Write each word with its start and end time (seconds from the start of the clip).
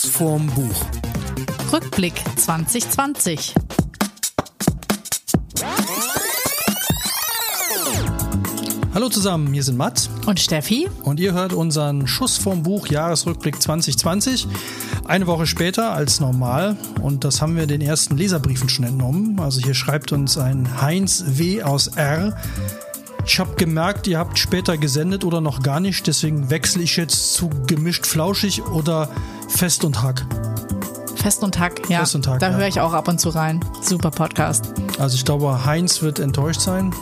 Schuss 0.00 0.10
vorm 0.10 0.46
Buch. 0.46 0.86
Rückblick 1.72 2.14
2020. 2.36 3.54
Hallo 8.94 9.10
zusammen, 9.10 9.52
hier 9.52 9.62
sind 9.62 9.76
Mats 9.76 10.08
Und 10.24 10.40
Steffi? 10.40 10.88
und 11.02 11.20
ihr 11.20 11.34
hört 11.34 11.52
unseren 11.52 12.06
Schuss 12.06 12.38
vorm 12.38 12.62
Buch 12.62 12.86
Jahresrückblick 12.86 13.60
2020. 13.60 14.48
Eine 15.04 15.26
Woche 15.26 15.46
später 15.46 15.92
als 15.92 16.18
normal 16.18 16.76
und 17.02 17.24
das 17.24 17.42
haben 17.42 17.56
wir 17.56 17.66
den 17.66 17.82
ersten 17.82 18.16
Leserbriefen 18.16 18.70
schon 18.70 18.86
entnommen. 18.86 19.38
Also 19.38 19.60
hier 19.60 19.74
schreibt 19.74 20.12
uns 20.12 20.38
ein 20.38 20.80
Heinz 20.80 21.24
W. 21.26 21.62
aus 21.62 21.88
R. 21.88 22.38
Ich 23.32 23.38
habe 23.38 23.54
gemerkt, 23.54 24.08
ihr 24.08 24.18
habt 24.18 24.40
später 24.40 24.76
gesendet 24.76 25.24
oder 25.24 25.40
noch 25.40 25.62
gar 25.62 25.78
nicht, 25.78 26.08
deswegen 26.08 26.50
wechsle 26.50 26.82
ich 26.82 26.96
jetzt 26.96 27.32
zu 27.32 27.48
gemischt 27.68 28.04
flauschig 28.04 28.60
oder 28.64 29.08
fest 29.48 29.84
und 29.84 30.02
hack. 30.02 30.26
Fest 31.14 31.44
und 31.44 31.56
Hack, 31.60 31.88
ja. 31.88 32.00
Fest 32.00 32.16
und 32.16 32.26
Hack, 32.26 32.40
da 32.40 32.50
ja. 32.50 32.56
höre 32.56 32.66
ich 32.66 32.80
auch 32.80 32.92
ab 32.92 33.06
und 33.06 33.20
zu 33.20 33.28
rein. 33.28 33.64
Super 33.82 34.10
Podcast. 34.10 34.74
Also 34.98 35.14
ich 35.14 35.24
glaube, 35.24 35.64
Heinz 35.64 36.02
wird 36.02 36.18
enttäuscht 36.18 36.60
sein. 36.60 36.92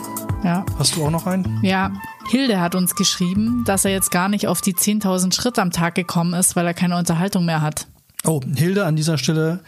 Ja. 0.43 0.67
Hast 0.77 0.95
du 0.95 1.03
auch 1.03 1.09
noch 1.09 1.25
einen? 1.25 1.61
Ja, 1.63 1.93
Hilde 2.29 2.61
hat 2.61 2.75
uns 2.75 2.93
geschrieben, 2.93 3.63
dass 3.65 3.83
er 3.83 3.91
jetzt 3.91 4.11
gar 4.11 4.29
nicht 4.29 4.45
auf 4.45 4.61
die 4.61 4.75
10.000 4.75 5.33
Schritte 5.33 5.63
am 5.63 5.71
Tag 5.71 5.95
gekommen 5.95 6.35
ist, 6.35 6.55
weil 6.55 6.67
er 6.67 6.75
keine 6.75 6.95
Unterhaltung 6.97 7.43
mehr 7.45 7.63
hat. 7.63 7.87
Oh, 8.23 8.39
Hilde, 8.55 8.85
an 8.85 8.95
dieser 8.95 9.17
Stelle 9.17 9.61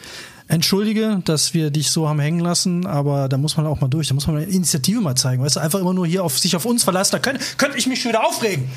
entschuldige, 0.52 1.22
dass 1.24 1.54
wir 1.54 1.72
dich 1.72 1.90
so 1.92 2.08
haben 2.08 2.20
hängen 2.20 2.40
lassen, 2.40 2.86
aber 2.86 3.30
da 3.30 3.38
muss 3.38 3.58
man 3.58 3.66
auch 3.66 3.80
mal 3.80 3.88
durch, 3.88 4.10
da 4.10 4.14
muss 4.14 4.28
man 4.28 4.38
eine 4.38 4.46
Initiative 4.46 5.02
mal 5.02 5.16
zeigen. 5.16 5.42
Weißt 5.42 5.56
du, 5.56 5.60
einfach 5.62 5.80
immer 5.80 5.94
nur 5.94 6.06
hier 6.06 6.24
auf 6.24 6.38
sich 6.38 6.56
auf 6.56 6.66
uns 6.66 6.84
verlassen, 6.84 7.14
da 7.14 7.20
könnte, 7.20 7.44
könnte 7.58 7.78
ich 7.78 7.88
mich 7.88 8.02
schon 8.02 8.10
wieder 8.10 8.26
aufregen. 8.26 8.70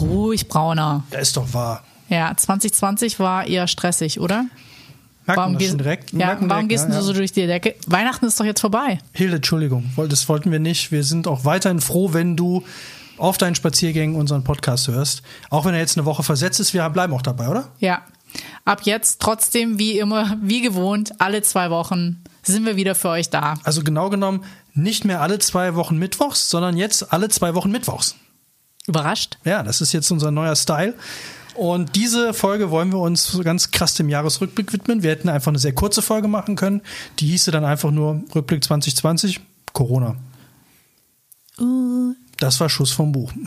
Ruhig, 0.00 0.48
Brauner. 0.48 1.04
Ja, 1.12 1.18
ist 1.18 1.36
doch 1.36 1.52
wahr. 1.52 1.84
Ja, 2.08 2.34
2020 2.34 3.20
war 3.20 3.46
eher 3.46 3.66
stressig, 3.66 4.20
oder? 4.20 4.46
Merkt 5.26 5.42
das 5.42 5.58
gehst, 5.58 5.70
schon 5.70 5.78
direkt? 5.78 6.12
ja, 6.12 6.28
warum 6.28 6.48
direkt, 6.48 6.68
gehst 6.70 6.88
ja, 6.88 6.96
du 6.96 7.02
so 7.02 7.12
ja. 7.12 7.18
durch 7.18 7.32
die 7.32 7.46
Decke? 7.46 7.74
Weihnachten 7.86 8.24
ist 8.24 8.40
doch 8.40 8.46
jetzt 8.46 8.60
vorbei. 8.60 8.98
Hilde, 9.12 9.36
Entschuldigung, 9.36 9.90
das 10.08 10.28
wollten 10.30 10.50
wir 10.50 10.58
nicht. 10.58 10.90
Wir 10.90 11.04
sind 11.04 11.28
auch 11.28 11.44
weiterhin 11.44 11.80
froh, 11.80 12.14
wenn 12.14 12.36
du 12.36 12.64
auf 13.18 13.36
deinen 13.36 13.54
Spaziergängen 13.54 14.16
unseren 14.16 14.44
Podcast 14.44 14.88
hörst. 14.88 15.22
Auch 15.50 15.66
wenn 15.66 15.74
er 15.74 15.80
jetzt 15.80 15.98
eine 15.98 16.06
Woche 16.06 16.22
versetzt 16.22 16.60
ist, 16.60 16.72
wir 16.72 16.88
bleiben 16.88 17.12
auch 17.12 17.20
dabei, 17.20 17.48
oder? 17.48 17.68
Ja. 17.78 18.02
Ab 18.64 18.82
jetzt 18.84 19.20
trotzdem, 19.20 19.78
wie 19.78 19.98
immer, 19.98 20.36
wie 20.42 20.60
gewohnt, 20.60 21.20
alle 21.20 21.42
zwei 21.42 21.70
Wochen 21.70 22.22
sind 22.42 22.64
wir 22.66 22.76
wieder 22.76 22.94
für 22.94 23.08
euch 23.10 23.30
da. 23.30 23.54
Also 23.64 23.82
genau 23.82 24.10
genommen 24.10 24.44
nicht 24.78 25.04
mehr 25.04 25.20
alle 25.20 25.38
zwei 25.38 25.74
Wochen 25.74 25.98
Mittwochs, 25.98 26.50
sondern 26.50 26.76
jetzt 26.76 27.12
alle 27.12 27.28
zwei 27.28 27.54
Wochen 27.54 27.70
Mittwochs. 27.70 28.14
Überrascht? 28.86 29.38
Ja, 29.44 29.62
das 29.62 29.80
ist 29.80 29.92
jetzt 29.92 30.10
unser 30.10 30.30
neuer 30.30 30.56
Style. 30.56 30.94
Und 31.54 31.96
diese 31.96 32.32
Folge 32.32 32.70
wollen 32.70 32.90
wir 32.92 33.00
uns 33.00 33.38
ganz 33.42 33.72
krass 33.72 33.94
dem 33.94 34.08
Jahresrückblick 34.08 34.72
widmen. 34.72 35.02
Wir 35.02 35.10
hätten 35.10 35.28
einfach 35.28 35.48
eine 35.48 35.58
sehr 35.58 35.74
kurze 35.74 36.02
Folge 36.02 36.28
machen 36.28 36.54
können. 36.54 36.82
Die 37.18 37.26
hieße 37.26 37.50
dann 37.50 37.64
einfach 37.64 37.90
nur 37.90 38.22
Rückblick 38.34 38.62
2020, 38.62 39.40
Corona. 39.72 40.16
Das 42.38 42.60
war 42.60 42.68
Schuss 42.68 42.90
vom 42.90 43.12
Buch. 43.12 43.32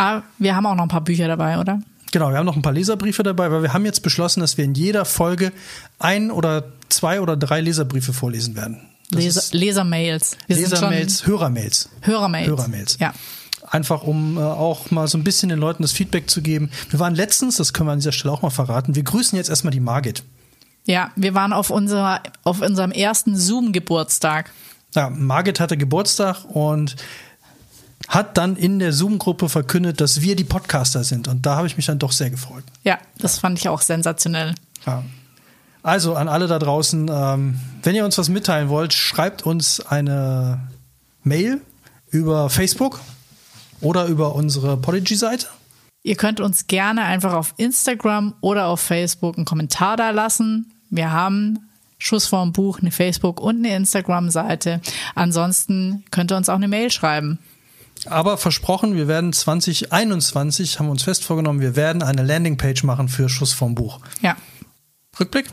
Ah, 0.00 0.22
wir 0.38 0.54
haben 0.54 0.64
auch 0.64 0.76
noch 0.76 0.84
ein 0.84 0.88
paar 0.88 1.00
Bücher 1.00 1.26
dabei, 1.26 1.58
oder? 1.58 1.80
Genau, 2.10 2.30
wir 2.30 2.38
haben 2.38 2.46
noch 2.46 2.56
ein 2.56 2.62
paar 2.62 2.72
Leserbriefe 2.72 3.22
dabei, 3.22 3.50
weil 3.50 3.62
wir 3.62 3.72
haben 3.72 3.84
jetzt 3.84 4.02
beschlossen, 4.02 4.40
dass 4.40 4.56
wir 4.56 4.64
in 4.64 4.74
jeder 4.74 5.04
Folge 5.04 5.52
ein 5.98 6.30
oder 6.30 6.64
zwei 6.88 7.20
oder 7.20 7.36
drei 7.36 7.60
Leserbriefe 7.60 8.12
vorlesen 8.12 8.56
werden. 8.56 8.80
Leser, 9.10 9.42
Lesermails. 9.52 10.36
Lesermails, 10.48 11.26
Hörermails. 11.26 11.88
Hörermails. 12.02 12.48
Hörermails. 12.48 12.96
Ja. 13.00 13.14
Einfach 13.70 14.02
um 14.02 14.38
äh, 14.38 14.40
auch 14.40 14.90
mal 14.90 15.08
so 15.08 15.18
ein 15.18 15.24
bisschen 15.24 15.50
den 15.50 15.58
Leuten 15.58 15.82
das 15.82 15.92
Feedback 15.92 16.30
zu 16.30 16.40
geben. 16.40 16.70
Wir 16.90 16.98
waren 16.98 17.14
letztens, 17.14 17.56
das 17.56 17.72
können 17.72 17.88
wir 17.88 17.92
an 17.92 17.98
dieser 17.98 18.12
Stelle 18.12 18.32
auch 18.32 18.42
mal 18.42 18.50
verraten, 18.50 18.94
wir 18.94 19.02
grüßen 19.02 19.36
jetzt 19.36 19.50
erstmal 19.50 19.72
die 19.72 19.80
Margit. 19.80 20.22
Ja, 20.86 21.10
wir 21.16 21.34
waren 21.34 21.52
auf, 21.52 21.68
unserer, 21.68 22.22
auf 22.44 22.62
unserem 22.62 22.92
ersten 22.92 23.36
Zoom-Geburtstag. 23.36 24.50
Ja, 24.94 25.10
Margit 25.10 25.60
hatte 25.60 25.76
Geburtstag 25.76 26.44
und 26.46 26.96
hat 28.06 28.38
dann 28.38 28.56
in 28.56 28.78
der 28.78 28.92
Zoom-Gruppe 28.92 29.48
verkündet, 29.48 30.00
dass 30.00 30.20
wir 30.20 30.36
die 30.36 30.44
Podcaster 30.44 31.04
sind. 31.04 31.28
Und 31.28 31.44
da 31.44 31.56
habe 31.56 31.66
ich 31.66 31.76
mich 31.76 31.86
dann 31.86 31.98
doch 31.98 32.12
sehr 32.12 32.30
gefreut. 32.30 32.64
Ja, 32.84 32.98
das 33.18 33.38
fand 33.38 33.58
ich 33.58 33.68
auch 33.68 33.80
sensationell. 33.80 34.54
Ja. 34.86 35.02
Also 35.82 36.14
an 36.14 36.28
alle 36.28 36.46
da 36.46 36.58
draußen, 36.58 37.10
ähm, 37.10 37.58
wenn 37.82 37.94
ihr 37.94 38.04
uns 38.04 38.18
was 38.18 38.28
mitteilen 38.28 38.68
wollt, 38.68 38.92
schreibt 38.92 39.42
uns 39.42 39.80
eine 39.80 40.60
Mail 41.22 41.60
über 42.10 42.50
Facebook 42.50 43.00
oder 43.80 44.06
über 44.06 44.34
unsere 44.34 44.76
Podigy-Seite. 44.76 45.46
Ihr 46.02 46.16
könnt 46.16 46.40
uns 46.40 46.66
gerne 46.66 47.02
einfach 47.02 47.32
auf 47.34 47.54
Instagram 47.56 48.34
oder 48.40 48.66
auf 48.66 48.80
Facebook 48.80 49.36
einen 49.36 49.44
Kommentar 49.44 49.96
da 49.96 50.10
lassen. 50.10 50.72
Wir 50.90 51.12
haben 51.12 51.58
Schuss 51.98 52.26
vorm 52.26 52.52
Buch, 52.52 52.78
eine 52.80 52.92
Facebook- 52.92 53.40
und 53.40 53.58
eine 53.58 53.74
Instagram-Seite. 53.76 54.80
Ansonsten 55.14 56.04
könnt 56.10 56.32
ihr 56.32 56.36
uns 56.36 56.48
auch 56.48 56.54
eine 56.54 56.68
Mail 56.68 56.90
schreiben. 56.90 57.38
Aber 58.06 58.38
versprochen, 58.38 58.94
wir 58.94 59.08
werden 59.08 59.32
2021, 59.32 60.78
haben 60.78 60.86
wir 60.86 60.92
uns 60.92 61.02
fest 61.02 61.24
vorgenommen, 61.24 61.60
wir 61.60 61.76
werden 61.76 62.02
eine 62.02 62.22
Landingpage 62.22 62.84
machen 62.84 63.08
für 63.08 63.28
Schuss 63.28 63.52
vom 63.52 63.74
Buch. 63.74 64.00
Ja. 64.20 64.36
Rückblick? 65.18 65.46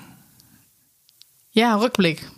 Ja, 1.52 1.76
Rückblick. 1.76 2.30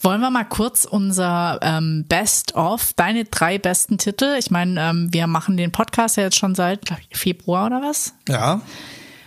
Wollen 0.00 0.20
wir 0.20 0.30
mal 0.30 0.44
kurz 0.44 0.84
unser 0.84 1.58
ähm, 1.62 2.04
Best 2.08 2.54
of, 2.54 2.92
deine 2.94 3.24
drei 3.24 3.58
besten 3.58 3.98
Titel? 3.98 4.36
Ich 4.38 4.50
meine, 4.50 4.80
ähm, 4.80 5.08
wir 5.12 5.26
machen 5.26 5.56
den 5.56 5.72
Podcast 5.72 6.16
ja 6.16 6.24
jetzt 6.24 6.38
schon 6.38 6.54
seit 6.54 6.90
ich, 7.10 7.18
Februar 7.18 7.66
oder 7.66 7.82
was? 7.82 8.14
Ja. 8.28 8.60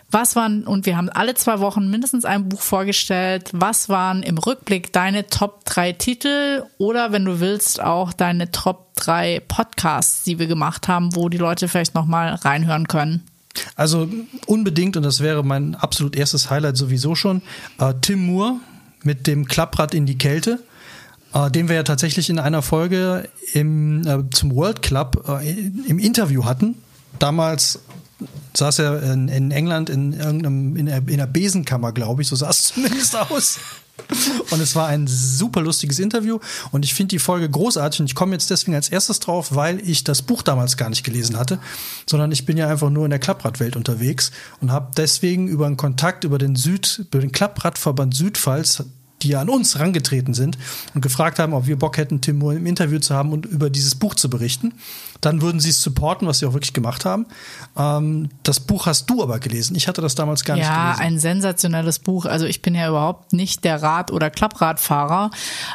Was 0.10 0.38
waren, 0.38 0.66
und 0.66 0.86
wir 0.86 0.96
haben 0.96 1.10
alle 1.10 1.36
zwei 1.36 1.60
Wochen 1.60 1.90
mindestens 1.90 2.24
ein 2.24 2.48
Buch 2.48 2.62
vorgestellt. 2.62 3.50
Was 3.52 3.90
waren 3.90 4.24
im 4.24 4.38
Rückblick 4.38 4.94
deine 4.94 5.28
Top 5.28 5.66
drei 5.66 5.92
Titel 5.92 6.64
oder 6.78 7.12
wenn 7.12 7.26
du 7.26 7.42
willst 7.42 7.82
auch 7.82 8.14
deine 8.14 8.52
Top 8.52 8.96
drei 8.96 9.42
Podcasts, 9.46 10.24
die 10.24 10.40
wir 10.40 10.48
gemacht 10.48 10.88
haben, 10.88 11.14
wo 11.16 11.28
die 11.28 11.38
Leute 11.38 11.68
vielleicht 11.68 11.94
nochmal 11.94 12.36
reinhören 12.36 12.88
können? 12.88 13.26
Also 13.76 14.08
unbedingt, 14.46 14.96
und 14.96 15.04
das 15.04 15.20
wäre 15.20 15.44
mein 15.44 15.76
absolut 15.76 16.16
erstes 16.16 16.50
Highlight 16.50 16.78
sowieso 16.78 17.16
schon, 17.16 17.42
äh, 17.80 17.94
Tim 18.02 18.26
Moore 18.28 18.56
mit 19.04 19.28
dem 19.28 19.46
Klapprad 19.46 19.94
in 19.94 20.06
die 20.06 20.18
Kälte, 20.18 20.64
äh, 21.34 21.52
den 21.52 21.68
wir 21.68 21.76
ja 21.76 21.84
tatsächlich 21.84 22.30
in 22.30 22.40
einer 22.40 22.62
Folge 22.62 23.28
im, 23.54 24.06
äh, 24.08 24.24
zum 24.32 24.56
World 24.56 24.82
Club 24.82 25.28
äh, 25.28 25.50
im 25.88 26.00
Interview 26.00 26.46
hatten. 26.46 26.76
Damals 27.20 27.82
saß 28.56 28.80
er 28.80 29.04
in, 29.14 29.28
in 29.28 29.52
England 29.52 29.90
in 29.90 30.14
irgendeinem, 30.14 30.76
in 30.76 30.88
in 30.88 31.18
der 31.18 31.28
Besenkammer, 31.28 31.92
glaube 31.92 32.22
ich, 32.22 32.28
so 32.28 32.36
sah 32.36 32.50
es 32.50 32.64
zumindest 32.74 33.16
aus. 33.16 33.60
Und 34.52 34.62
es 34.62 34.76
war 34.76 34.88
ein 34.88 35.08
super 35.08 35.60
lustiges 35.62 35.98
Interview 36.00 36.40
und 36.72 36.86
ich 36.86 36.94
finde 36.94 37.10
die 37.10 37.20
Folge 37.20 37.50
großartig 37.50 38.00
und 38.00 38.06
ich 38.06 38.16
komme 38.16 38.34
jetzt 38.34 38.50
deswegen 38.50 38.76
als 38.76 38.90
erstes 38.90 39.20
drauf, 39.20 39.56
weil 39.56 39.80
ich 39.88 40.04
das 40.04 40.22
Buch 40.22 40.44
damals 40.44 40.78
gar 40.78 40.90
nicht 40.90 41.04
gelesen 41.04 41.38
hatte, 41.38 41.60
sondern 42.06 42.32
ich 42.32 42.46
bin 42.46 42.58
ja 42.58 42.68
einfach 42.68 42.92
nur 42.92 43.06
in 43.06 43.10
der 43.10 43.20
Klappradwelt 43.20 43.76
unterwegs 43.76 44.32
und 44.62 44.72
habe 44.72 44.92
deswegen 44.96 45.48
über 45.48 45.66
einen 45.66 45.78
Kontakt 45.78 46.24
über 46.24 46.38
den 46.38 46.56
Süd, 46.56 47.06
über 47.10 47.20
den 47.20 47.32
Klappradverband 47.32 48.14
Südpfalz 48.14 48.84
die 49.24 49.30
ja 49.30 49.42
an 49.42 49.50
uns 49.50 49.80
rangetreten 49.80 50.34
sind 50.34 50.58
und 50.94 51.02
gefragt 51.02 51.40
haben, 51.40 51.54
ob 51.54 51.68
wir 51.68 51.78
Bock 51.78 51.98
hätten, 51.98 52.22
Tim 52.22 52.38
Moore 52.38 52.56
im 52.56 52.66
Interview 52.66 53.00
zu 53.00 53.16
haben 53.16 53.32
und 53.32 53.46
über 53.46 53.70
dieses 53.70 53.96
Buch 53.96 54.16
zu 54.16 54.30
berichten. 54.30 54.74
Dann 55.22 55.42
würden 55.42 55.60
sie 55.60 55.70
es 55.70 55.82
supporten, 55.82 56.28
was 56.28 56.40
sie 56.40 56.46
auch 56.46 56.54
wirklich 56.54 56.74
gemacht 56.74 57.06
haben. 57.06 57.26
Ähm, 57.78 58.30
das 58.44 58.60
Buch 58.60 58.86
hast 58.86 59.10
du 59.10 59.22
aber 59.24 59.40
gelesen. 59.40 59.76
Ich 59.76 59.88
hatte 59.88 60.02
das 60.02 60.16
damals 60.16 60.44
gar 60.44 60.56
nicht 60.56 60.66
Ja, 60.66 60.92
gelesen. 60.94 61.02
ein 61.04 61.20
sensationelles 61.20 62.00
Buch. 62.00 62.26
Also 62.26 62.46
ich 62.46 62.62
bin 62.62 62.76
ja 62.76 62.88
überhaupt 62.90 63.34
nicht 63.34 63.64
der 63.64 63.82
Rad- 63.82 64.12
oder 64.12 64.30
Klappradfahrer, 64.30 65.32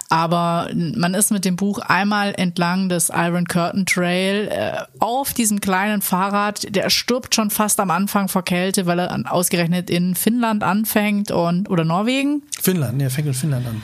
aber 0.09 0.69
man 0.75 1.15
ist 1.15 1.31
mit 1.31 1.45
dem 1.45 1.57
Buch 1.57 1.79
einmal 1.79 2.35
entlang 2.37 2.89
des 2.89 3.11
Iron 3.15 3.47
Curtain 3.47 3.87
Trail 3.87 4.49
äh, 4.49 4.73
auf 4.99 5.33
diesem 5.33 5.61
kleinen 5.61 6.03
Fahrrad. 6.03 6.75
Der 6.75 6.91
stirbt 6.91 7.35
schon 7.35 7.51
fast 7.51 7.81
am 7.81 7.91
Anfang 7.91 8.29
vor 8.29 8.43
Kälte, 8.45 8.87
weil 8.87 8.99
er 8.99 9.33
ausgerechnet 9.33 9.91
in 9.91 10.15
Finnland 10.15 10.63
anfängt 10.63 11.31
und 11.31 11.69
oder 11.71 11.85
Norwegen. 11.85 12.43
Finnland, 12.61 13.01
er 13.03 13.11
fängt 13.11 13.29
in 13.29 13.35
Finnland 13.35 13.67
an. 13.67 13.83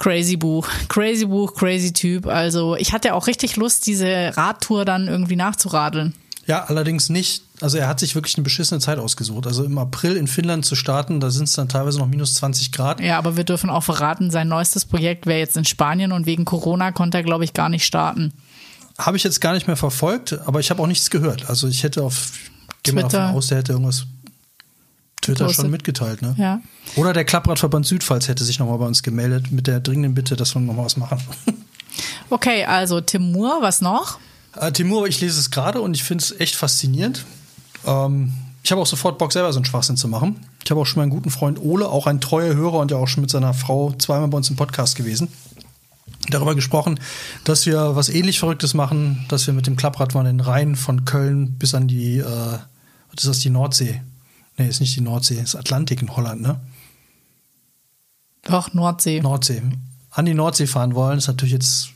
Crazy 0.00 0.38
Buch, 0.38 0.66
crazy 0.88 1.26
Buch, 1.26 1.54
crazy 1.54 1.92
Typ. 1.92 2.26
Also 2.26 2.74
ich 2.74 2.94
hatte 2.94 3.14
auch 3.14 3.26
richtig 3.26 3.56
Lust, 3.56 3.86
diese 3.86 4.32
Radtour 4.34 4.86
dann 4.86 5.08
irgendwie 5.08 5.36
nachzuradeln. 5.36 6.14
Ja, 6.46 6.64
allerdings 6.64 7.10
nicht. 7.10 7.42
Also 7.60 7.76
er 7.76 7.86
hat 7.86 8.00
sich 8.00 8.14
wirklich 8.14 8.34
eine 8.36 8.44
beschissene 8.44 8.80
Zeit 8.80 8.98
ausgesucht. 8.98 9.46
Also 9.46 9.62
im 9.62 9.76
April 9.76 10.16
in 10.16 10.26
Finnland 10.26 10.64
zu 10.64 10.74
starten, 10.74 11.20
da 11.20 11.30
sind 11.30 11.44
es 11.44 11.52
dann 11.52 11.68
teilweise 11.68 11.98
noch 11.98 12.06
minus 12.06 12.32
20 12.34 12.72
Grad. 12.72 13.00
Ja, 13.00 13.18
aber 13.18 13.36
wir 13.36 13.44
dürfen 13.44 13.68
auch 13.68 13.82
verraten, 13.82 14.30
sein 14.30 14.48
neuestes 14.48 14.86
Projekt 14.86 15.26
wäre 15.26 15.38
jetzt 15.38 15.58
in 15.58 15.66
Spanien 15.66 16.12
und 16.12 16.24
wegen 16.24 16.46
Corona 16.46 16.92
konnte 16.92 17.18
er, 17.18 17.22
glaube 17.22 17.44
ich, 17.44 17.52
gar 17.52 17.68
nicht 17.68 17.84
starten. 17.84 18.32
Habe 18.96 19.18
ich 19.18 19.22
jetzt 19.22 19.42
gar 19.42 19.52
nicht 19.52 19.66
mehr 19.66 19.76
verfolgt, 19.76 20.38
aber 20.46 20.60
ich 20.60 20.70
habe 20.70 20.82
auch 20.82 20.86
nichts 20.86 21.10
gehört. 21.10 21.50
Also 21.50 21.68
ich 21.68 21.82
hätte 21.82 22.02
auf, 22.02 22.32
gehe 22.82 22.94
mal 22.94 23.02
Twitter. 23.02 23.18
davon 23.18 23.36
aus, 23.36 23.48
der 23.48 23.58
hätte 23.58 23.72
irgendwas 23.72 24.06
Twitter 25.20 25.44
Gepostet. 25.44 25.64
schon 25.64 25.70
mitgeteilt, 25.70 26.22
ne? 26.22 26.34
Ja. 26.38 26.60
Oder 26.96 27.12
der 27.12 27.24
Klappradverband 27.24 27.86
Südpfalz 27.86 28.28
hätte 28.28 28.44
sich 28.44 28.58
nochmal 28.58 28.78
bei 28.78 28.86
uns 28.86 29.02
gemeldet 29.02 29.52
mit 29.52 29.66
der 29.66 29.80
dringenden 29.80 30.14
Bitte, 30.14 30.36
dass 30.36 30.54
wir 30.54 30.60
nochmal 30.60 30.86
was 30.86 30.96
machen. 30.96 31.20
Okay, 32.30 32.64
also 32.64 33.00
Tim 33.00 33.32
Moore, 33.32 33.58
was 33.60 33.80
noch? 33.80 34.18
Äh, 34.56 34.70
Timur, 34.72 35.06
ich 35.08 35.20
lese 35.20 35.38
es 35.38 35.50
gerade 35.50 35.80
und 35.80 35.94
ich 35.94 36.04
finde 36.04 36.22
es 36.22 36.38
echt 36.38 36.54
faszinierend. 36.54 37.24
Ähm, 37.84 38.32
ich 38.62 38.70
habe 38.70 38.80
auch 38.80 38.86
sofort 38.86 39.18
Bock, 39.18 39.32
selber 39.32 39.52
so 39.52 39.58
einen 39.58 39.64
Schwachsinn 39.64 39.96
zu 39.96 40.08
machen. 40.08 40.36
Ich 40.64 40.70
habe 40.70 40.80
auch 40.80 40.86
schon 40.86 41.00
meinen 41.00 41.10
guten 41.10 41.30
Freund 41.30 41.60
Ole, 41.60 41.88
auch 41.88 42.06
ein 42.06 42.20
treuer 42.20 42.54
Hörer 42.54 42.78
und 42.78 42.90
ja 42.90 42.98
auch 42.98 43.08
schon 43.08 43.22
mit 43.22 43.30
seiner 43.30 43.54
Frau 43.54 43.92
zweimal 43.92 44.28
bei 44.28 44.36
uns 44.36 44.50
im 44.50 44.56
Podcast 44.56 44.96
gewesen, 44.96 45.28
darüber 46.28 46.54
gesprochen, 46.54 47.00
dass 47.44 47.66
wir 47.66 47.96
was 47.96 48.08
ähnlich 48.08 48.38
Verrücktes 48.38 48.74
machen, 48.74 49.24
dass 49.28 49.46
wir 49.46 49.54
mit 49.54 49.66
dem 49.66 49.76
Klapprad 49.76 50.14
waren 50.14 50.26
den 50.26 50.40
Rhein 50.40 50.76
von 50.76 51.04
Köln 51.04 51.56
bis 51.58 51.74
an 51.74 51.88
die, 51.88 52.18
äh, 52.18 52.24
was 52.24 53.24
ist 53.24 53.26
das, 53.26 53.38
die 53.40 53.50
Nordsee? 53.50 54.02
Nee, 54.56 54.68
ist 54.68 54.80
nicht 54.80 54.94
die 54.96 55.00
Nordsee, 55.00 55.40
ist 55.40 55.54
Atlantik 55.56 56.02
in 56.02 56.14
Holland, 56.16 56.42
ne? 56.42 56.60
Doch, 58.42 58.72
Nordsee. 58.74 59.20
Nordsee. 59.20 59.62
An 60.10 60.26
die 60.26 60.34
Nordsee 60.34 60.66
fahren 60.66 60.94
wollen, 60.94 61.18
ist 61.18 61.28
natürlich 61.28 61.52
jetzt, 61.52 61.90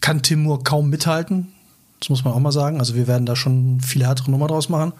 kann 0.00 0.22
Timur 0.22 0.62
kaum 0.64 0.90
mithalten. 0.90 1.48
Das 2.00 2.10
muss 2.10 2.24
man 2.24 2.34
auch 2.34 2.38
mal 2.40 2.52
sagen. 2.52 2.78
Also 2.78 2.94
wir 2.94 3.06
werden 3.06 3.26
da 3.26 3.34
schon 3.36 3.80
viel 3.80 4.04
härtere 4.04 4.30
Nummer 4.30 4.46
draus 4.48 4.68
machen. 4.68 4.92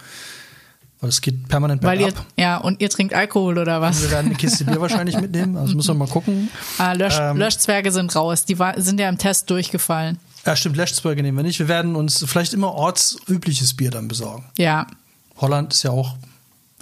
Weil 1.01 1.11
es 1.11 1.21
geht 1.21 1.47
permanent 1.49 1.81
Weil 1.85 1.99
bergab. 1.99 2.25
ihr, 2.37 2.43
ja, 2.43 2.57
und 2.57 2.81
ihr 2.81 2.91
trinkt 2.91 3.15
Alkohol 3.15 3.59
oder 3.59 3.81
was? 3.81 4.03
Wir 4.03 4.11
werden 4.11 4.27
eine 4.27 4.35
Kiste 4.35 4.65
Bier 4.65 4.81
wahrscheinlich 4.81 5.17
mitnehmen. 5.21 5.57
Also 5.57 5.77
müssen 5.77 5.91
wir 5.91 5.95
mal 5.95 6.09
gucken. 6.09 6.49
Ah, 6.79 6.93
Lösch, 6.93 7.17
Ähm. 7.21 7.37
Löschzwerge 7.37 7.93
sind 7.93 8.15
raus. 8.17 8.45
Die 8.47 8.59
war, 8.59 8.81
sind 8.81 8.99
ja 8.99 9.09
im 9.09 9.17
Test 9.19 9.49
durchgefallen. 9.51 10.19
Ja, 10.45 10.57
stimmt, 10.57 10.77
Leschzberge 10.77 11.23
nehmen 11.23 11.37
wir 11.39 11.45
nicht. 11.45 11.61
Wir 11.61 11.69
werden 11.69 11.95
uns 11.95 12.25
vielleicht 12.27 12.53
immer 12.53 12.73
ortsübliches 12.75 13.75
Bier 13.75 13.93
dann 13.93 14.09
besorgen. 14.09 14.45
Ja. 14.57 14.89
Holland 15.37 15.73
ist 15.73 15.85
ja 15.85 15.91
auch 15.93 16.17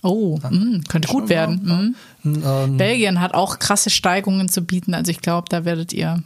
Oh, 0.09 0.39
mh, 0.49 0.81
könnte 0.89 1.09
gut 1.09 1.29
werden. 1.29 1.61
Mhm. 2.23 2.33
ein, 2.37 2.43
ähm, 2.45 2.77
Belgien 2.77 3.21
hat 3.21 3.35
auch 3.35 3.59
krasse 3.59 3.91
Steigungen 3.91 4.49
zu 4.49 4.63
bieten. 4.63 4.95
Also 4.95 5.11
ich 5.11 5.21
glaube, 5.21 5.47
da 5.51 5.65
werdet 5.65 5.93
ihr. 5.93 6.23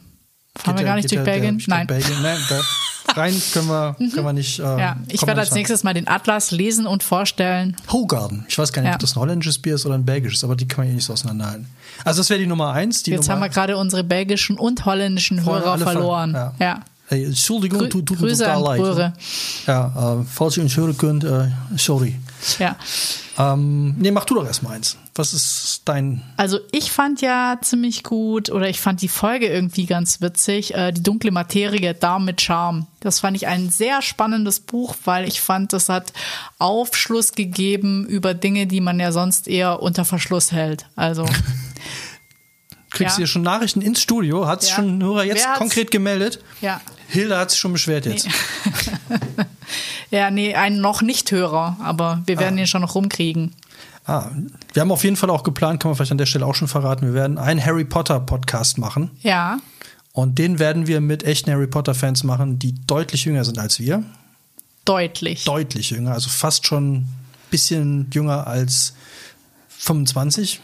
Fahren 0.55 0.77
wir 0.77 0.83
gar 0.85 0.95
nicht 0.95 1.09
durch 1.11 1.23
der- 1.23 1.31
Belgien? 1.31 1.57
der- 1.59 1.67
Nein. 1.67 1.83
Mhm. 1.83 1.87
Belgien, 1.87 2.21
nein, 2.21 2.37
rein 3.15 3.41
können 3.53 3.67
wir, 3.67 3.95
können 3.97 4.25
wir 4.25 4.33
nicht. 4.33 4.59
Äh, 4.59 4.63
Ja, 4.63 4.97
ich 5.07 5.25
werde 5.25 5.39
als 5.41 5.51
nächstes 5.53 5.83
mal 5.83 5.93
den 5.93 6.07
Atlas 6.09 6.51
lesen 6.51 6.85
und 6.87 7.03
vorstellen. 7.03 7.75
Hogarden. 7.91 8.45
Ich 8.49 8.57
weiß 8.57 8.71
gar 8.73 8.81
nicht, 8.81 8.89
Ja. 8.89 8.95
ob 8.95 8.99
das 9.01 9.15
ein 9.15 9.19
holländisches 9.21 9.57
Bier 9.59 9.75
ist 9.75 9.85
oder 9.85 9.95
ein 9.95 10.05
belgisches, 10.05 10.43
aber 10.43 10.55
die 10.57 10.67
kann 10.67 10.83
man 10.85 10.91
eh 10.91 10.95
nicht 10.95 11.05
so 11.05 11.13
auseinanderhalten. 11.13 11.67
Also 12.03 12.19
das 12.19 12.29
wäre 12.29 12.39
die 12.39 12.47
Nummer 12.47 12.71
eins. 12.73 13.03
Die 13.03 13.11
Jetzt 13.11 13.21
Nummer 13.29 13.33
haben 13.35 13.41
wir 13.41 13.49
gerade 13.49 13.77
unsere 13.77 14.03
belgischen 14.03 14.57
und 14.57 14.83
holländischen 14.85 15.45
Hörer 15.45 15.71
alle 15.73 15.83
ver- 15.85 15.91
verloren. 15.93 16.33
ja. 16.33 16.53
Ja. 16.59 16.79
Hey, 17.07 17.25
Entschuldigung, 17.25 17.79
Grü 17.79 17.89
tut, 17.89 18.05
tut 18.05 18.21
mir 18.21 18.31
total 18.37 18.61
leid. 18.79 19.13
Ja, 19.67 20.15
äh, 20.21 20.25
falls 20.29 20.55
ihr 20.55 20.63
uns 20.63 20.77
hören 20.77 20.97
könnt, 20.97 21.25
äh, 21.25 21.49
sorry. 21.75 22.15
Ja. 22.59 22.75
Ähm, 23.37 23.95
nee, 23.97 24.11
mach 24.11 24.25
du 24.25 24.35
doch 24.35 24.45
erstmal 24.45 24.75
eins. 24.75 24.97
Was 25.15 25.33
ist 25.33 25.81
dein. 25.85 26.21
Also 26.37 26.59
ich 26.71 26.91
fand 26.91 27.21
ja 27.21 27.57
ziemlich 27.61 28.03
gut 28.03 28.49
oder 28.49 28.69
ich 28.69 28.79
fand 28.79 29.01
die 29.01 29.07
Folge 29.09 29.47
irgendwie 29.47 29.85
ganz 29.85 30.21
witzig, 30.21 30.73
äh, 30.73 30.91
die 30.91 31.03
dunkle 31.03 31.31
Materie, 31.31 31.93
Darm 31.93 32.25
mit 32.25 32.41
Charme. 32.41 32.87
Das 33.01 33.19
fand 33.19 33.35
ich 33.37 33.47
ein 33.47 33.69
sehr 33.69 34.01
spannendes 34.01 34.59
Buch, 34.61 34.95
weil 35.05 35.27
ich 35.27 35.41
fand, 35.41 35.73
das 35.73 35.89
hat 35.89 36.13
Aufschluss 36.59 37.33
gegeben 37.33 38.05
über 38.05 38.33
Dinge, 38.33 38.67
die 38.67 38.81
man 38.81 38.99
ja 38.99 39.11
sonst 39.11 39.47
eher 39.47 39.81
unter 39.81 40.05
Verschluss 40.05 40.51
hält. 40.51 40.85
Also 40.95 41.25
Kriegst 42.89 43.11
Ja. 43.13 43.15
du 43.15 43.17
hier 43.19 43.27
schon 43.27 43.41
Nachrichten 43.43 43.81
ins 43.81 44.01
Studio? 44.01 44.47
Hat 44.47 44.61
sich 44.61 44.71
Ja. 44.71 44.75
schon 44.77 44.97
ein 44.97 45.03
Hörer 45.03 45.23
jetzt 45.23 45.47
konkret 45.57 45.91
gemeldet? 45.91 46.39
ja. 46.61 46.81
Hilda 47.11 47.39
hat 47.39 47.51
sich 47.51 47.59
schon 47.59 47.73
beschwert 47.73 48.05
jetzt. 48.05 48.27
Ja, 50.09 50.29
nee, 50.29 50.55
ein 50.55 50.81
noch 50.81 51.01
nicht 51.01 51.31
Hörer, 51.31 51.77
aber 51.81 52.21
wir 52.25 52.37
Ah. 52.37 52.41
werden 52.41 52.57
ihn 52.57 52.67
schon 52.67 52.81
noch 52.81 52.95
rumkriegen. 52.95 53.53
Ah, 54.05 54.29
wir 54.73 54.81
haben 54.81 54.91
auf 54.91 55.03
jeden 55.05 55.15
Fall 55.15 55.29
auch 55.29 55.43
geplant, 55.43 55.79
kann 55.81 55.89
man 55.89 55.95
vielleicht 55.95 56.11
an 56.11 56.17
der 56.17 56.25
Stelle 56.25 56.45
auch 56.45 56.55
schon 56.55 56.67
verraten, 56.67 57.05
wir 57.05 57.13
werden 57.13 57.37
einen 57.37 57.63
Harry 57.63 57.85
Potter 57.85 58.19
Podcast 58.19 58.77
machen. 58.77 59.11
Ja, 59.21 59.59
Und 60.13 60.37
den 60.37 60.59
werden 60.59 60.87
wir 60.87 60.99
mit 60.99 61.23
echten 61.23 61.49
Harry 61.49 61.67
Potter 61.67 61.95
Fans 61.95 62.25
machen, 62.25 62.59
die 62.59 62.75
deutlich 62.87 63.23
jünger 63.23 63.45
sind 63.45 63.57
als 63.57 63.79
wir. 63.79 64.03
deutlich. 64.83 65.45
Deutlich 65.45 65.91
jünger, 65.91 66.11
also 66.11 66.27
fast 66.29 66.65
schon 66.67 66.93
ein 66.95 67.09
bisschen 67.49 68.07
jünger 68.11 68.47
als 68.47 68.93
25. 69.69 70.59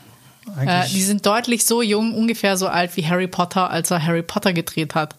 Äh, 0.60 0.88
die 0.90 1.02
sind 1.04 1.26
deutlich 1.26 1.66
so 1.66 1.82
jung, 1.82 2.14
ungefähr 2.16 2.58
so 2.58 2.68
alt 2.68 2.98
wie 2.98 3.06
Harry 3.08 3.28
Potter, 3.28 3.70
als 3.70 3.92
er 3.92 4.04
Harry 4.04 4.24
Potter 4.24 4.52
gedreht 4.52 4.96
hat. 4.96 5.16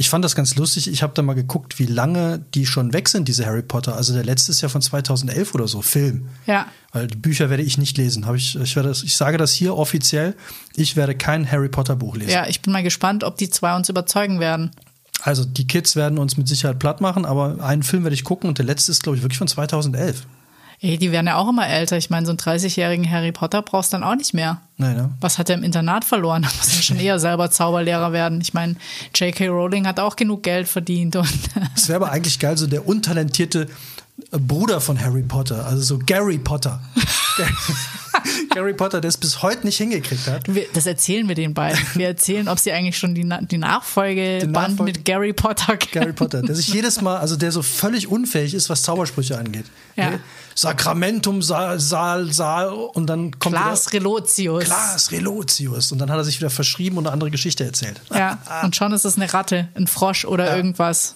Ich 0.00 0.08
fand 0.08 0.24
das 0.24 0.36
ganz 0.36 0.54
lustig. 0.54 0.86
Ich 0.86 1.02
habe 1.02 1.12
da 1.14 1.22
mal 1.22 1.34
geguckt, 1.34 1.80
wie 1.80 1.86
lange 1.86 2.38
die 2.54 2.66
schon 2.66 2.92
weg 2.92 3.08
sind, 3.08 3.26
diese 3.26 3.44
Harry 3.44 3.62
Potter. 3.62 3.96
Also 3.96 4.14
der 4.14 4.24
letzte 4.24 4.52
ist 4.52 4.60
ja 4.60 4.68
von 4.68 4.80
2011 4.80 5.54
oder 5.56 5.66
so, 5.66 5.82
Film. 5.82 6.28
Ja. 6.46 6.68
Weil 6.92 7.08
die 7.08 7.16
Bücher 7.16 7.50
werde 7.50 7.64
ich 7.64 7.78
nicht 7.78 7.98
lesen. 7.98 8.24
Hab 8.24 8.36
ich, 8.36 8.54
ich, 8.54 8.76
werde 8.76 8.92
ich 8.92 9.16
sage 9.16 9.38
das 9.38 9.52
hier 9.52 9.76
offiziell. 9.76 10.36
Ich 10.76 10.94
werde 10.94 11.16
kein 11.16 11.50
Harry 11.50 11.68
Potter 11.68 11.96
Buch 11.96 12.16
lesen. 12.16 12.30
Ja, 12.30 12.46
ich 12.46 12.62
bin 12.62 12.72
mal 12.72 12.84
gespannt, 12.84 13.24
ob 13.24 13.38
die 13.38 13.50
zwei 13.50 13.74
uns 13.74 13.88
überzeugen 13.88 14.38
werden. 14.38 14.70
Also 15.22 15.44
die 15.44 15.66
Kids 15.66 15.96
werden 15.96 16.18
uns 16.18 16.36
mit 16.36 16.46
Sicherheit 16.46 16.78
platt 16.78 17.00
machen, 17.00 17.24
aber 17.24 17.60
einen 17.64 17.82
Film 17.82 18.04
werde 18.04 18.14
ich 18.14 18.22
gucken 18.22 18.48
und 18.48 18.58
der 18.58 18.66
letzte 18.66 18.92
ist, 18.92 19.02
glaube 19.02 19.16
ich, 19.16 19.24
wirklich 19.24 19.38
von 19.38 19.48
2011. 19.48 20.26
Ey, 20.80 20.96
die 20.96 21.10
werden 21.10 21.26
ja 21.26 21.36
auch 21.36 21.48
immer 21.48 21.66
älter. 21.66 21.96
Ich 21.96 22.08
meine, 22.08 22.24
so 22.24 22.30
einen 22.30 22.38
30-jährigen 22.38 23.10
Harry 23.10 23.32
Potter 23.32 23.62
brauchst 23.62 23.92
du 23.92 23.96
dann 23.96 24.04
auch 24.04 24.14
nicht 24.14 24.32
mehr. 24.32 24.60
Nein, 24.76 24.96
ne? 24.96 25.10
Was 25.20 25.38
hat 25.38 25.50
er 25.50 25.56
im 25.56 25.64
Internat 25.64 26.04
verloren? 26.04 26.42
Da 26.48 26.48
muss 26.56 26.76
er 26.76 26.82
schon 26.82 27.00
eher 27.00 27.18
selber 27.18 27.50
Zauberlehrer 27.50 28.12
werden. 28.12 28.40
Ich 28.40 28.54
meine, 28.54 28.76
J.K. 29.14 29.48
Rowling 29.48 29.86
hat 29.86 29.98
auch 29.98 30.14
genug 30.14 30.44
Geld 30.44 30.68
verdient. 30.68 31.16
Und 31.16 31.28
Es 31.74 31.88
wäre 31.88 31.96
aber 31.96 32.12
eigentlich 32.12 32.38
geil, 32.38 32.56
so 32.56 32.66
der 32.68 32.86
untalentierte 32.86 33.66
Bruder 34.30 34.80
von 34.80 35.00
Harry 35.00 35.22
Potter, 35.22 35.66
also 35.66 35.82
so 35.82 35.98
Gary 36.04 36.38
Potter. 36.38 36.80
Gary 38.54 38.74
Potter, 38.74 39.00
der 39.00 39.08
es 39.08 39.16
bis 39.16 39.42
heute 39.42 39.66
nicht 39.66 39.76
hingekriegt 39.78 40.26
hat. 40.26 40.42
wir, 40.54 40.66
das 40.72 40.86
erzählen 40.86 41.28
wir 41.28 41.34
den 41.34 41.54
beiden. 41.54 41.78
Wir 41.94 42.08
erzählen, 42.08 42.48
ob 42.48 42.58
sie 42.58 42.72
eigentlich 42.72 42.98
schon 42.98 43.14
die, 43.14 43.24
Na- 43.24 43.40
die 43.40 43.58
Nachfolgeband 43.58 44.54
Nachfolge- 44.78 44.82
mit 44.84 45.04
Gary 45.04 45.32
Potter 45.32 45.76
kennen. 45.76 46.04
Gary 46.04 46.12
Potter, 46.12 46.42
der 46.42 46.54
sich 46.54 46.68
jedes 46.68 47.00
Mal, 47.00 47.16
also 47.18 47.36
der 47.36 47.52
so 47.52 47.62
völlig 47.62 48.08
unfähig 48.08 48.54
ist, 48.54 48.68
was 48.70 48.82
Zaubersprüche 48.82 49.38
angeht. 49.38 49.66
Ja. 49.96 50.10
Ne? 50.10 50.20
Sakramentum, 50.54 51.40
Saal, 51.40 51.78
Saal, 51.78 52.32
Saal 52.32 52.72
und 52.72 53.06
dann 53.06 53.38
kommt 53.38 53.54
Klaas 53.54 53.92
Relotius. 53.92 54.64
Klaas 54.64 55.12
Relotius 55.12 55.92
und 55.92 55.98
dann 55.98 56.10
hat 56.10 56.16
er 56.18 56.24
sich 56.24 56.38
wieder 56.40 56.50
verschrieben 56.50 56.98
und 56.98 57.06
eine 57.06 57.12
andere 57.12 57.30
Geschichte 57.30 57.64
erzählt. 57.64 58.00
Ja, 58.12 58.38
und 58.64 58.74
schon 58.74 58.92
ist 58.92 59.04
es 59.04 59.16
eine 59.16 59.32
Ratte, 59.32 59.68
ein 59.76 59.86
Frosch 59.86 60.24
oder 60.24 60.56
irgendwas. 60.56 61.14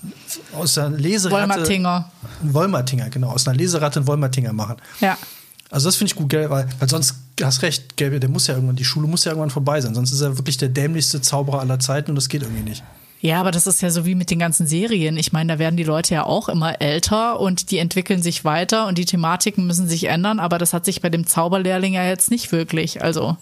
Aus 0.54 0.74
der 0.74 0.90
Leseratte. 0.90 1.40
Wolmertinger. 1.50 2.10
Ein 2.42 2.54
Wolmertinger, 2.54 3.10
genau. 3.10 3.30
Aus 3.30 3.48
einer 3.48 3.56
Leseratte 3.56 3.98
einen 4.00 4.06
Wolmertinger 4.06 4.52
machen. 4.52 4.76
Ja. 5.00 5.18
Also 5.72 5.88
das 5.88 5.96
finde 5.96 6.12
ich 6.12 6.16
gut, 6.16 6.28
gell, 6.28 6.50
weil, 6.50 6.68
weil 6.78 6.88
sonst, 6.88 7.14
du 7.36 7.46
hast 7.46 7.62
recht, 7.62 7.96
gell, 7.96 8.20
der 8.20 8.28
muss 8.28 8.46
ja 8.46 8.54
irgendwann, 8.54 8.76
die 8.76 8.84
Schule 8.84 9.08
muss 9.08 9.24
ja 9.24 9.32
irgendwann 9.32 9.48
vorbei 9.48 9.80
sein. 9.80 9.94
Sonst 9.94 10.12
ist 10.12 10.20
er 10.20 10.36
wirklich 10.36 10.58
der 10.58 10.68
dämlichste 10.68 11.22
Zauberer 11.22 11.60
aller 11.60 11.80
Zeiten 11.80 12.10
und 12.10 12.16
das 12.16 12.28
geht 12.28 12.42
irgendwie 12.42 12.62
nicht. 12.62 12.84
Ja, 13.22 13.40
aber 13.40 13.52
das 13.52 13.66
ist 13.66 13.80
ja 13.80 13.88
so 13.88 14.04
wie 14.04 14.14
mit 14.14 14.30
den 14.30 14.38
ganzen 14.38 14.66
Serien. 14.66 15.16
Ich 15.16 15.32
meine, 15.32 15.54
da 15.54 15.58
werden 15.58 15.78
die 15.78 15.84
Leute 15.84 16.12
ja 16.12 16.26
auch 16.26 16.50
immer 16.50 16.82
älter 16.82 17.40
und 17.40 17.70
die 17.70 17.78
entwickeln 17.78 18.22
sich 18.22 18.44
weiter 18.44 18.86
und 18.86 18.98
die 18.98 19.06
Thematiken 19.06 19.66
müssen 19.66 19.88
sich 19.88 20.04
ändern, 20.04 20.40
aber 20.40 20.58
das 20.58 20.74
hat 20.74 20.84
sich 20.84 21.00
bei 21.00 21.08
dem 21.08 21.26
Zauberlehrling 21.26 21.94
ja 21.94 22.04
jetzt 22.04 22.30
nicht 22.30 22.52
wirklich. 22.52 23.02
Also, 23.02 23.38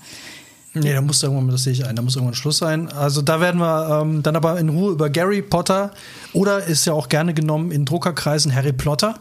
Nee, 0.73 0.93
da 0.93 1.01
muss 1.01 1.21
irgendwann, 1.21 1.49
das 1.49 1.65
sehe 1.65 1.73
ich 1.73 1.85
ein, 1.85 1.97
da 1.97 2.03
muss 2.03 2.15
irgendwann 2.15 2.37
Schluss 2.37 2.59
sein. 2.59 2.93
Also 2.93 3.23
da 3.23 3.41
werden 3.41 3.61
wir 3.61 4.03
ähm, 4.03 4.23
dann 4.23 4.37
aber 4.37 4.57
in 4.61 4.69
Ruhe 4.69 4.93
über 4.93 5.11
Gary 5.11 5.43
Potter 5.43 5.91
oder 6.33 6.63
ist 6.63 6.85
ja 6.85 6.93
auch 6.93 7.09
gerne 7.09 7.35
genommen 7.35 7.73
in 7.73 7.85
Druckerkreisen 7.87 8.55
Harry 8.55 8.73
Plotter. 8.73 9.17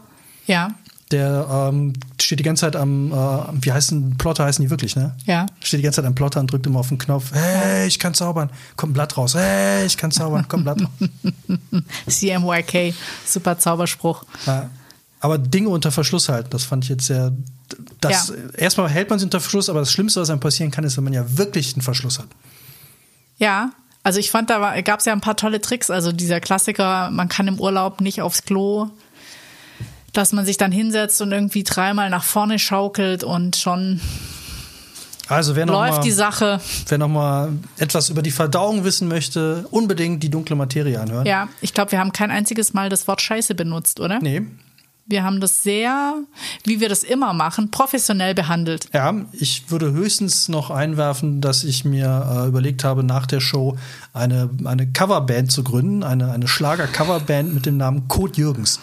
ja, 0.46 0.76
Der 1.10 1.70
ähm, 1.70 1.94
steht 2.20 2.38
die 2.38 2.44
ganze 2.44 2.60
Zeit 2.60 2.76
am, 2.76 3.12
äh, 3.12 3.16
wie 3.62 3.72
heißen 3.72 4.16
Plotter 4.16 4.44
heißen 4.44 4.64
die 4.64 4.70
wirklich, 4.70 4.94
ne? 4.94 5.16
ja. 5.24 5.46
Steht 5.60 5.78
die 5.78 5.82
ganze 5.82 5.96
Zeit 5.96 6.06
am 6.06 6.14
Plotter 6.14 6.38
und 6.40 6.52
drückt 6.52 6.66
immer 6.66 6.78
auf 6.78 6.88
den 6.88 6.98
Knopf. 6.98 7.32
Hey, 7.32 7.88
ich 7.88 7.98
kann 7.98 8.14
zaubern. 8.14 8.50
Kommt 8.76 8.92
ein 8.92 8.94
Blatt 8.94 9.16
raus. 9.16 9.34
Hey, 9.34 9.86
ich 9.86 9.96
kann 9.96 10.12
zaubern. 10.12 10.46
Kommt 10.46 10.68
ein 10.68 10.76
Blatt 10.76 10.82
raus. 10.82 11.82
CMYK, 12.08 12.94
super 13.26 13.58
Zauberspruch. 13.58 14.24
Ja. 14.46 14.70
Aber 15.20 15.36
Dinge 15.36 15.68
unter 15.68 15.90
Verschluss 15.92 16.28
halten, 16.28 16.48
das 16.50 16.64
fand 16.64 16.84
ich 16.84 16.90
jetzt 16.90 17.06
sehr. 17.06 17.32
Das, 18.00 18.28
Ja. 18.28 18.34
Erstmal 18.56 18.88
hält 18.88 19.10
man 19.10 19.18
sie 19.18 19.26
unter 19.26 19.40
Verschluss, 19.40 19.68
aber 19.68 19.80
das 19.80 19.92
Schlimmste, 19.92 20.20
was 20.20 20.30
einem 20.30 20.40
passieren 20.40 20.70
kann, 20.70 20.84
ist, 20.84 20.96
wenn 20.96 21.04
man 21.04 21.12
ja 21.12 21.36
wirklich 21.36 21.74
einen 21.74 21.82
Verschluss 21.82 22.18
hat. 22.18 22.28
Ja, 23.36 23.72
also 24.02 24.18
ich 24.18 24.30
fand, 24.30 24.48
da 24.48 24.80
gab 24.80 25.00
es 25.00 25.06
ja 25.06 25.12
ein 25.12 25.20
paar 25.20 25.36
tolle 25.36 25.60
Tricks. 25.60 25.90
Also 25.90 26.10
dieser 26.12 26.40
Klassiker, 26.40 27.10
man 27.10 27.28
kann 27.28 27.48
im 27.48 27.60
Urlaub 27.60 28.00
nicht 28.00 28.22
aufs 28.22 28.44
Klo, 28.44 28.88
dass 30.12 30.32
man 30.32 30.44
sich 30.44 30.56
dann 30.56 30.72
hinsetzt 30.72 31.20
und 31.22 31.32
irgendwie 31.32 31.64
dreimal 31.64 32.10
nach 32.10 32.24
vorne 32.24 32.58
schaukelt 32.58 33.24
und 33.24 33.56
schon 33.56 34.00
Also 35.28 35.54
wer 35.56 35.66
läuft 35.66 35.98
mal, 35.98 36.02
die 36.02 36.10
Sache. 36.10 36.60
wer 36.88 36.98
noch 36.98 37.08
mal 37.08 37.52
etwas 37.78 38.08
über 38.10 38.22
die 38.22 38.32
Verdauung 38.32 38.84
wissen 38.84 39.08
möchte, 39.08 39.66
unbedingt 39.70 40.22
die 40.22 40.30
dunkle 40.30 40.56
Materie 40.56 41.00
anhören. 41.00 41.26
Ja, 41.26 41.48
ich 41.60 41.72
glaube, 41.74 41.92
wir 41.92 42.00
haben 42.00 42.12
kein 42.12 42.30
einziges 42.30 42.72
Mal 42.72 42.88
das 42.88 43.06
Wort 43.06 43.20
Scheiße 43.22 43.54
benutzt, 43.54 44.00
oder? 44.00 44.18
Nee. 44.20 44.42
Wir 45.06 45.24
haben 45.24 45.40
das 45.40 45.64
sehr, 45.64 46.14
wie 46.64 46.78
wir 46.78 46.88
das 46.88 47.02
immer 47.02 47.32
machen, 47.32 47.72
professionell 47.72 48.32
behandelt. 48.32 48.88
Ja, 48.94 49.12
ich 49.32 49.68
würde 49.68 49.90
höchstens 49.90 50.48
noch 50.48 50.70
einwerfen, 50.70 51.40
dass 51.40 51.64
ich 51.64 51.84
mir 51.84 52.44
äh, 52.44 52.46
überlegt 52.46 52.84
habe, 52.84 53.02
nach 53.02 53.26
der 53.26 53.40
Show 53.40 53.76
eine, 54.12 54.48
eine 54.64 54.86
Coverband 54.86 55.50
zu 55.50 55.64
gründen, 55.64 56.04
eine, 56.04 56.30
eine 56.30 56.46
Schlager-Coverband 56.46 57.52
mit 57.52 57.66
dem 57.66 57.76
Namen 57.76 58.06
Code 58.06 58.34
Jürgens. 58.36 58.78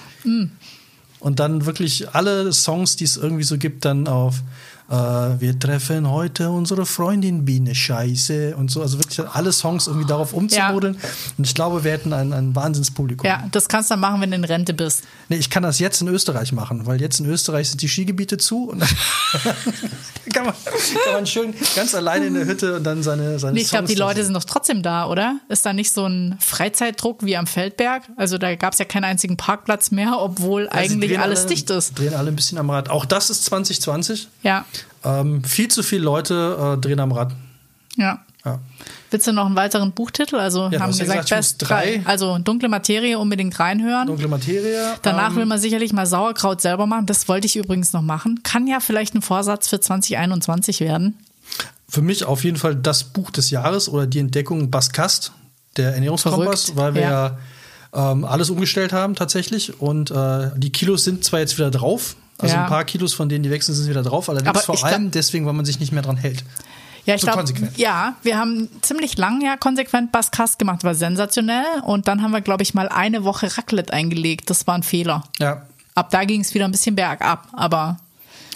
Und 1.20 1.40
dann 1.40 1.66
wirklich 1.66 2.10
alle 2.10 2.54
Songs, 2.54 2.96
die 2.96 3.06
es 3.06 3.18
irgendwie 3.18 3.44
so 3.44 3.58
gibt, 3.58 3.86
dann 3.86 4.08
auf 4.08 4.44
äh, 4.90 4.94
wir 4.94 5.60
treffen 5.60 6.10
heute 6.10 6.50
unsere 6.50 6.86
Freundin 6.86 7.44
Biene 7.44 7.76
Scheiße 7.76 8.56
und 8.56 8.72
so. 8.72 8.82
Also 8.82 9.00
wirklich 9.00 9.20
alle 9.28 9.52
Songs 9.52 9.88
irgendwie 9.88 10.08
darauf 10.08 10.34
umzumodeln. 10.34 10.98
Ja. 11.02 11.10
Und 11.38 11.46
ich 11.46 11.54
glaube, 11.54 11.84
wir 11.84 11.92
hätten 11.92 12.14
ein, 12.14 12.32
ein 12.32 12.56
Wahnsinnspublikum. 12.56 13.28
Ja, 13.28 13.46
das 13.52 13.68
kannst 13.68 13.90
du 13.90 13.94
dann 13.94 14.00
machen, 14.00 14.22
wenn 14.22 14.32
du 14.32 14.38
in 14.38 14.46
Rente 14.46 14.74
bist. 14.74 15.04
Nee, 15.28 15.38
ich 15.38 15.50
kann 15.50 15.64
das 15.64 15.80
jetzt 15.80 16.02
in 16.02 16.08
Österreich 16.08 16.54
machen, 16.54 16.86
weil 16.86 17.02
jetzt 17.02 17.20
in 17.20 17.26
Österreich 17.26 17.70
sind 17.70 17.82
die 17.82 17.90
Skigebiete 17.90 18.38
zu 18.38 18.70
und 18.70 18.80
dann 18.82 18.90
kann, 20.34 20.46
man, 20.46 20.54
kann 21.04 21.14
man 21.14 21.28
schön 21.28 21.54
ganz 21.76 21.94
alleine 21.94 22.28
in 22.28 22.36
der 22.36 22.46
Hütte 22.46 22.78
und 22.78 22.84
dann 22.84 23.04
seine, 23.04 23.40
seine 23.40 23.56
nee, 23.56 23.62
Ich 23.62 23.70
glaube, 23.70 23.88
die 23.88 23.96
Leute 23.96 24.24
sind 24.24 24.34
doch 24.34 24.46
trotzdem 24.46 24.84
da, 24.84 25.08
oder? 25.08 25.40
Ist 25.50 25.66
da 25.66 25.74
nicht 25.74 25.92
so 25.92 26.06
ein 26.06 26.38
Freizeitdruck 26.40 27.26
wie 27.26 27.36
am 27.36 27.48
Feldberg? 27.48 28.04
Also 28.16 28.38
da 28.38 28.56
gab 28.56 28.72
es 28.72 28.80
ja 28.80 28.86
keinen 28.86 29.04
einzigen 29.04 29.36
Parkplatz 29.36 29.92
mehr, 29.92 30.16
obwohl 30.18 30.64
ja, 30.64 30.72
eigentlich 30.72 31.20
alles 31.20 31.42
alle, 31.42 31.50
dicht 31.50 31.70
ist. 31.70 32.00
Drehen 32.00 32.14
alle 32.14 32.30
ein 32.30 32.36
bisschen 32.36 32.58
am 32.58 32.70
Rad. 32.70 32.90
Auch 32.90 33.04
das 33.04 33.30
ist 33.30 33.44
2020. 33.46 34.30
Ja. 34.44 34.66
Ähm, 35.04 35.44
viel 35.44 35.68
zu 35.68 35.84
viele 35.84 36.04
Leute 36.04 36.76
äh, 36.78 36.82
drehen 36.82 37.00
am 37.00 37.12
Rad. 37.12 37.34
Ja. 37.96 38.20
ja. 38.46 38.60
Willst 39.10 39.28
du 39.28 39.34
noch 39.34 39.46
einen 39.46 39.56
weiteren 39.56 39.94
Buchtitel? 39.94 40.36
Also 40.36 40.70
ja, 40.70 40.80
haben 40.80 40.90
gesagt, 40.90 41.08
gesagt 41.08 41.30
Best 41.30 41.56
drei. 41.60 42.02
Also 42.06 42.38
dunkle 42.40 42.70
Materie 42.70 43.18
unbedingt 43.18 43.60
reinhören. 43.60 44.08
Dunkle 44.08 44.28
Materie. 44.28 44.96
Danach 45.02 45.32
ähm, 45.32 45.38
will 45.38 45.46
man 45.46 45.60
sicherlich 45.60 45.94
mal 45.94 46.06
Sauerkraut 46.06 46.62
selber 46.62 46.86
machen. 46.86 47.06
Das 47.06 47.28
wollte 47.28 47.48
ich 47.48 47.56
übrigens 47.56 47.94
noch 47.94 48.02
machen. 48.02 48.42
Kann 48.44 48.68
ja 48.68 48.80
vielleicht 48.80 49.16
ein 49.16 49.22
Vorsatz 49.22 49.68
für 49.70 49.80
2021 49.80 50.82
werden. 50.82 51.18
Für 51.90 52.02
mich 52.02 52.26
auf 52.26 52.44
jeden 52.44 52.58
Fall 52.58 52.76
das 52.76 53.06
Buch 53.06 53.32
des 53.32 53.50
Jahres 53.50 53.88
oder 53.88 54.08
die 54.08 54.20
Entdeckung 54.20 54.70
Baskast, 54.70 55.32
der 55.78 55.94
Ernährungskompass, 55.94 56.66
Verrückt. 56.66 56.78
weil 56.78 56.96
wir 56.96 57.02
ja, 57.02 57.38
ähm, 57.94 58.26
alles 58.26 58.50
umgestellt 58.50 58.92
haben 58.92 59.16
tatsächlich. 59.16 59.80
Und 59.80 60.12
äh, 60.12 60.52
die 60.58 60.72
Kilos 60.72 61.06
sind 61.06 61.24
zwar 61.24 61.40
jetzt 61.40 61.58
wieder 61.58 61.72
drauf, 61.72 62.18
also 62.38 62.56
ja. 62.56 62.64
ein 62.64 62.70
paar 62.70 62.84
Kilos 62.86 63.14
von 63.14 63.30
denen, 63.30 63.44
die 63.44 63.50
wechseln, 63.50 63.74
sind 63.74 63.90
wieder 63.90 64.04
drauf, 64.04 64.30
allerdings 64.30 64.50
Aber 64.50 64.60
vor 64.60 64.84
allem 64.84 65.12
deswegen, 65.12 65.46
weil 65.46 65.54
man 65.54 65.66
sich 65.66 65.80
nicht 65.80 65.92
mehr 65.92 66.04
dran 66.04 66.18
hält. 66.18 66.44
Ja, 67.06 67.16
ich 67.16 67.22
so 67.22 67.28
glaube, 67.28 67.52
ja, 67.78 68.16
wir 68.22 68.38
haben 68.38 68.68
ziemlich 68.82 69.18
lang 69.18 69.42
ja 69.42 69.56
konsequent 69.56 70.12
Baskast 70.12 70.60
gemacht, 70.60 70.84
war 70.84 70.94
sensationell. 70.94 71.64
Und 71.84 72.08
dann 72.10 72.22
haben 72.22 72.32
wir, 72.32 72.42
glaube 72.42 72.64
ich, 72.64 72.74
mal 72.74 72.90
eine 72.90 73.24
Woche 73.24 73.58
Raclette 73.58 73.94
eingelegt. 73.94 74.50
Das 74.50 74.68
war 74.68 74.76
ein 74.76 74.84
Fehler. 74.84 75.24
Ja. 75.40 75.66
Ab 75.96 76.12
da 76.12 76.26
ging 76.26 76.42
es 76.42 76.54
wieder 76.54 76.66
ein 76.66 76.72
bisschen 76.72 76.96
bergab, 76.96 77.48
aber 77.54 77.98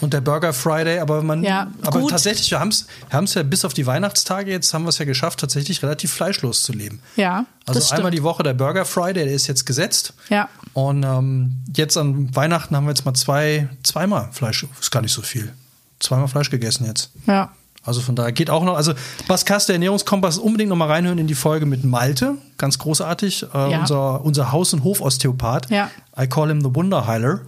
und 0.02 0.12
der 0.12 0.20
Burger 0.20 0.52
Friday, 0.52 0.98
aber 0.98 1.22
man, 1.22 1.44
ja, 1.44 1.68
aber 1.82 2.00
gut. 2.00 2.10
tatsächlich, 2.10 2.50
wir 2.50 2.58
haben 2.58 2.70
es 2.70 2.86
wir 3.08 3.26
ja 3.36 3.42
bis 3.44 3.64
auf 3.64 3.72
die 3.72 3.86
Weihnachtstage, 3.86 4.50
jetzt 4.50 4.74
haben 4.74 4.82
wir 4.84 4.88
es 4.88 4.98
ja 4.98 5.04
geschafft, 5.04 5.38
tatsächlich 5.38 5.80
relativ 5.80 6.12
fleischlos 6.12 6.64
zu 6.64 6.72
leben. 6.72 7.00
Ja. 7.14 7.46
Also 7.66 7.94
einmal 7.94 8.10
die 8.10 8.24
Woche 8.24 8.42
der 8.42 8.54
Burger 8.54 8.84
Friday, 8.84 9.24
der 9.24 9.32
ist 9.32 9.46
jetzt 9.46 9.64
gesetzt. 9.64 10.12
Ja. 10.28 10.48
Und 10.74 11.02
ähm, 11.02 11.62
jetzt 11.76 11.96
an 11.96 12.34
Weihnachten 12.34 12.74
haben 12.74 12.84
wir 12.84 12.90
jetzt 12.90 13.04
mal 13.04 13.14
zwei, 13.14 13.68
zweimal 13.82 14.28
Fleisch, 14.32 14.66
ist 14.80 14.90
gar 14.90 15.02
nicht 15.02 15.12
so 15.12 15.22
viel. 15.22 15.52
Zweimal 16.00 16.28
Fleisch 16.28 16.50
gegessen 16.50 16.86
jetzt. 16.86 17.10
Ja. 17.26 17.52
Also 17.84 18.00
von 18.00 18.14
daher 18.14 18.32
geht 18.32 18.48
auch 18.48 18.64
noch. 18.64 18.76
Also 18.76 18.94
Baskast, 19.26 19.68
der 19.68 19.74
Ernährungskompass, 19.74 20.38
unbedingt 20.38 20.70
noch 20.70 20.76
mal 20.76 20.86
reinhören 20.86 21.18
in 21.18 21.26
die 21.26 21.34
Folge 21.34 21.66
mit 21.66 21.84
Malte. 21.84 22.36
Ganz 22.56 22.78
großartig. 22.78 23.46
Äh, 23.54 23.70
ja. 23.72 23.80
unser, 23.80 24.24
unser 24.24 24.52
Haus- 24.52 24.72
und 24.72 24.84
Hofosteopath. 24.84 25.68
Ja. 25.70 25.90
I 26.18 26.26
call 26.28 26.48
him 26.48 26.60
the 26.60 26.74
Wunderheiler. 26.74 27.40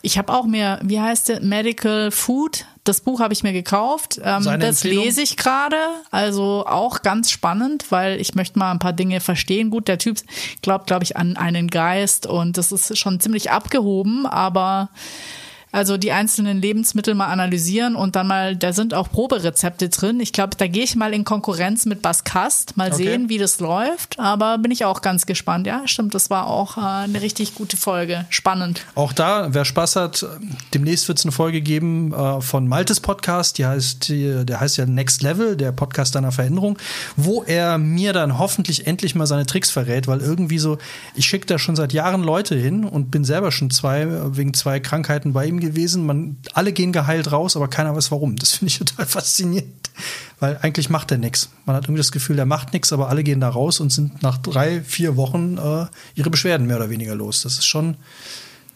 Ich 0.00 0.18
habe 0.18 0.32
auch 0.32 0.46
mir, 0.46 0.80
wie 0.82 1.00
heißt 1.00 1.28
der, 1.28 1.40
Medical 1.40 2.10
Food. 2.10 2.66
Das 2.84 3.00
Buch 3.00 3.20
habe 3.20 3.32
ich 3.32 3.42
mir 3.42 3.54
gekauft. 3.54 4.20
Ähm, 4.22 4.44
das 4.60 4.84
lese 4.84 5.22
ich 5.22 5.38
gerade. 5.38 5.76
Also 6.10 6.64
auch 6.66 7.00
ganz 7.00 7.30
spannend, 7.30 7.86
weil 7.90 8.20
ich 8.20 8.34
möchte 8.34 8.58
mal 8.58 8.70
ein 8.70 8.78
paar 8.78 8.92
Dinge 8.92 9.20
verstehen. 9.20 9.70
Gut, 9.70 9.88
der 9.88 9.98
Typ 9.98 10.18
glaubt, 10.60 10.86
glaube 10.86 11.02
ich, 11.02 11.16
an 11.16 11.36
einen 11.36 11.68
Geist 11.68 12.26
und 12.26 12.58
das 12.58 12.72
ist 12.72 12.98
schon 12.98 13.20
ziemlich 13.20 13.50
abgehoben, 13.50 14.26
aber 14.26 14.90
also 15.74 15.96
die 15.96 16.12
einzelnen 16.12 16.62
Lebensmittel 16.62 17.16
mal 17.16 17.26
analysieren 17.26 17.96
und 17.96 18.14
dann 18.14 18.28
mal, 18.28 18.54
da 18.54 18.72
sind 18.72 18.94
auch 18.94 19.10
Proberezepte 19.10 19.88
drin. 19.88 20.20
Ich 20.20 20.32
glaube, 20.32 20.56
da 20.56 20.68
gehe 20.68 20.84
ich 20.84 20.94
mal 20.94 21.12
in 21.12 21.24
Konkurrenz 21.24 21.84
mit 21.84 22.00
Baskast, 22.00 22.76
mal 22.76 22.92
okay. 22.92 23.02
sehen, 23.02 23.28
wie 23.28 23.38
das 23.38 23.58
läuft. 23.58 24.20
Aber 24.20 24.58
bin 24.58 24.70
ich 24.70 24.84
auch 24.84 25.02
ganz 25.02 25.26
gespannt. 25.26 25.66
Ja, 25.66 25.82
stimmt, 25.86 26.14
das 26.14 26.30
war 26.30 26.46
auch 26.46 26.76
äh, 26.76 26.80
eine 26.80 27.20
richtig 27.20 27.56
gute 27.56 27.76
Folge. 27.76 28.24
Spannend. 28.30 28.82
Auch 28.94 29.12
da, 29.12 29.52
wer 29.52 29.64
Spaß 29.64 29.96
hat, 29.96 30.24
demnächst 30.72 31.08
wird 31.08 31.18
es 31.18 31.24
eine 31.24 31.32
Folge 31.32 31.60
geben 31.60 32.12
äh, 32.12 32.40
von 32.40 32.68
Maltes 32.68 33.00
Podcast. 33.00 33.58
Die 33.58 33.66
heißt, 33.66 34.08
die, 34.08 34.46
der 34.46 34.60
heißt 34.60 34.76
ja 34.76 34.86
Next 34.86 35.22
Level, 35.22 35.56
der 35.56 35.72
Podcast 35.72 36.14
deiner 36.14 36.30
Veränderung, 36.30 36.78
wo 37.16 37.42
er 37.42 37.78
mir 37.78 38.12
dann 38.12 38.38
hoffentlich 38.38 38.86
endlich 38.86 39.16
mal 39.16 39.26
seine 39.26 39.44
Tricks 39.44 39.72
verrät, 39.72 40.06
weil 40.06 40.20
irgendwie 40.20 40.60
so, 40.60 40.78
ich 41.16 41.26
schicke 41.26 41.46
da 41.46 41.58
schon 41.58 41.74
seit 41.74 41.92
Jahren 41.92 42.22
Leute 42.22 42.54
hin 42.54 42.84
und 42.84 43.10
bin 43.10 43.24
selber 43.24 43.50
schon 43.50 43.70
zwei, 43.70 44.06
wegen 44.36 44.54
zwei 44.54 44.78
Krankheiten 44.78 45.32
bei 45.32 45.46
ihm 45.46 45.63
gewesen. 45.64 46.06
Man, 46.06 46.36
alle 46.52 46.72
gehen 46.72 46.92
geheilt 46.92 47.32
raus, 47.32 47.56
aber 47.56 47.68
keiner 47.68 47.94
weiß 47.96 48.10
warum. 48.10 48.36
Das 48.36 48.52
finde 48.52 48.72
ich 48.72 48.78
total 48.78 49.06
faszinierend. 49.06 49.90
Weil 50.40 50.58
eigentlich 50.62 50.90
macht 50.90 51.10
er 51.10 51.18
nichts. 51.18 51.50
Man 51.66 51.76
hat 51.76 51.84
irgendwie 51.84 52.00
das 52.00 52.12
Gefühl, 52.12 52.36
der 52.36 52.46
macht 52.46 52.72
nichts, 52.72 52.92
aber 52.92 53.08
alle 53.08 53.22
gehen 53.22 53.40
da 53.40 53.48
raus 53.48 53.80
und 53.80 53.90
sind 53.90 54.22
nach 54.22 54.38
drei, 54.38 54.80
vier 54.82 55.16
Wochen 55.16 55.58
äh, 55.58 55.86
ihre 56.14 56.30
Beschwerden 56.30 56.66
mehr 56.66 56.76
oder 56.76 56.90
weniger 56.90 57.14
los. 57.14 57.42
Das 57.42 57.54
ist 57.54 57.66
schon, 57.66 57.96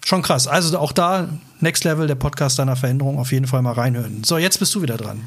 schon 0.05 0.23
krass. 0.23 0.47
Also 0.47 0.79
auch 0.79 0.93
da, 0.93 1.29
Next 1.61 1.85
Level, 1.85 2.07
der 2.07 2.15
Podcast 2.15 2.59
deiner 2.59 2.77
Veränderung, 2.77 3.19
auf 3.19 3.33
jeden 3.33 3.47
Fall 3.47 3.63
mal 3.63 3.73
reinhören. 3.73 4.23
So, 4.25 4.39
jetzt 4.39 4.59
bist 4.59 4.75
du 4.75 4.83
wieder 4.83 4.97
dran. 4.97 5.23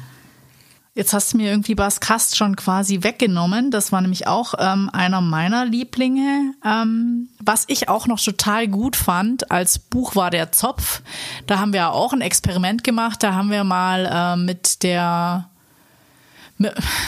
Jetzt 0.94 1.14
hast 1.14 1.32
du 1.32 1.38
mir 1.38 1.50
irgendwie 1.50 1.74
Bas 1.74 2.00
Kast 2.00 2.36
schon 2.36 2.54
quasi 2.54 3.02
weggenommen. 3.02 3.70
Das 3.70 3.92
war 3.92 4.02
nämlich 4.02 4.26
auch 4.26 4.52
ähm, 4.58 4.90
einer 4.92 5.22
meiner 5.22 5.64
Lieblinge. 5.64 6.52
Ähm, 6.62 7.30
was 7.40 7.64
ich 7.68 7.88
auch 7.88 8.06
noch 8.06 8.20
total 8.20 8.68
gut 8.68 8.96
fand 8.96 9.50
als 9.50 9.78
Buch 9.78 10.16
war 10.16 10.30
der 10.30 10.52
Zopf. 10.52 11.00
Da 11.46 11.58
haben 11.58 11.72
wir 11.72 11.92
auch 11.92 12.12
ein 12.12 12.20
Experiment 12.20 12.84
gemacht. 12.84 13.22
Da 13.22 13.32
haben 13.32 13.50
wir 13.50 13.64
mal 13.64 14.04
äh, 14.04 14.36
mit 14.36 14.82
der 14.82 15.48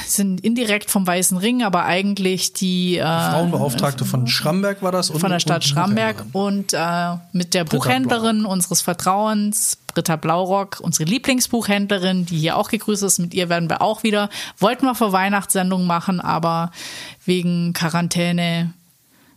sind 0.06 0.40
indirekt 0.40 0.90
vom 0.90 1.06
Weißen 1.06 1.38
Ring, 1.38 1.62
aber 1.62 1.84
eigentlich 1.84 2.52
die, 2.52 2.98
äh, 2.98 3.02
Frauenbeauftragte 3.02 4.04
von 4.04 4.26
Schramberg 4.26 4.82
war 4.82 4.92
das 4.92 5.10
und, 5.10 5.20
von 5.20 5.30
der 5.30 5.40
Stadt 5.40 5.64
Schramberg 5.64 6.24
und 6.32 6.72
äh, 6.72 7.16
mit 7.32 7.54
der 7.54 7.64
Britta 7.64 7.76
Buchhändlerin 7.76 8.38
Blaurock. 8.40 8.52
unseres 8.52 8.80
Vertrauens, 8.82 9.78
Britta 9.86 10.16
Blaurock, 10.16 10.80
unsere 10.80 11.08
Lieblingsbuchhändlerin, 11.08 12.26
die 12.26 12.38
hier 12.38 12.56
auch 12.56 12.70
gegrüßt 12.70 13.02
ist. 13.02 13.18
Mit 13.18 13.34
ihr 13.34 13.48
werden 13.48 13.68
wir 13.68 13.82
auch 13.82 14.02
wieder. 14.02 14.28
Wollten 14.58 14.86
wir 14.86 14.94
vor 14.94 15.12
Weihnachtssendung 15.12 15.86
machen, 15.86 16.20
aber 16.20 16.70
wegen 17.24 17.72
Quarantäne, 17.72 18.72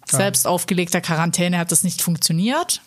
selbst 0.10 0.48
aufgelegter 0.48 1.02
Quarantäne 1.02 1.58
hat 1.58 1.72
das 1.72 1.84
nicht 1.84 2.02
funktioniert. 2.02 2.82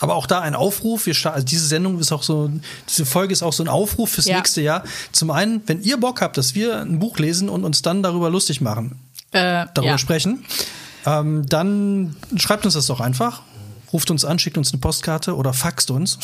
Aber 0.00 0.14
auch 0.14 0.26
da 0.26 0.40
ein 0.40 0.54
Aufruf. 0.54 1.06
Wir 1.06 1.14
also 1.32 1.44
diese 1.44 1.66
Sendung 1.66 1.98
ist 1.98 2.12
auch 2.12 2.22
so, 2.22 2.50
diese 2.88 3.06
Folge 3.06 3.32
ist 3.32 3.42
auch 3.42 3.52
so 3.52 3.62
ein 3.62 3.68
Aufruf 3.68 4.10
fürs 4.10 4.26
ja. 4.26 4.36
nächste 4.36 4.60
Jahr. 4.60 4.84
Zum 5.12 5.30
einen, 5.30 5.62
wenn 5.66 5.82
ihr 5.82 5.98
Bock 5.98 6.20
habt, 6.20 6.36
dass 6.36 6.54
wir 6.54 6.80
ein 6.80 6.98
Buch 6.98 7.18
lesen 7.18 7.48
und 7.48 7.64
uns 7.64 7.82
dann 7.82 8.02
darüber 8.02 8.28
lustig 8.28 8.60
machen, 8.60 8.98
äh, 9.32 9.66
darüber 9.74 9.92
ja. 9.92 9.98
sprechen, 9.98 10.44
ähm, 11.06 11.46
dann 11.48 12.16
schreibt 12.36 12.64
uns 12.66 12.74
das 12.74 12.86
doch 12.86 13.00
einfach. 13.00 13.42
Ruft 13.92 14.10
uns 14.10 14.24
an, 14.24 14.38
schickt 14.38 14.58
uns 14.58 14.72
eine 14.72 14.80
Postkarte 14.80 15.34
oder 15.34 15.52
faxt 15.52 15.90
uns. 15.90 16.18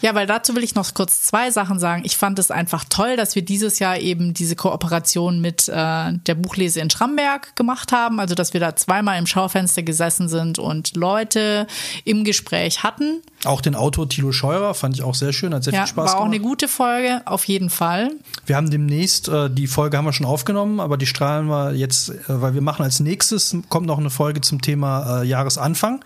Ja, 0.00 0.14
weil 0.14 0.26
dazu 0.26 0.54
will 0.54 0.64
ich 0.64 0.74
noch 0.74 0.92
kurz 0.94 1.22
zwei 1.22 1.50
Sachen 1.50 1.78
sagen. 1.78 2.02
Ich 2.04 2.16
fand 2.16 2.38
es 2.38 2.50
einfach 2.50 2.84
toll, 2.88 3.16
dass 3.16 3.34
wir 3.34 3.42
dieses 3.42 3.78
Jahr 3.78 3.98
eben 3.98 4.34
diese 4.34 4.56
Kooperation 4.56 5.40
mit 5.40 5.68
äh, 5.68 5.72
der 6.12 6.34
Buchlese 6.34 6.80
in 6.80 6.90
Schramberg 6.90 7.56
gemacht 7.56 7.92
haben. 7.92 8.20
Also, 8.20 8.34
dass 8.34 8.52
wir 8.52 8.60
da 8.60 8.76
zweimal 8.76 9.18
im 9.18 9.26
Schaufenster 9.26 9.82
gesessen 9.82 10.28
sind 10.28 10.58
und 10.58 10.96
Leute 10.96 11.66
im 12.04 12.24
Gespräch 12.24 12.82
hatten. 12.82 13.22
Auch 13.44 13.60
den 13.60 13.74
Autor 13.74 14.08
Thilo 14.08 14.32
Scheurer 14.32 14.74
fand 14.74 14.94
ich 14.96 15.02
auch 15.02 15.14
sehr 15.14 15.32
schön, 15.32 15.54
hat 15.54 15.64
sehr 15.64 15.72
ja, 15.72 15.80
viel 15.80 15.88
Spaß 15.88 15.96
war 15.96 16.04
gemacht. 16.04 16.14
War 16.16 16.22
auch 16.22 16.26
eine 16.26 16.40
gute 16.40 16.68
Folge, 16.68 17.22
auf 17.24 17.44
jeden 17.44 17.70
Fall. 17.70 18.10
Wir 18.44 18.56
haben 18.56 18.70
demnächst, 18.70 19.28
äh, 19.28 19.50
die 19.50 19.66
Folge 19.66 19.96
haben 19.96 20.04
wir 20.04 20.12
schon 20.12 20.26
aufgenommen, 20.26 20.80
aber 20.80 20.96
die 20.96 21.06
strahlen 21.06 21.46
wir 21.46 21.72
jetzt, 21.74 22.10
äh, 22.10 22.14
weil 22.28 22.54
wir 22.54 22.62
machen 22.62 22.82
als 22.82 23.00
nächstes, 23.00 23.56
kommt 23.68 23.86
noch 23.86 23.98
eine 23.98 24.10
Folge 24.10 24.40
zum 24.40 24.60
Thema 24.60 25.22
äh, 25.22 25.26
Jahresanfang. 25.26 26.04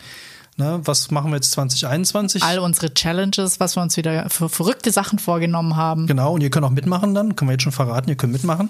Ne, 0.60 0.78
was 0.84 1.10
machen 1.10 1.30
wir 1.30 1.36
jetzt 1.36 1.52
2021? 1.52 2.42
All 2.42 2.58
unsere 2.58 2.92
Challenges, 2.92 3.60
was 3.60 3.76
wir 3.76 3.82
uns 3.82 3.96
wieder 3.96 4.28
für 4.28 4.50
verrückte 4.50 4.90
Sachen 4.92 5.18
vorgenommen 5.18 5.74
haben. 5.74 6.06
Genau, 6.06 6.34
und 6.34 6.42
ihr 6.42 6.50
könnt 6.50 6.66
auch 6.66 6.70
mitmachen 6.70 7.14
dann, 7.14 7.34
können 7.34 7.48
wir 7.48 7.54
jetzt 7.54 7.62
schon 7.62 7.72
verraten, 7.72 8.10
ihr 8.10 8.16
könnt 8.16 8.34
mitmachen. 8.34 8.68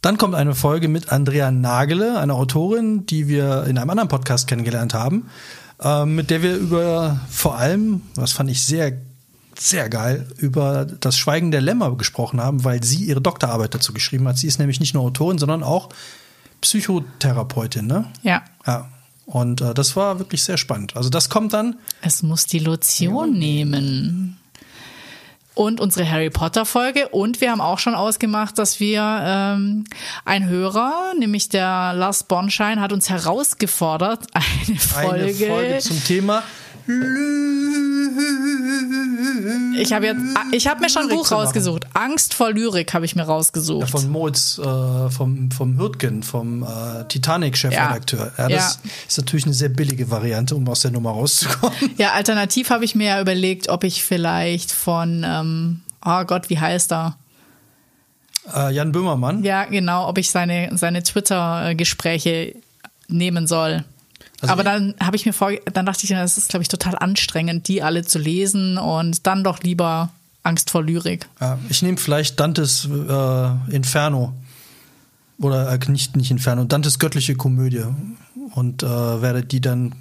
Dann 0.00 0.16
kommt 0.16 0.36
eine 0.36 0.54
Folge 0.54 0.86
mit 0.86 1.10
Andrea 1.10 1.50
Nagele, 1.50 2.20
einer 2.20 2.34
Autorin, 2.34 3.04
die 3.04 3.26
wir 3.26 3.64
in 3.64 3.78
einem 3.78 3.90
anderen 3.90 4.08
Podcast 4.08 4.46
kennengelernt 4.46 4.94
haben, 4.94 5.28
äh, 5.82 6.04
mit 6.04 6.30
der 6.30 6.44
wir 6.44 6.54
über 6.54 7.18
vor 7.28 7.58
allem, 7.58 8.02
was 8.14 8.30
fand 8.30 8.48
ich 8.48 8.64
sehr, 8.64 8.92
sehr 9.58 9.88
geil, 9.88 10.28
über 10.36 10.84
das 10.84 11.18
Schweigen 11.18 11.50
der 11.50 11.62
Lämmer 11.62 11.96
gesprochen 11.96 12.40
haben, 12.40 12.62
weil 12.62 12.84
sie 12.84 13.06
ihre 13.06 13.20
Doktorarbeit 13.20 13.74
dazu 13.74 13.92
geschrieben 13.92 14.28
hat. 14.28 14.38
Sie 14.38 14.46
ist 14.46 14.60
nämlich 14.60 14.78
nicht 14.78 14.94
nur 14.94 15.02
Autorin, 15.02 15.38
sondern 15.38 15.64
auch 15.64 15.88
Psychotherapeutin, 16.60 17.88
ne? 17.88 18.04
Ja. 18.22 18.44
Ja. 18.64 18.88
Und 19.26 19.60
äh, 19.60 19.74
das 19.74 19.96
war 19.96 20.18
wirklich 20.18 20.42
sehr 20.44 20.56
spannend. 20.56 20.96
Also 20.96 21.10
das 21.10 21.28
kommt 21.28 21.52
dann. 21.52 21.76
Es 22.00 22.22
muss 22.22 22.46
die 22.46 22.60
Lotion 22.60 23.34
ja. 23.34 23.38
nehmen. 23.38 24.38
Und 25.54 25.80
unsere 25.80 26.08
Harry 26.08 26.30
Potter 26.30 26.64
Folge. 26.64 27.08
Und 27.08 27.40
wir 27.40 27.50
haben 27.50 27.60
auch 27.60 27.78
schon 27.78 27.94
ausgemacht, 27.94 28.58
dass 28.58 28.78
wir 28.78 29.02
ähm, 29.24 29.84
ein 30.24 30.46
Hörer, 30.46 31.14
nämlich 31.18 31.48
der 31.48 31.92
Lars 31.94 32.24
Bonschein, 32.24 32.80
hat 32.80 32.92
uns 32.92 33.10
herausgefordert, 33.10 34.26
eine 34.32 34.78
Folge, 34.78 35.24
eine 35.24 35.34
Folge 35.34 35.78
zum 35.78 36.04
Thema 36.04 36.42
Ich 39.78 39.92
habe 39.92 40.06
jetzt, 40.06 40.20
ich 40.52 40.66
habe 40.66 40.80
mir 40.80 40.88
schon 40.88 41.02
ein 41.02 41.08
Buch 41.08 41.30
rausgesucht. 41.30 41.84
Angst 41.94 42.34
vor 42.34 42.52
Lyrik 42.52 42.94
habe 42.94 43.04
ich 43.04 43.16
mir 43.16 43.24
rausgesucht. 43.24 43.82
Ja, 43.82 43.86
von 43.86 44.08
Moritz, 44.10 44.58
äh, 44.58 45.10
vom, 45.10 45.50
vom 45.50 45.78
Hürtgen, 45.78 46.22
vom 46.22 46.62
äh, 46.62 47.04
Titanic-Chefredakteur. 47.08 48.32
Ja. 48.38 48.48
Ja. 48.48 48.56
das 48.56 48.80
ist 49.08 49.18
natürlich 49.18 49.44
eine 49.44 49.54
sehr 49.54 49.68
billige 49.68 50.10
Variante, 50.10 50.54
um 50.54 50.68
aus 50.68 50.80
der 50.80 50.92
Nummer 50.92 51.10
rauszukommen. 51.10 51.76
Ja, 51.98 52.12
alternativ 52.12 52.70
habe 52.70 52.84
ich 52.84 52.94
mir 52.94 53.08
ja 53.08 53.20
überlegt, 53.20 53.68
ob 53.68 53.84
ich 53.84 54.04
vielleicht 54.04 54.72
von, 54.72 55.24
ähm, 55.26 55.80
oh 56.04 56.24
Gott, 56.24 56.50
wie 56.50 56.58
heißt 56.58 56.92
er? 56.92 57.16
Äh, 58.54 58.74
Jan 58.74 58.92
Böhmermann. 58.92 59.42
Ja, 59.42 59.64
genau, 59.64 60.08
ob 60.08 60.18
ich 60.18 60.30
seine, 60.30 60.70
seine 60.76 61.02
Twitter-Gespräche 61.02 62.54
nehmen 63.08 63.46
soll. 63.46 63.84
Also 64.40 64.52
Aber 64.52 64.64
dann 64.64 64.94
habe 65.00 65.16
ich 65.16 65.26
mir 65.26 65.32
vor, 65.32 65.52
dann 65.72 65.86
dachte 65.86 66.04
ich, 66.04 66.10
das 66.10 66.38
ist, 66.38 66.48
glaube 66.50 66.62
ich, 66.62 66.68
total 66.68 66.96
anstrengend, 66.96 67.68
die 67.68 67.82
alle 67.82 68.04
zu 68.04 68.18
lesen 68.18 68.78
und 68.78 69.26
dann 69.26 69.44
doch 69.44 69.60
lieber 69.60 70.10
Angst 70.42 70.70
vor 70.70 70.82
Lyrik. 70.82 71.28
Ich 71.68 71.82
nehme 71.82 71.96
vielleicht 71.96 72.38
Dantes 72.38 72.86
äh, 72.86 73.74
Inferno. 73.74 74.32
Oder 75.38 75.70
äh, 75.72 75.78
nicht, 75.90 76.16
nicht 76.16 76.30
Inferno, 76.30 76.64
Dantes 76.64 76.98
göttliche 76.98 77.34
Komödie. 77.34 77.84
Und 78.52 78.82
äh, 78.82 78.86
werde 78.86 79.42
die 79.42 79.60
dann 79.60 79.94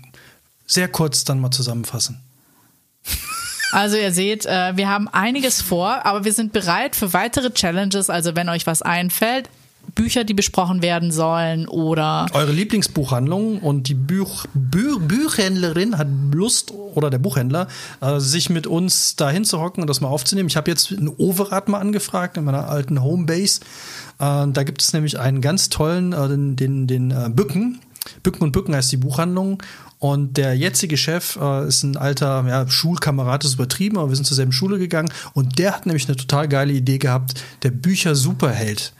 sehr 0.67 0.87
kurz 0.87 1.23
dann 1.23 1.39
mal 1.39 1.51
zusammenfassen. 1.51 2.21
Also 3.71 3.97
ihr 3.97 4.13
seht, 4.13 4.45
äh, 4.45 4.77
wir 4.77 4.87
haben 4.89 5.07
einiges 5.09 5.61
vor, 5.61 6.05
aber 6.05 6.23
wir 6.23 6.31
sind 6.31 6.53
bereit 6.53 6.95
für 6.95 7.13
weitere 7.13 7.51
Challenges. 7.51 8.09
Also 8.09 8.35
wenn 8.35 8.47
euch 8.47 8.65
was 8.67 8.81
einfällt, 8.81 9.49
Bücher, 9.93 10.23
die 10.23 10.33
besprochen 10.33 10.81
werden 10.81 11.11
sollen 11.11 11.67
oder 11.67 12.27
Eure 12.33 12.51
Lieblingsbuchhandlung 12.51 13.59
und 13.59 13.87
die 13.87 13.93
Buch, 13.93 14.45
Bü 14.53 14.99
Buchhändlerin 14.99 15.97
hat 15.97 16.07
Lust 16.33 16.71
oder 16.71 17.09
der 17.09 17.19
Buchhändler, 17.19 17.67
äh, 18.01 18.19
sich 18.19 18.49
mit 18.49 18.67
uns 18.67 19.15
da 19.15 19.29
hinzuhocken 19.29 19.81
und 19.81 19.87
das 19.87 20.01
mal 20.01 20.07
aufzunehmen. 20.07 20.47
Ich 20.47 20.57
habe 20.57 20.71
jetzt 20.71 20.91
in 20.91 21.09
Overath 21.09 21.67
mal 21.69 21.79
angefragt, 21.79 22.37
in 22.37 22.43
meiner 22.45 22.69
alten 22.69 23.01
Homebase. 23.01 23.61
Äh, 24.19 24.47
da 24.47 24.63
gibt 24.63 24.81
es 24.81 24.93
nämlich 24.93 25.19
einen 25.19 25.41
ganz 25.41 25.69
tollen, 25.69 26.13
äh, 26.13 26.27
den, 26.27 26.55
den, 26.55 26.87
den 26.87 27.11
äh, 27.11 27.29
Bücken. 27.29 27.79
Bücken 28.23 28.43
und 28.43 28.51
Bücken 28.51 28.75
heißt 28.75 28.91
die 28.91 28.97
Buchhandlung. 28.97 29.61
Und 29.99 30.37
der 30.37 30.55
jetzige 30.55 30.97
Chef 30.97 31.37
äh, 31.41 31.67
ist 31.67 31.83
ein 31.83 31.97
alter 31.97 32.45
ja, 32.47 32.67
Schulkamerad, 32.67 33.43
ist 33.43 33.55
übertrieben, 33.55 33.97
aber 33.97 34.09
wir 34.09 34.15
sind 34.15 34.25
zur 34.25 34.35
selben 34.35 34.51
Schule 34.51 34.77
gegangen. 34.77 35.11
Und 35.33 35.57
der 35.57 35.73
hat 35.73 35.85
nämlich 35.85 36.07
eine 36.07 36.17
total 36.17 36.47
geile 36.47 36.73
Idee 36.73 36.97
gehabt, 36.97 37.41
der 37.63 37.71
Bücher-Superheld 37.71 38.93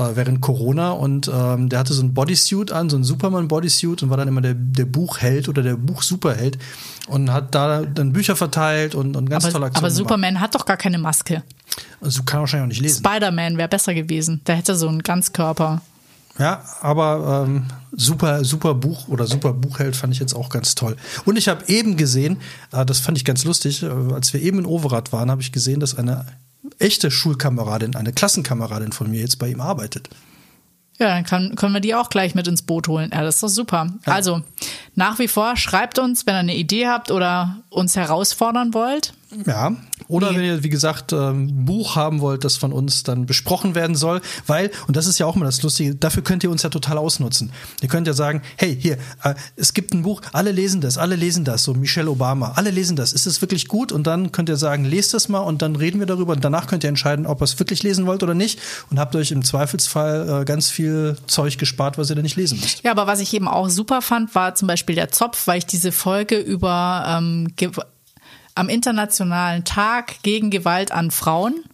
äh, 0.00 0.16
während 0.16 0.40
Corona 0.40 0.90
und 0.92 1.30
ähm, 1.32 1.68
der 1.68 1.78
hatte 1.78 1.92
so 1.92 2.02
ein 2.02 2.14
Bodysuit 2.14 2.72
an, 2.72 2.88
so 2.88 2.96
ein 2.96 3.04
Superman-Bodysuit 3.04 4.02
und 4.02 4.10
war 4.10 4.16
dann 4.16 4.28
immer 4.28 4.40
der, 4.40 4.54
der 4.54 4.86
Buchheld 4.86 5.48
oder 5.48 5.62
der 5.62 5.76
Buchsuperheld 5.76 6.58
und 7.08 7.32
hat 7.32 7.54
da 7.54 7.82
dann 7.82 8.12
Bücher 8.12 8.36
verteilt 8.36 8.94
und, 8.94 9.16
und 9.16 9.28
ganz 9.28 9.44
tolle 9.44 9.56
aber, 9.56 9.66
Aktionen 9.66 9.84
aber 9.84 9.94
Superman 9.94 10.40
hat 10.40 10.54
doch 10.54 10.64
gar 10.64 10.76
keine 10.76 10.98
Maske. 10.98 11.34
gemacht. 11.34 11.44
Also 12.00 12.22
kann 12.22 12.38
er 12.38 12.40
wahrscheinlich 12.40 12.64
auch 12.64 12.68
nicht 12.68 12.80
lesen. 12.80 13.04
Spider-Man 13.04 13.56
wäre 13.56 13.68
besser 13.68 13.94
gewesen. 13.94 14.40
Der 14.46 14.56
hätte 14.56 14.74
so 14.74 14.88
einen 14.88 15.02
Ganzkörper. 15.02 15.82
Ja, 16.38 16.64
aber 16.80 17.44
ähm, 17.46 17.66
super, 17.92 18.44
super 18.44 18.74
Buch 18.74 19.08
oder 19.08 19.26
super 19.26 19.52
Buchheld 19.52 19.94
fand 19.94 20.14
ich 20.14 20.20
jetzt 20.20 20.34
auch 20.34 20.48
ganz 20.48 20.74
toll. 20.74 20.96
Und 21.26 21.36
ich 21.36 21.48
habe 21.48 21.64
eben 21.66 21.96
gesehen, 21.96 22.38
äh, 22.72 22.86
das 22.86 23.00
fand 23.00 23.18
ich 23.18 23.24
ganz 23.24 23.44
lustig, 23.44 23.82
äh, 23.82 23.86
als 23.86 24.32
wir 24.32 24.40
eben 24.40 24.60
in 24.60 24.66
Overath 24.66 25.12
waren, 25.12 25.30
habe 25.30 25.42
ich 25.42 25.52
gesehen, 25.52 25.80
dass 25.80 25.98
eine 25.98 26.24
echte 26.78 27.10
Schulkameradin, 27.10 27.96
eine 27.96 28.12
Klassenkameradin 28.12 28.92
von 28.92 29.10
mir 29.10 29.20
jetzt 29.20 29.38
bei 29.38 29.48
ihm 29.48 29.60
arbeitet. 29.60 30.08
Ja, 30.98 31.08
dann 31.08 31.24
kann, 31.24 31.56
können 31.56 31.72
wir 31.72 31.80
die 31.80 31.94
auch 31.94 32.10
gleich 32.10 32.34
mit 32.34 32.46
ins 32.46 32.60
Boot 32.60 32.86
holen. 32.86 33.10
Ja, 33.12 33.22
das 33.22 33.36
ist 33.36 33.42
doch 33.42 33.48
super. 33.48 33.90
Also, 34.04 34.42
nach 34.94 35.18
wie 35.18 35.28
vor, 35.28 35.56
schreibt 35.56 35.98
uns, 35.98 36.26
wenn 36.26 36.34
ihr 36.34 36.40
eine 36.40 36.54
Idee 36.54 36.88
habt 36.88 37.10
oder 37.10 37.62
uns 37.70 37.96
herausfordern 37.96 38.74
wollt. 38.74 39.14
Ja, 39.46 39.74
oder 40.10 40.34
wenn 40.34 40.44
ihr, 40.44 40.62
wie 40.62 40.68
gesagt, 40.68 41.12
ähm, 41.12 41.46
ein 41.46 41.64
Buch 41.64 41.96
haben 41.96 42.20
wollt, 42.20 42.44
das 42.44 42.56
von 42.56 42.72
uns 42.72 43.02
dann 43.02 43.26
besprochen 43.26 43.74
werden 43.74 43.96
soll, 43.96 44.20
weil, 44.46 44.70
und 44.86 44.96
das 44.96 45.06
ist 45.06 45.18
ja 45.18 45.26
auch 45.26 45.36
immer 45.36 45.44
das 45.44 45.62
Lustige, 45.62 45.94
dafür 45.94 46.22
könnt 46.22 46.42
ihr 46.44 46.50
uns 46.50 46.62
ja 46.62 46.68
total 46.68 46.98
ausnutzen. 46.98 47.52
Ihr 47.80 47.88
könnt 47.88 48.06
ja 48.06 48.12
sagen, 48.12 48.42
hey, 48.56 48.76
hier, 48.78 48.98
äh, 49.22 49.34
es 49.56 49.72
gibt 49.72 49.94
ein 49.94 50.02
Buch, 50.02 50.20
alle 50.32 50.52
lesen 50.52 50.80
das, 50.80 50.98
alle 50.98 51.16
lesen 51.16 51.44
das, 51.44 51.64
so 51.64 51.74
Michelle 51.74 52.10
Obama, 52.10 52.52
alle 52.56 52.70
lesen 52.70 52.96
das, 52.96 53.12
ist 53.12 53.26
es 53.26 53.40
wirklich 53.40 53.68
gut? 53.68 53.92
Und 53.92 54.06
dann 54.06 54.32
könnt 54.32 54.48
ihr 54.48 54.56
sagen, 54.56 54.84
lest 54.84 55.14
das 55.14 55.28
mal 55.28 55.40
und 55.40 55.62
dann 55.62 55.76
reden 55.76 56.00
wir 56.00 56.06
darüber 56.06 56.32
und 56.32 56.44
danach 56.44 56.66
könnt 56.66 56.84
ihr 56.84 56.88
entscheiden, 56.88 57.26
ob 57.26 57.40
ihr 57.40 57.44
es 57.44 57.58
wirklich 57.58 57.82
lesen 57.82 58.06
wollt 58.06 58.22
oder 58.22 58.34
nicht 58.34 58.60
und 58.90 58.98
habt 58.98 59.14
euch 59.14 59.30
im 59.30 59.44
Zweifelsfall 59.44 60.42
äh, 60.42 60.44
ganz 60.44 60.70
viel 60.70 61.16
Zeug 61.26 61.58
gespart, 61.58 61.98
was 61.98 62.10
ihr 62.10 62.16
dann 62.16 62.24
nicht 62.24 62.36
lesen 62.36 62.58
müsst. 62.60 62.82
Ja, 62.82 62.90
aber 62.90 63.06
was 63.06 63.20
ich 63.20 63.32
eben 63.32 63.48
auch 63.48 63.68
super 63.68 64.02
fand, 64.02 64.34
war 64.34 64.54
zum 64.54 64.68
Beispiel 64.68 64.96
der 64.96 65.10
Zopf, 65.10 65.46
weil 65.46 65.58
ich 65.58 65.66
diese 65.66 65.92
Folge 65.92 66.38
über 66.38 67.04
ähm, 67.06 67.48
am 68.54 68.68
Internationalen 68.68 69.64
Tag 69.64 70.22
gegen 70.22 70.50
Gewalt 70.50 70.92
an 70.92 71.10
Frauen 71.10 71.64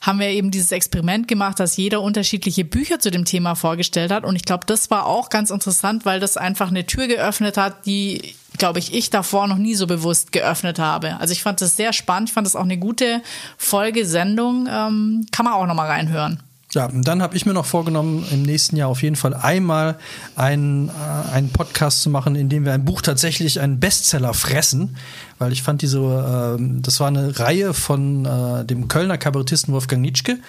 haben 0.00 0.20
wir 0.20 0.28
eben 0.28 0.50
dieses 0.50 0.70
Experiment 0.70 1.26
gemacht, 1.26 1.58
dass 1.58 1.76
jeder 1.76 2.02
unterschiedliche 2.02 2.64
Bücher 2.64 3.00
zu 3.00 3.10
dem 3.10 3.24
Thema 3.24 3.54
vorgestellt 3.56 4.12
hat. 4.12 4.24
Und 4.24 4.36
ich 4.36 4.44
glaube, 4.44 4.64
das 4.66 4.90
war 4.90 5.06
auch 5.06 5.28
ganz 5.28 5.50
interessant, 5.50 6.04
weil 6.04 6.20
das 6.20 6.36
einfach 6.36 6.68
eine 6.68 6.86
Tür 6.86 7.08
geöffnet 7.08 7.56
hat, 7.56 7.84
die, 7.84 8.34
glaube 8.58 8.78
ich, 8.78 8.94
ich 8.94 9.10
davor 9.10 9.48
noch 9.48 9.58
nie 9.58 9.74
so 9.74 9.86
bewusst 9.86 10.30
geöffnet 10.30 10.78
habe. 10.78 11.16
Also 11.18 11.32
ich 11.32 11.42
fand 11.42 11.60
das 11.60 11.76
sehr 11.76 11.92
spannend. 11.92 12.28
Ich 12.28 12.34
fand 12.34 12.46
das 12.46 12.54
auch 12.54 12.62
eine 12.62 12.78
gute 12.78 13.22
Folge, 13.56 14.06
Sendung. 14.06 14.68
Ähm, 14.70 15.26
kann 15.32 15.44
man 15.44 15.54
auch 15.54 15.66
noch 15.66 15.74
mal 15.74 15.88
reinhören. 15.88 16.42
Ja, 16.74 16.84
und 16.84 17.08
dann 17.08 17.22
habe 17.22 17.34
ich 17.34 17.46
mir 17.46 17.54
noch 17.54 17.64
vorgenommen, 17.64 18.26
im 18.30 18.42
nächsten 18.42 18.76
Jahr 18.76 18.90
auf 18.90 19.02
jeden 19.02 19.16
Fall 19.16 19.32
einmal 19.32 19.98
einen, 20.36 20.90
äh, 20.90 21.32
einen 21.32 21.48
Podcast 21.48 22.02
zu 22.02 22.10
machen, 22.10 22.36
in 22.36 22.50
dem 22.50 22.66
wir 22.66 22.74
ein 22.74 22.84
Buch 22.84 23.00
tatsächlich 23.00 23.60
einen 23.60 23.80
Bestseller 23.80 24.34
fressen, 24.34 24.96
weil 25.38 25.52
ich 25.52 25.62
fand 25.62 25.80
diese, 25.80 25.98
ähm, 25.98 26.82
das 26.82 27.00
war 27.00 27.08
eine 27.08 27.38
Reihe 27.38 27.72
von 27.72 28.26
äh, 28.26 28.66
dem 28.66 28.86
Kölner 28.86 29.16
Kabarettisten 29.16 29.72
Wolfgang 29.72 30.02
Nitschke, 30.02 30.40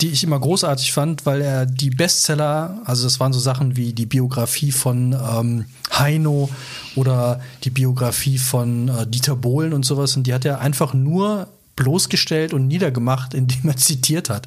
die 0.00 0.10
ich 0.10 0.22
immer 0.22 0.38
großartig 0.38 0.92
fand, 0.92 1.26
weil 1.26 1.40
er 1.40 1.66
die 1.66 1.90
Bestseller, 1.90 2.80
also 2.84 3.02
das 3.02 3.18
waren 3.18 3.32
so 3.32 3.40
Sachen 3.40 3.76
wie 3.76 3.92
die 3.92 4.06
Biografie 4.06 4.70
von 4.70 5.12
ähm, 5.12 5.64
Heino 5.92 6.50
oder 6.94 7.40
die 7.64 7.70
Biografie 7.70 8.38
von 8.38 8.88
äh, 8.88 9.08
Dieter 9.08 9.34
Bohlen 9.34 9.72
und 9.72 9.84
sowas, 9.84 10.16
und 10.16 10.24
die 10.28 10.34
hat 10.34 10.44
er 10.44 10.60
einfach 10.60 10.94
nur 10.94 11.48
bloßgestellt 11.74 12.54
und 12.54 12.68
niedergemacht, 12.68 13.34
indem 13.34 13.68
er 13.68 13.76
zitiert 13.76 14.30
hat 14.30 14.46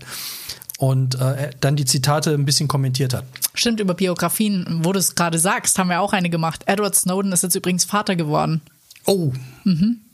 und 0.77 1.15
äh, 1.15 1.51
dann 1.61 1.75
die 1.75 1.85
Zitate 1.85 2.33
ein 2.33 2.45
bisschen 2.45 2.67
kommentiert 2.67 3.13
hat. 3.13 3.23
Stimmt, 3.53 3.79
über 3.79 3.93
Biografien, 3.93 4.81
wo 4.83 4.91
du 4.91 4.99
es 4.99 5.15
gerade 5.15 5.39
sagst, 5.39 5.79
haben 5.79 5.89
wir 5.89 6.01
auch 6.01 6.13
eine 6.13 6.29
gemacht. 6.29 6.63
Edward 6.65 6.95
Snowden 6.95 7.31
ist 7.31 7.43
jetzt 7.43 7.55
übrigens 7.55 7.85
Vater 7.85 8.15
geworden. 8.15 8.61
Oh, 9.07 9.31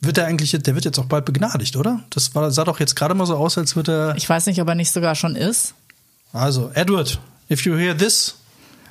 wird 0.01 0.17
er 0.17 0.25
eigentlich, 0.25 0.51
der 0.51 0.75
wird 0.75 0.83
jetzt 0.83 0.99
auch 0.99 1.05
bald 1.05 1.23
begnadigt, 1.23 1.77
oder? 1.77 2.03
Das 2.09 2.35
war, 2.35 2.51
sah 2.51 2.65
doch 2.65 2.79
jetzt 2.81 2.95
gerade 2.95 3.13
mal 3.13 3.25
so 3.25 3.37
aus, 3.37 3.57
als 3.57 3.77
würde 3.77 4.09
er. 4.09 4.15
Ich 4.17 4.27
weiß 4.27 4.47
nicht, 4.47 4.61
ob 4.61 4.67
er 4.67 4.75
nicht 4.75 4.91
sogar 4.91 5.15
schon 5.15 5.35
ist. 5.37 5.73
Also, 6.33 6.71
Edward, 6.73 7.19
if 7.49 7.65
you 7.65 7.75
hear 7.75 7.97
this, 7.97 8.35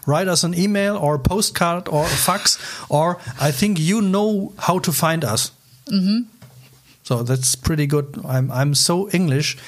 write 0.06 0.28
us 0.28 0.42
an 0.42 0.54
email 0.54 0.92
or 0.92 1.22
postcard 1.22 1.88
or 1.90 2.04
a 2.04 2.08
fax 2.08 2.58
or 2.88 3.18
I 3.40 3.52
think 3.52 3.78
you 3.78 4.00
know 4.00 4.54
how 4.66 4.80
to 4.80 4.90
find 4.90 5.22
us. 5.22 5.52
So, 7.02 7.22
that's 7.22 7.56
pretty 7.56 7.86
good. 7.86 8.24
I'm, 8.24 8.50
I'm 8.50 8.74
so 8.74 9.08
English. 9.10 9.58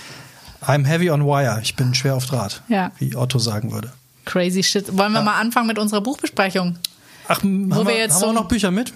I'm 0.66 0.84
heavy 0.86 1.10
on 1.10 1.24
wire. 1.26 1.60
Ich 1.62 1.76
bin 1.76 1.94
schwer 1.94 2.14
auf 2.14 2.26
Draht, 2.26 2.62
Ja. 2.68 2.92
wie 2.98 3.16
Otto 3.16 3.38
sagen 3.38 3.72
würde. 3.72 3.92
Crazy 4.24 4.62
shit. 4.62 4.96
Wollen 4.96 5.12
wir 5.12 5.22
mal 5.22 5.40
anfangen 5.40 5.66
mit 5.66 5.78
unserer 5.78 6.00
Buchbesprechung? 6.00 6.76
Ach, 7.28 7.38
haben, 7.38 7.68
wir 7.68 7.86
wir, 7.86 7.96
jetzt 7.98 8.14
haben 8.14 8.20
so 8.20 8.26
wir 8.28 8.32
noch 8.34 8.48
Bücher 8.48 8.70
mit? 8.70 8.92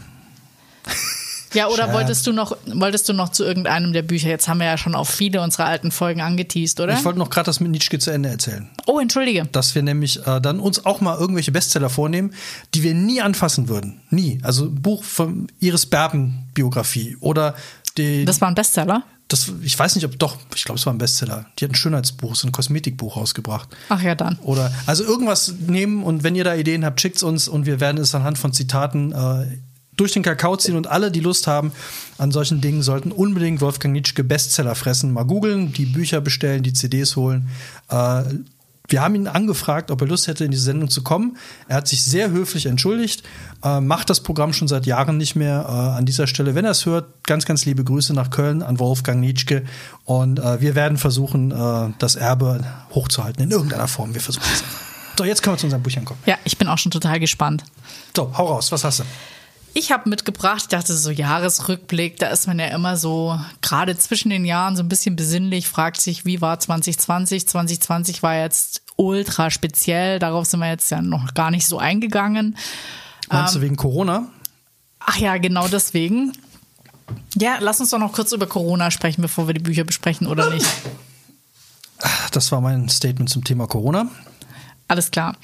Ja, 1.55 1.69
oder 1.69 1.85
Scherz. 1.85 1.93
wolltest 1.95 2.27
du 2.27 2.33
noch, 2.33 2.57
wolltest 2.67 3.09
du 3.09 3.13
noch 3.15 3.31
zu 3.31 3.43
irgendeinem 3.45 3.93
der 3.95 4.03
Bücher? 4.03 4.29
Jetzt 4.29 4.47
haben 4.47 4.59
wir 4.59 4.67
ja 4.67 4.77
schon 4.77 4.95
auf 4.95 5.09
viele 5.09 5.41
unserer 5.41 5.65
alten 5.67 5.91
Folgen 5.91 6.21
angeteased, 6.21 6.81
oder? 6.81 6.93
Ich 6.95 7.05
wollte 7.05 7.19
noch 7.19 7.31
gerade 7.31 7.47
das 7.47 7.61
mit 7.61 7.71
Nietzsche 7.71 7.99
zu 7.99 8.11
Ende 8.11 8.29
erzählen. 8.29 8.69
Oh, 8.87 8.99
entschuldige. 8.99 9.47
dass 9.53 9.75
wir 9.75 9.83
nämlich 9.83 10.27
äh, 10.27 10.41
dann 10.41 10.61
uns 10.61 10.85
auch 10.85 11.01
mal 11.01 11.17
irgendwelche 11.19 11.53
Bestseller 11.53 11.89
vornehmen, 11.89 12.35
die 12.75 12.83
wir 12.83 12.95
nie 12.95 13.23
anfassen 13.23 13.69
würden. 13.69 14.01
Nie. 14.11 14.39
Also 14.43 14.67
ein 14.67 14.83
Buch 14.83 15.03
von 15.03 15.47
Iris 15.61 15.87
Berben 15.87 16.45
Biografie 16.53 17.17
oder 17.21 17.55
die, 17.99 18.25
Das 18.25 18.41
war 18.41 18.49
ein 18.49 18.55
Bestseller? 18.55 19.05
das, 19.29 19.51
ich 19.63 19.77
weiß 19.77 19.97
nicht, 19.97 20.05
ob 20.05 20.19
doch, 20.19 20.39
ich 20.55 20.65
glaube, 20.65 20.79
es 20.79 20.87
war 20.87 20.93
ein 20.93 20.99
Bestseller. 20.99 21.47
Die 21.59 21.65
hat 21.65 21.73
ein 21.73 21.75
Schönheitsbuch, 21.75 22.37
so 22.37 22.47
ein 22.47 22.53
Kosmetikbuch 22.53 23.17
rausgebracht. 23.17 23.69
Ach 23.89 24.01
ja, 24.01 24.15
dann. 24.15 24.39
Oder 24.43 24.73
also 24.87 25.05
irgendwas 25.05 25.55
nehmen 25.67 26.05
und 26.05 26.23
wenn 26.23 26.37
ihr 26.37 26.45
da 26.45 26.55
Ideen 26.55 26.85
habt, 26.85 27.01
schickt's 27.01 27.23
uns 27.23 27.49
und 27.49 27.67
wir 27.67 27.81
werden 27.81 27.99
es 27.99 28.15
anhand 28.15 28.39
von 28.39 28.53
Zitaten 28.53 29.13
äh, 29.13 29.59
durch 29.97 30.13
den 30.13 30.23
Kakao 30.23 30.57
ziehen 30.57 30.77
und 30.77 30.87
alle, 30.87 31.11
die 31.11 31.21
Lust 31.21 31.47
haben 31.47 31.73
an 32.19 32.31
solchen 32.31 32.61
Dingen, 32.61 32.83
sollten 32.83 33.11
unbedingt 33.11 33.61
Wolfgang 33.61 33.95
Nietzsche 33.95 34.23
Bestseller 34.23 34.75
fressen. 34.75 35.11
Mal 35.13 35.25
googeln, 35.25 35.73
die 35.73 35.87
Bücher 35.87 36.21
bestellen, 36.21 36.63
die 36.63 36.73
CDs 36.73 37.17
holen. 37.17 37.49
Äh, 37.89 38.23
wir 38.89 39.03
haben 39.03 39.15
ihn 39.15 39.27
angefragt, 39.27 39.91
ob 39.91 40.01
er 40.01 40.07
Lust 40.07 40.29
hätte, 40.29 40.45
in 40.45 40.51
diese 40.51 40.65
Sendung 40.65 40.91
zu 40.91 41.03
kommen. 41.03 41.37
Er 41.69 41.77
hat 41.77 41.89
sich 41.89 42.03
sehr 42.03 42.31
höflich 42.31 42.67
entschuldigt, 42.67 43.23
äh, 43.63 43.81
macht 43.81 44.11
das 44.11 44.21
Programm 44.21 44.53
schon 44.53 44.69
seit 44.69 44.87
Jahren 44.87 45.17
nicht 45.17 45.37
mehr. 45.37 45.67
Äh, 45.69 45.99
an 45.99 46.07
dieser 46.07 46.27
Stelle, 46.27 46.55
wenn 46.55 46.65
er 46.65 46.71
es 46.73 46.87
hört, 46.87 47.25
ganz, 47.25 47.47
ganz 47.47 47.65
liebe 47.65 47.85
Grüße 47.85 48.15
nach 48.15 48.31
Köln 48.31 48.63
an 48.63 48.79
Wolfgang 48.79 49.21
Nietzsche. 49.21 49.65
Und 50.05 50.39
äh, 50.39 50.61
wir 50.61 50.75
werden 50.75 50.99
versuchen, 50.99 51.51
äh, 51.51 51.93
das 51.99 52.17
Erbe 52.17 52.65
hochzuhalten 52.93 53.43
in 53.43 53.51
irgendeiner 53.51 53.89
Form. 53.89 54.15
Wir 54.15 54.21
versuchen 54.21 54.47
es. 54.53 54.65
So, 55.19 55.25
jetzt 55.25 55.43
können 55.43 55.55
wir 55.55 55.59
zu 55.59 55.67
unseren 55.67 55.83
Büchern 55.83 56.05
kommen. 56.05 56.21
Ja, 56.27 56.37
ich 56.45 56.59
bin 56.59 56.69
auch 56.69 56.79
schon 56.79 56.93
total 56.93 57.19
gespannt. 57.19 57.65
So, 58.15 58.31
hau 58.37 58.47
raus, 58.47 58.71
was 58.71 58.85
hast 58.85 59.01
du? 59.01 59.05
Ich 59.77 59.93
habe 59.93 60.09
mitgebracht, 60.09 60.63
ich 60.63 60.69
dachte 60.69 60.97
so 60.97 61.11
Jahresrückblick, 61.11 62.19
da 62.19 62.29
ist 62.29 62.47
man 62.47 62.59
ja 62.59 62.69
immer 62.69 62.97
so, 62.97 63.39
gerade 63.61 63.97
zwischen 63.99 64.31
den 64.31 64.47
Jahren 64.47 64.75
so 64.75 64.83
ein 64.83 64.89
bisschen 64.89 65.17
besinnlich, 65.17 65.69
fragt 65.69 66.01
sich, 66.01 66.25
wie 66.25 66.41
war 66.41 66.59
2020? 66.59 67.47
2020 67.47 68.23
war 68.23 68.37
jetzt 68.37 68.81
ultra 68.97 69.51
speziell, 69.51 70.19
darauf 70.19 70.47
sind 70.47 70.61
wir 70.61 70.71
jetzt 70.71 70.91
ja 70.91 71.03
noch 71.03 71.35
gar 71.35 71.51
nicht 71.51 71.67
so 71.67 71.79
eingegangen. 71.79 72.57
Meinst 73.29 73.55
ähm, 73.55 73.61
du 73.61 73.67
wegen 73.67 73.77
Corona? 73.77 74.29
Ach 74.99 75.19
ja, 75.19 75.37
genau 75.37 75.69
deswegen. 75.69 76.33
Ja, 77.35 77.59
lass 77.61 77.79
uns 77.79 77.91
doch 77.91 77.99
noch 77.99 78.15
kurz 78.15 78.33
über 78.33 78.47
Corona 78.47 78.91
sprechen, 78.91 79.21
bevor 79.21 79.47
wir 79.47 79.53
die 79.53 79.61
Bücher 79.61 79.85
besprechen, 79.85 80.27
oder 80.27 80.49
nicht? 80.49 80.67
Das 82.33 82.51
war 82.51 82.63
mein 82.63 82.89
Statement 82.89 83.29
zum 83.29 83.45
Thema 83.45 83.67
Corona. 83.67 84.09
Alles 84.89 85.11
klar. 85.11 85.37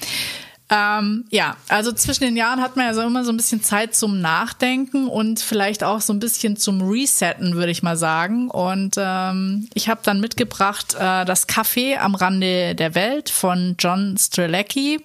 Ähm, 0.69 1.25
ja, 1.29 1.57
also 1.67 1.91
zwischen 1.91 2.23
den 2.23 2.37
Jahren 2.37 2.61
hat 2.61 2.75
man 2.75 2.85
ja 2.85 2.93
so 2.93 3.01
immer 3.01 3.25
so 3.25 3.31
ein 3.31 3.37
bisschen 3.37 3.61
Zeit 3.61 3.95
zum 3.95 4.21
Nachdenken 4.21 5.07
und 5.07 5.39
vielleicht 5.39 5.83
auch 5.83 6.01
so 6.01 6.13
ein 6.13 6.19
bisschen 6.19 6.57
zum 6.57 6.81
Resetten, 6.81 7.55
würde 7.55 7.71
ich 7.71 7.83
mal 7.83 7.97
sagen. 7.97 8.49
Und 8.49 8.95
ähm, 8.97 9.67
ich 9.73 9.89
habe 9.89 10.01
dann 10.03 10.19
mitgebracht 10.19 10.95
äh, 10.95 11.25
das 11.25 11.47
Café 11.47 11.97
am 11.97 12.15
Rande 12.15 12.75
der 12.75 12.95
Welt 12.95 13.29
von 13.29 13.75
John 13.77 14.15
Strelecki. 14.17 14.99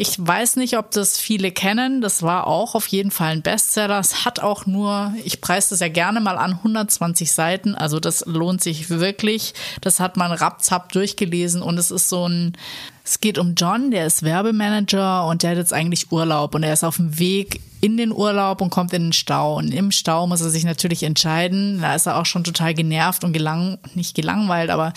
Ich 0.00 0.16
weiß 0.18 0.56
nicht, 0.56 0.78
ob 0.78 0.90
das 0.92 1.18
viele 1.18 1.52
kennen. 1.52 2.00
Das 2.00 2.22
war 2.22 2.46
auch 2.46 2.74
auf 2.74 2.86
jeden 2.86 3.10
Fall 3.10 3.32
ein 3.32 3.42
Bestseller. 3.42 3.98
Es 3.98 4.24
hat 4.24 4.40
auch 4.40 4.64
nur, 4.64 5.12
ich 5.26 5.42
preise 5.42 5.68
das 5.68 5.80
ja 5.80 5.88
gerne 5.88 6.20
mal 6.20 6.38
an, 6.38 6.52
120 6.52 7.30
Seiten. 7.30 7.74
Also 7.74 8.00
das 8.00 8.24
lohnt 8.24 8.62
sich 8.62 8.88
wirklich. 8.88 9.52
Das 9.82 10.00
hat 10.00 10.16
man 10.16 10.32
rapzap 10.32 10.90
durchgelesen 10.92 11.60
und 11.60 11.76
es 11.76 11.90
ist 11.90 12.08
so 12.08 12.26
ein, 12.26 12.56
es 13.04 13.20
geht 13.20 13.36
um 13.36 13.54
John, 13.54 13.90
der 13.90 14.06
ist 14.06 14.22
Werbemanager 14.22 15.26
und 15.26 15.42
der 15.42 15.50
hat 15.50 15.58
jetzt 15.58 15.74
eigentlich 15.74 16.10
Urlaub 16.10 16.54
und 16.54 16.62
er 16.62 16.72
ist 16.72 16.82
auf 16.82 16.96
dem 16.96 17.18
Weg 17.18 17.60
in 17.82 17.98
den 17.98 18.10
Urlaub 18.10 18.62
und 18.62 18.70
kommt 18.70 18.94
in 18.94 19.02
den 19.02 19.12
Stau. 19.12 19.58
Und 19.58 19.70
im 19.70 19.90
Stau 19.90 20.26
muss 20.26 20.40
er 20.40 20.48
sich 20.48 20.64
natürlich 20.64 21.02
entscheiden. 21.02 21.82
Da 21.82 21.94
ist 21.94 22.06
er 22.06 22.16
auch 22.16 22.24
schon 22.24 22.42
total 22.42 22.72
genervt 22.72 23.22
und 23.22 23.34
gelang, 23.34 23.76
nicht 23.94 24.14
gelangweilt, 24.14 24.70
aber 24.70 24.94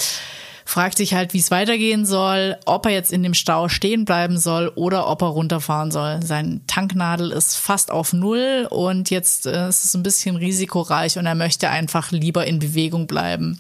fragt 0.66 0.98
sich 0.98 1.14
halt, 1.14 1.34
wie 1.34 1.40
es 1.40 1.52
weitergehen 1.52 2.06
soll, 2.06 2.58
ob 2.66 2.86
er 2.86 2.92
jetzt 2.92 3.12
in 3.12 3.24
dem 3.24 3.34
Stau 3.34 3.70
stehen 3.70 4.06
bleiben 4.06 4.38
soll 4.38 4.72
oder 4.76 5.08
ob 5.08 5.22
er 5.22 5.30
runterfahren 5.30 5.92
soll. 5.92 6.22
Sein 6.24 6.62
Tanknadel 6.68 7.32
ist 7.32 7.56
fast 7.56 7.92
auf 7.92 8.14
Null 8.14 8.68
und 8.70 9.10
jetzt 9.10 9.46
äh, 9.46 9.70
ist 9.70 9.86
es 9.86 9.94
ein 9.94 10.04
bisschen 10.04 10.36
risikoreich 10.36 11.18
und 11.18 11.26
er 11.26 11.36
möchte 11.36 11.70
einfach 11.70 12.12
lieber 12.12 12.46
in 12.46 12.60
Bewegung 12.60 13.08
bleiben. 13.08 13.60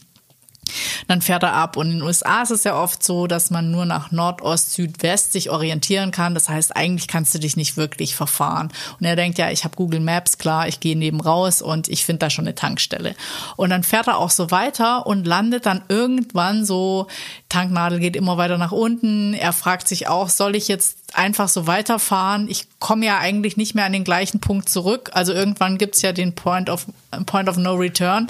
Dann 1.07 1.21
fährt 1.21 1.43
er 1.43 1.53
ab. 1.53 1.77
Und 1.77 1.87
in 1.87 1.99
den 1.99 2.01
USA 2.01 2.41
ist 2.41 2.51
es 2.51 2.63
ja 2.63 2.81
oft 2.81 3.03
so, 3.03 3.27
dass 3.27 3.49
man 3.49 3.71
nur 3.71 3.85
nach 3.85 4.11
Nordost, 4.11 4.73
Südwest 4.73 5.33
sich 5.33 5.49
orientieren 5.49 6.11
kann. 6.11 6.33
Das 6.33 6.49
heißt, 6.49 6.75
eigentlich 6.75 7.07
kannst 7.07 7.33
du 7.33 7.39
dich 7.39 7.57
nicht 7.57 7.77
wirklich 7.77 8.15
verfahren. 8.15 8.71
Und 8.99 9.05
er 9.05 9.15
denkt 9.15 9.37
ja, 9.37 9.51
ich 9.51 9.63
habe 9.63 9.75
Google 9.75 9.99
Maps, 9.99 10.37
klar, 10.37 10.67
ich 10.67 10.79
gehe 10.79 10.97
neben 10.97 11.21
raus 11.21 11.61
und 11.61 11.87
ich 11.87 12.05
finde 12.05 12.19
da 12.19 12.29
schon 12.29 12.45
eine 12.45 12.55
Tankstelle. 12.55 13.15
Und 13.55 13.69
dann 13.69 13.83
fährt 13.83 14.07
er 14.07 14.17
auch 14.17 14.31
so 14.31 14.51
weiter 14.51 15.05
und 15.05 15.25
landet 15.25 15.65
dann 15.65 15.83
irgendwann 15.89 16.65
so, 16.65 17.07
Tanknadel 17.49 17.99
geht 17.99 18.15
immer 18.15 18.37
weiter 18.37 18.57
nach 18.57 18.71
unten. 18.71 19.33
Er 19.33 19.53
fragt 19.53 19.87
sich 19.87 20.07
auch, 20.07 20.29
soll 20.29 20.55
ich 20.55 20.67
jetzt 20.67 21.02
einfach 21.15 21.47
so 21.47 21.67
weiterfahren. 21.67 22.47
Ich 22.49 22.67
komme 22.79 23.05
ja 23.05 23.17
eigentlich 23.19 23.57
nicht 23.57 23.75
mehr 23.75 23.85
an 23.85 23.93
den 23.93 24.03
gleichen 24.03 24.39
Punkt 24.39 24.69
zurück. 24.69 25.11
Also 25.13 25.33
irgendwann 25.33 25.77
gibt's 25.77 26.01
ja 26.01 26.11
den 26.11 26.35
Point 26.35 26.69
of, 26.69 26.85
Point 27.25 27.49
of 27.49 27.57
No 27.57 27.73
Return. 27.73 28.27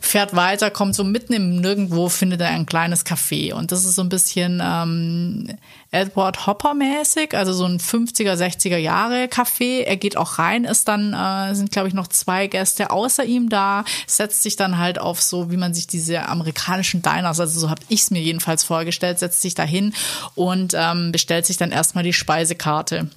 Fährt 0.00 0.34
weiter, 0.34 0.70
kommt 0.70 0.94
so 0.94 1.04
mitten 1.04 1.32
im 1.32 1.56
Nirgendwo, 1.56 2.08
findet 2.08 2.40
er 2.40 2.48
ein 2.48 2.66
kleines 2.66 3.04
Café. 3.04 3.52
Und 3.52 3.72
das 3.72 3.84
ist 3.84 3.94
so 3.94 4.02
ein 4.02 4.08
bisschen 4.08 4.62
ähm, 4.64 5.48
Edward 5.94 6.46
Hopper 6.46 6.74
mäßig, 6.74 7.34
also 7.34 7.52
so 7.52 7.64
ein 7.64 7.78
50er, 7.78 8.34
60er 8.34 8.76
Jahre 8.76 9.26
Café. 9.26 9.82
Er 9.84 9.96
geht 9.96 10.16
auch 10.16 10.38
rein, 10.38 10.64
ist 10.64 10.88
dann, 10.88 11.14
äh, 11.14 11.54
sind 11.54 11.70
glaube 11.70 11.88
ich 11.88 11.94
noch 11.94 12.08
zwei 12.08 12.48
Gäste 12.48 12.90
außer 12.90 13.24
ihm 13.24 13.48
da, 13.48 13.84
setzt 14.06 14.42
sich 14.42 14.56
dann 14.56 14.78
halt 14.78 15.00
auf 15.00 15.22
so, 15.22 15.52
wie 15.52 15.56
man 15.56 15.72
sich 15.72 15.86
diese 15.86 16.28
amerikanischen 16.28 17.00
Diners, 17.00 17.38
also 17.38 17.60
so 17.60 17.70
habe 17.70 17.82
ich 17.88 18.00
es 18.00 18.10
mir 18.10 18.20
jedenfalls 18.20 18.64
vorgestellt, 18.64 19.20
setzt 19.20 19.40
sich 19.40 19.54
da 19.54 19.62
hin 19.62 19.94
und 20.34 20.74
ähm, 20.74 21.12
bestellt 21.12 21.46
sich 21.46 21.56
dann 21.56 21.70
erstmal 21.70 22.04
die 22.04 22.12
Speisekarte. 22.12 23.08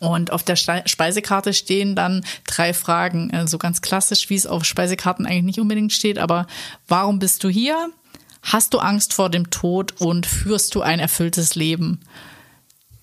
Und 0.00 0.30
auf 0.30 0.42
der 0.44 0.54
Speisekarte 0.54 1.52
stehen 1.52 1.96
dann 1.96 2.24
drei 2.46 2.72
Fragen, 2.72 3.30
so 3.32 3.36
also 3.36 3.58
ganz 3.58 3.80
klassisch, 3.80 4.30
wie 4.30 4.36
es 4.36 4.46
auf 4.46 4.64
Speisekarten 4.64 5.26
eigentlich 5.26 5.42
nicht 5.42 5.60
unbedingt 5.60 5.92
steht, 5.92 6.18
aber 6.18 6.46
warum 6.86 7.18
bist 7.18 7.42
du 7.42 7.48
hier? 7.48 7.90
Hast 8.50 8.72
du 8.72 8.78
Angst 8.78 9.12
vor 9.12 9.28
dem 9.28 9.50
Tod 9.50 10.00
und 10.00 10.24
führst 10.24 10.74
du 10.74 10.80
ein 10.80 11.00
erfülltes 11.00 11.54
Leben? 11.54 12.00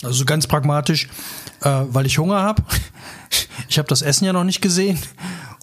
Also 0.04 0.26
ganz 0.26 0.48
pragmatisch, 0.48 1.08
äh, 1.62 1.84
weil 1.88 2.06
ich 2.06 2.18
Hunger 2.18 2.42
habe. 2.42 2.64
Ich 3.68 3.80
habe 3.80 3.88
das 3.88 4.02
Essen 4.02 4.26
ja 4.26 4.34
noch 4.34 4.44
nicht 4.44 4.62
gesehen. 4.62 5.00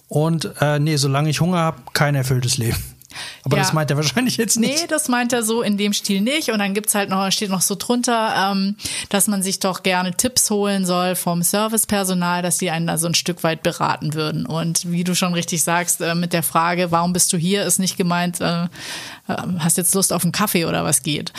Und 0.07 0.51
äh, 0.61 0.77
nee, 0.77 0.97
solange 0.97 1.29
ich 1.29 1.39
Hunger 1.41 1.59
habe, 1.59 1.81
kein 1.93 2.13
erfülltes 2.13 2.57
Leben. 2.57 2.77
Aber 3.43 3.57
ja. 3.57 3.63
das 3.63 3.73
meint 3.73 3.89
er 3.89 3.97
wahrscheinlich 3.97 4.37
jetzt 4.37 4.59
nicht. 4.59 4.81
Nee, 4.81 4.87
das 4.87 5.07
meint 5.07 5.33
er 5.33 5.43
so 5.43 5.61
in 5.61 5.77
dem 5.77 5.93
Stil 5.93 6.21
nicht. 6.21 6.51
Und 6.51 6.59
dann 6.59 6.73
gibt's 6.73 6.95
halt 6.95 7.09
noch, 7.09 7.31
steht 7.31 7.49
noch 7.49 7.61
so 7.61 7.75
drunter, 7.75 8.51
ähm, 8.51 8.75
dass 9.09 9.27
man 9.27 9.41
sich 9.43 9.59
doch 9.59 9.83
gerne 9.83 10.13
Tipps 10.15 10.49
holen 10.49 10.85
soll 10.85 11.15
vom 11.15 11.41
Servicepersonal, 11.41 12.41
dass 12.41 12.57
die 12.57 12.71
einen 12.71 12.87
da 12.87 12.97
so 12.97 13.07
ein 13.07 13.15
Stück 13.15 13.43
weit 13.43 13.63
beraten 13.63 14.13
würden. 14.13 14.45
Und 14.45 14.91
wie 14.91 15.03
du 15.03 15.15
schon 15.15 15.33
richtig 15.33 15.63
sagst, 15.63 16.01
äh, 16.01 16.15
mit 16.15 16.33
der 16.33 16.43
Frage, 16.43 16.91
warum 16.91 17.13
bist 17.13 17.31
du 17.33 17.37
hier, 17.37 17.65
ist 17.65 17.79
nicht 17.79 17.97
gemeint, 17.97 18.41
äh, 18.41 18.63
äh 18.63 18.67
hast 19.59 19.77
jetzt 19.77 19.95
Lust 19.95 20.13
auf 20.13 20.23
einen 20.23 20.31
Kaffee 20.31 20.65
oder 20.65 20.83
was 20.83 21.03
geht. 21.03 21.33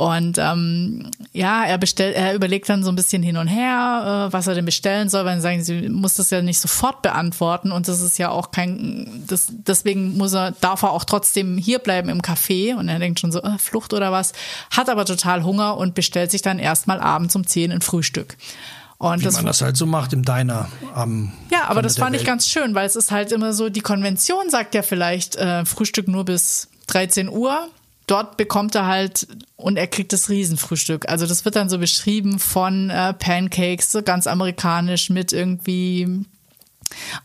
Und 0.00 0.38
ähm, 0.38 1.10
ja, 1.34 1.62
er 1.62 1.76
bestellt, 1.76 2.16
er 2.16 2.34
überlegt 2.34 2.70
dann 2.70 2.82
so 2.82 2.88
ein 2.88 2.96
bisschen 2.96 3.22
hin 3.22 3.36
und 3.36 3.48
her, 3.48 4.28
äh, 4.28 4.32
was 4.32 4.46
er 4.46 4.54
denn 4.54 4.64
bestellen 4.64 5.10
soll, 5.10 5.26
weil 5.26 5.42
sagen, 5.42 5.62
sie 5.62 5.90
muss 5.90 6.14
das 6.14 6.30
ja 6.30 6.40
nicht 6.40 6.58
sofort 6.58 7.02
beantworten 7.02 7.70
und 7.70 7.86
das 7.86 8.00
ist 8.00 8.16
ja 8.16 8.30
auch 8.30 8.50
kein, 8.50 9.24
das, 9.26 9.48
deswegen 9.50 10.16
muss 10.16 10.32
er, 10.32 10.52
darf 10.52 10.84
er 10.84 10.92
auch 10.92 11.04
trotzdem 11.04 11.58
hier 11.58 11.80
bleiben 11.80 12.08
im 12.08 12.22
Café 12.22 12.74
und 12.76 12.88
er 12.88 12.98
denkt 12.98 13.20
schon 13.20 13.30
so, 13.30 13.42
äh, 13.42 13.58
Flucht 13.58 13.92
oder 13.92 14.10
was, 14.10 14.32
hat 14.70 14.88
aber 14.88 15.04
total 15.04 15.44
Hunger 15.44 15.76
und 15.76 15.94
bestellt 15.94 16.30
sich 16.30 16.40
dann 16.40 16.58
erstmal 16.58 16.98
abends 16.98 17.36
um 17.36 17.46
10 17.46 17.70
ein 17.70 17.82
Frühstück. 17.82 18.38
Und 18.96 19.20
Wie 19.20 19.24
das, 19.24 19.34
man 19.34 19.44
das 19.44 19.60
halt 19.60 19.76
so 19.76 19.84
macht 19.84 20.14
im 20.14 20.24
Diner 20.24 20.70
am 20.94 21.30
Ja, 21.50 21.64
aber 21.68 21.82
das 21.82 21.98
fand 21.98 22.12
Welt. 22.12 22.22
ich 22.22 22.26
ganz 22.26 22.48
schön, 22.48 22.74
weil 22.74 22.86
es 22.86 22.96
ist 22.96 23.10
halt 23.10 23.32
immer 23.32 23.52
so, 23.52 23.68
die 23.68 23.82
Konvention 23.82 24.48
sagt 24.48 24.74
ja 24.74 24.80
vielleicht 24.80 25.36
äh, 25.36 25.66
Frühstück 25.66 26.08
nur 26.08 26.24
bis 26.24 26.68
13 26.86 27.28
Uhr 27.28 27.68
dort 28.10 28.36
bekommt 28.36 28.74
er 28.74 28.86
halt 28.86 29.28
und 29.56 29.76
er 29.76 29.86
kriegt 29.86 30.12
das 30.12 30.28
Riesenfrühstück. 30.28 31.08
Also 31.08 31.26
das 31.26 31.44
wird 31.44 31.56
dann 31.56 31.68
so 31.68 31.78
beschrieben 31.78 32.38
von 32.38 32.90
äh, 32.90 33.14
Pancakes, 33.14 33.92
so 33.92 34.02
ganz 34.02 34.26
amerikanisch 34.26 35.10
mit 35.10 35.32
irgendwie 35.32 36.24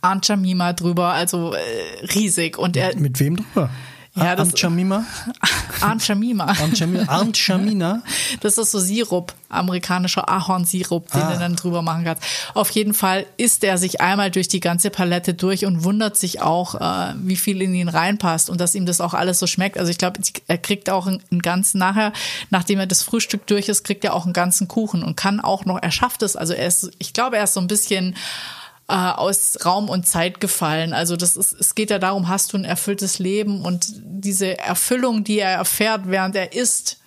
Aunt 0.01 0.27
Jamima 0.27 0.73
drüber, 0.73 1.13
also 1.13 1.53
äh, 1.53 2.05
riesig. 2.13 2.57
Und 2.57 2.77
er 2.77 2.89
mit, 2.89 2.99
mit 2.99 3.19
wem 3.19 3.37
drüber? 3.37 3.69
Ja, 4.15 4.36
das, 4.36 4.49
Aunt 4.49 4.62
Jamima? 4.62 5.06
Aunt 5.82 6.08
Jamima. 6.08 6.56
Aunt 7.10 7.47
Jamina? 7.47 8.01
Das 8.39 8.58
ist 8.58 8.71
so 8.71 8.80
Sirup, 8.80 9.34
amerikanischer 9.49 10.30
Ahornsirup, 10.30 11.12
den 11.12 11.21
ah. 11.21 11.34
du 11.34 11.39
dann 11.39 11.56
drüber 11.58 11.82
machen 11.82 12.06
kannst. 12.06 12.23
Auf 12.54 12.69
jeden 12.69 12.93
Fall 12.93 13.25
isst 13.36 13.65
er 13.65 13.78
sich 13.78 13.99
einmal 13.99 14.32
durch 14.32 14.47
die 14.47 14.62
ganze 14.62 14.89
Palette 14.89 15.34
durch 15.34 15.65
und 15.65 15.84
wundert 15.84 16.15
sich 16.15 16.41
auch, 16.41 16.75
äh, 16.75 17.13
wie 17.17 17.36
viel 17.36 17.62
in 17.62 17.73
ihn 17.73 17.89
reinpasst 17.89 18.49
und 18.49 18.62
dass 18.62 18.73
ihm 18.73 18.86
das 18.86 19.01
auch 19.01 19.13
alles 19.13 19.38
so 19.39 19.47
schmeckt. 19.47 19.78
Also 19.78 19.91
ich 19.91 19.97
glaube, 19.97 20.21
er 20.47 20.58
kriegt 20.58 20.89
auch 20.89 21.08
einen 21.08 21.41
ganzen, 21.41 21.80
nachher, 21.80 22.13
nachdem 22.51 22.80
er 22.80 22.88
das 22.88 23.04
Frühstück 23.04 23.45
durch 23.47 23.67
ist, 23.67 23.84
kriegt 23.84 24.06
er 24.06 24.13
auch 24.13 24.23
einen 24.23 24.34
ganzen 24.34 24.69
Kuchen 24.69 25.04
und 25.04 25.17
kann 25.17 25.41
auch 25.41 25.65
noch, 25.65 25.82
er 25.82 25.91
schafft 25.91 26.23
es. 26.23 26.38
Also 26.38 26.54
er 26.54 26.67
ist, 26.67 26.89
ich 26.99 27.12
glaube, 27.12 27.36
er 27.36 27.43
ist 27.43 27.54
so 27.54 27.60
ein 27.60 27.67
bisschen 27.67 28.15
äh, 28.87 28.93
aus 28.93 29.57
Raum 29.65 29.89
und 29.89 30.07
Zeit 30.07 30.39
gefallen. 30.39 30.93
Also 30.93 31.15
das 31.15 31.35
ist, 31.35 31.53
es 31.53 31.75
geht 31.75 31.89
ja 31.89 31.99
darum, 31.99 32.27
hast 32.27 32.53
du 32.53 32.57
ein 32.57 32.65
erfülltes 32.65 33.19
Leben 33.19 33.61
und 33.61 33.87
diese 33.95 34.57
Erfüllung, 34.57 35.23
die 35.23 35.39
er 35.39 35.51
erfährt, 35.51 36.01
während 36.05 36.35
er 36.35 36.53
isst, 36.53 36.99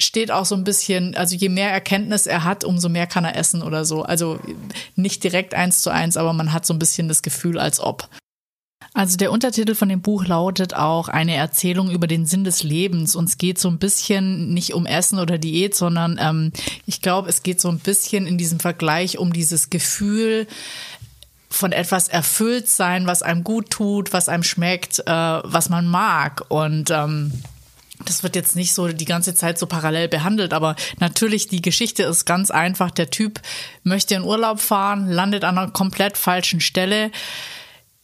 steht 0.00 0.30
auch 0.30 0.46
so 0.46 0.54
ein 0.54 0.64
bisschen, 0.64 1.14
also 1.14 1.36
je 1.36 1.48
mehr 1.48 1.70
Erkenntnis 1.70 2.26
er 2.26 2.44
hat, 2.44 2.64
umso 2.64 2.88
mehr 2.88 3.06
kann 3.06 3.24
er 3.24 3.36
essen 3.36 3.62
oder 3.62 3.84
so. 3.84 4.02
Also 4.02 4.40
nicht 4.96 5.22
direkt 5.22 5.54
eins 5.54 5.82
zu 5.82 5.90
eins, 5.90 6.16
aber 6.16 6.32
man 6.32 6.52
hat 6.52 6.64
so 6.64 6.72
ein 6.72 6.78
bisschen 6.78 7.08
das 7.08 7.22
Gefühl, 7.22 7.58
als 7.58 7.80
ob. 7.80 8.08
Also 8.92 9.16
der 9.16 9.30
Untertitel 9.30 9.74
von 9.74 9.88
dem 9.88 10.00
Buch 10.00 10.26
lautet 10.26 10.74
auch 10.74 11.08
eine 11.08 11.36
Erzählung 11.36 11.90
über 11.90 12.06
den 12.06 12.26
Sinn 12.26 12.42
des 12.42 12.64
Lebens. 12.64 13.14
Und 13.14 13.28
es 13.28 13.38
geht 13.38 13.58
so 13.58 13.68
ein 13.68 13.78
bisschen 13.78 14.52
nicht 14.52 14.74
um 14.74 14.84
Essen 14.84 15.18
oder 15.20 15.38
Diät, 15.38 15.76
sondern 15.76 16.18
ähm, 16.20 16.52
ich 16.86 17.00
glaube, 17.00 17.28
es 17.28 17.42
geht 17.42 17.60
so 17.60 17.68
ein 17.68 17.78
bisschen 17.78 18.26
in 18.26 18.36
diesem 18.36 18.58
Vergleich 18.58 19.18
um 19.18 19.32
dieses 19.32 19.70
Gefühl, 19.70 20.46
von 21.52 21.72
etwas 21.72 22.08
erfüllt 22.08 22.68
sein, 22.68 23.06
was 23.08 23.22
einem 23.22 23.42
gut 23.42 23.70
tut, 23.70 24.12
was 24.12 24.28
einem 24.28 24.44
schmeckt, 24.44 25.00
äh, 25.00 25.10
was 25.10 25.68
man 25.68 25.86
mag. 25.86 26.44
Und 26.48 26.90
ähm, 26.90 27.32
das 28.04 28.22
wird 28.22 28.36
jetzt 28.36 28.56
nicht 28.56 28.72
so 28.72 28.88
die 28.88 29.04
ganze 29.04 29.34
Zeit 29.34 29.58
so 29.58 29.66
parallel 29.66 30.08
behandelt, 30.08 30.54
aber 30.54 30.76
natürlich 31.00 31.48
die 31.48 31.60
Geschichte 31.60 32.04
ist 32.04 32.24
ganz 32.24 32.50
einfach. 32.50 32.90
Der 32.90 33.10
Typ 33.10 33.40
möchte 33.82 34.14
in 34.14 34.22
Urlaub 34.22 34.60
fahren, 34.60 35.10
landet 35.10 35.44
an 35.44 35.58
einer 35.58 35.70
komplett 35.70 36.16
falschen 36.16 36.60
Stelle 36.60 37.10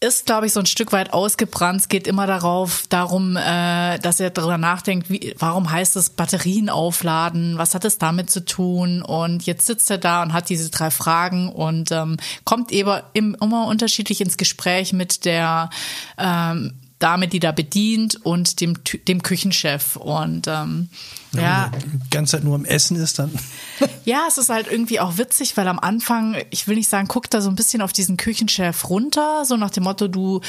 ist, 0.01 0.27
glaube 0.27 0.47
ich, 0.47 0.53
so 0.53 0.61
ein 0.61 0.67
Stück 0.67 0.93
weit 0.93 1.15
ausgebrannt. 1.15 1.81
Es 1.81 1.89
geht 1.89 2.07
immer 2.07 2.27
darauf, 2.27 2.85
darum, 2.89 3.37
äh, 3.37 3.99
dass 3.99 4.21
er 4.21 4.29
darüber 4.31 4.59
nachdenkt, 4.59 5.09
wie, 5.09 5.35
warum 5.39 5.71
heißt 5.71 5.97
es 5.97 6.11
Batterien 6.11 6.69
aufladen? 6.69 7.57
Was 7.57 7.75
hat 7.75 7.85
es 7.87 7.97
damit 7.97 8.29
zu 8.29 8.45
tun? 8.45 9.01
Und 9.01 9.47
jetzt 9.47 9.65
sitzt 9.65 9.91
er 9.91 9.97
da 9.99 10.23
und 10.23 10.35
hat 10.35 10.51
diese 10.51 10.71
drei 10.71 10.91
Fragen 10.91 11.49
und 11.49 11.93
ähm, 11.93 12.19
kommt 12.45 12.73
eben 12.73 13.35
immer 13.35 13.67
unterschiedlich 13.67 14.21
ins 14.21 14.37
Gespräch 14.37 14.93
mit 14.93 15.25
der 15.25 15.71
ähm, 16.19 16.75
Dame, 16.99 17.29
die 17.29 17.41
da 17.41 17.53
bedient 17.53 18.25
und 18.25 18.61
dem, 18.61 18.75
dem 19.09 19.23
Küchenchef. 19.23 19.97
Und 19.97 20.47
ähm, 20.47 20.91
ja, 21.37 21.43
ja. 21.43 21.71
die 21.71 22.11
ganze 22.11 22.33
Zeit 22.33 22.45
nur 22.45 22.55
am 22.55 22.65
Essen 22.65 22.97
ist, 22.97 23.19
dann. 23.19 23.31
Ja, 24.07 24.27
es 24.29 24.39
ist 24.39 24.51
halt 24.51 24.71
irgendwie 24.71 25.01
auch 25.01 25.19
witzig, 25.19 25.57
weil 25.57 25.67
am 25.67 25.81
Anfang, 25.81 26.37
ich 26.51 26.69
will 26.69 26.77
nicht 26.77 26.89
sagen, 26.89 27.09
guckt 27.09 27.35
da 27.35 27.41
so 27.41 27.51
ein 27.51 27.57
bisschen 27.57 27.83
auf 27.83 27.93
diesen 27.93 28.17
Küchenchef 28.17 28.89
runter, 28.89 29.45
so 29.45 29.57
nach 29.57 29.71
dem 29.71 29.83
Motto, 29.83 30.07
du, 30.07 30.41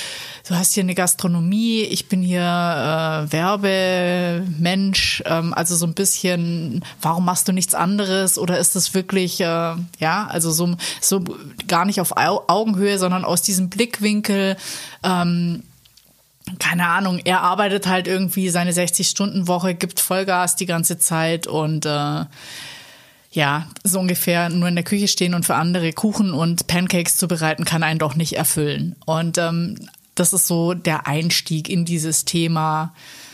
du 0.48 0.56
hast 0.56 0.76
hier 0.76 0.84
eine 0.84 0.94
Gastronomie, 0.94 1.82
ich 1.82 2.08
bin 2.08 2.22
hier 2.22 2.42
äh, 2.42 3.32
Werbemensch, 3.32 5.24
ähm, 5.26 5.56
also 5.56 5.76
so 5.76 5.88
ein 5.88 5.96
bisschen, 5.96 6.86
warum 7.02 7.26
machst 7.26 7.48
du 7.48 7.52
nichts 7.52 7.74
anderes 7.74 8.38
oder 8.38 8.60
ist 8.60 8.76
das 8.76 8.94
wirklich, 8.94 9.42
äh, 9.42 9.46
ja, 10.00 10.28
also 10.28 10.52
so, 10.52 10.76
so 11.02 11.24
gar 11.68 11.86
nicht 11.86 12.00
auf 12.00 12.14
Augenhöhe, 12.16 13.00
sondern 13.00 13.26
aus 13.26 13.42
diesem 13.42 13.70
Blickwinkel, 13.70 14.56
ähm, 15.04 15.64
keine 16.60 16.88
Ahnung, 16.88 17.20
er 17.24 17.42
arbeitet 17.42 17.88
halt 17.88 18.08
irgendwie 18.08 18.50
seine 18.50 18.72
60-Stunden-Woche, 18.72 19.76
gibt 19.76 20.00
Vollgas 20.00 20.56
die 20.56 20.66
ganze 20.66 20.98
Zeit 20.98 21.48
und 21.48 21.86
äh, 21.86 22.26
ja, 23.32 23.68
so 23.84 24.00
ungefähr 24.00 24.50
nur 24.50 24.68
in 24.68 24.76
der 24.76 24.84
Küche 24.84 25.08
stehen 25.08 25.34
und 25.34 25.46
für 25.46 25.56
andere 25.56 25.94
Kuchen 25.94 26.34
und 26.34 26.68
Pancakes 26.68 27.18
zu 27.18 27.28
bereiten, 27.28 27.66
kann 27.66 27.84
einen 27.84 28.00
doch 28.00 28.16
nicht 28.16 28.34
erfüllen. 28.34 28.96
Und 29.06 29.38
ähm, 29.38 29.76
das 30.16 30.34
ist 30.34 30.48
so 30.48 30.74
der 30.74 31.08
Einstieg 31.08 31.70
in 31.70 31.86
dieses 31.86 32.26
Thema. 32.26 32.94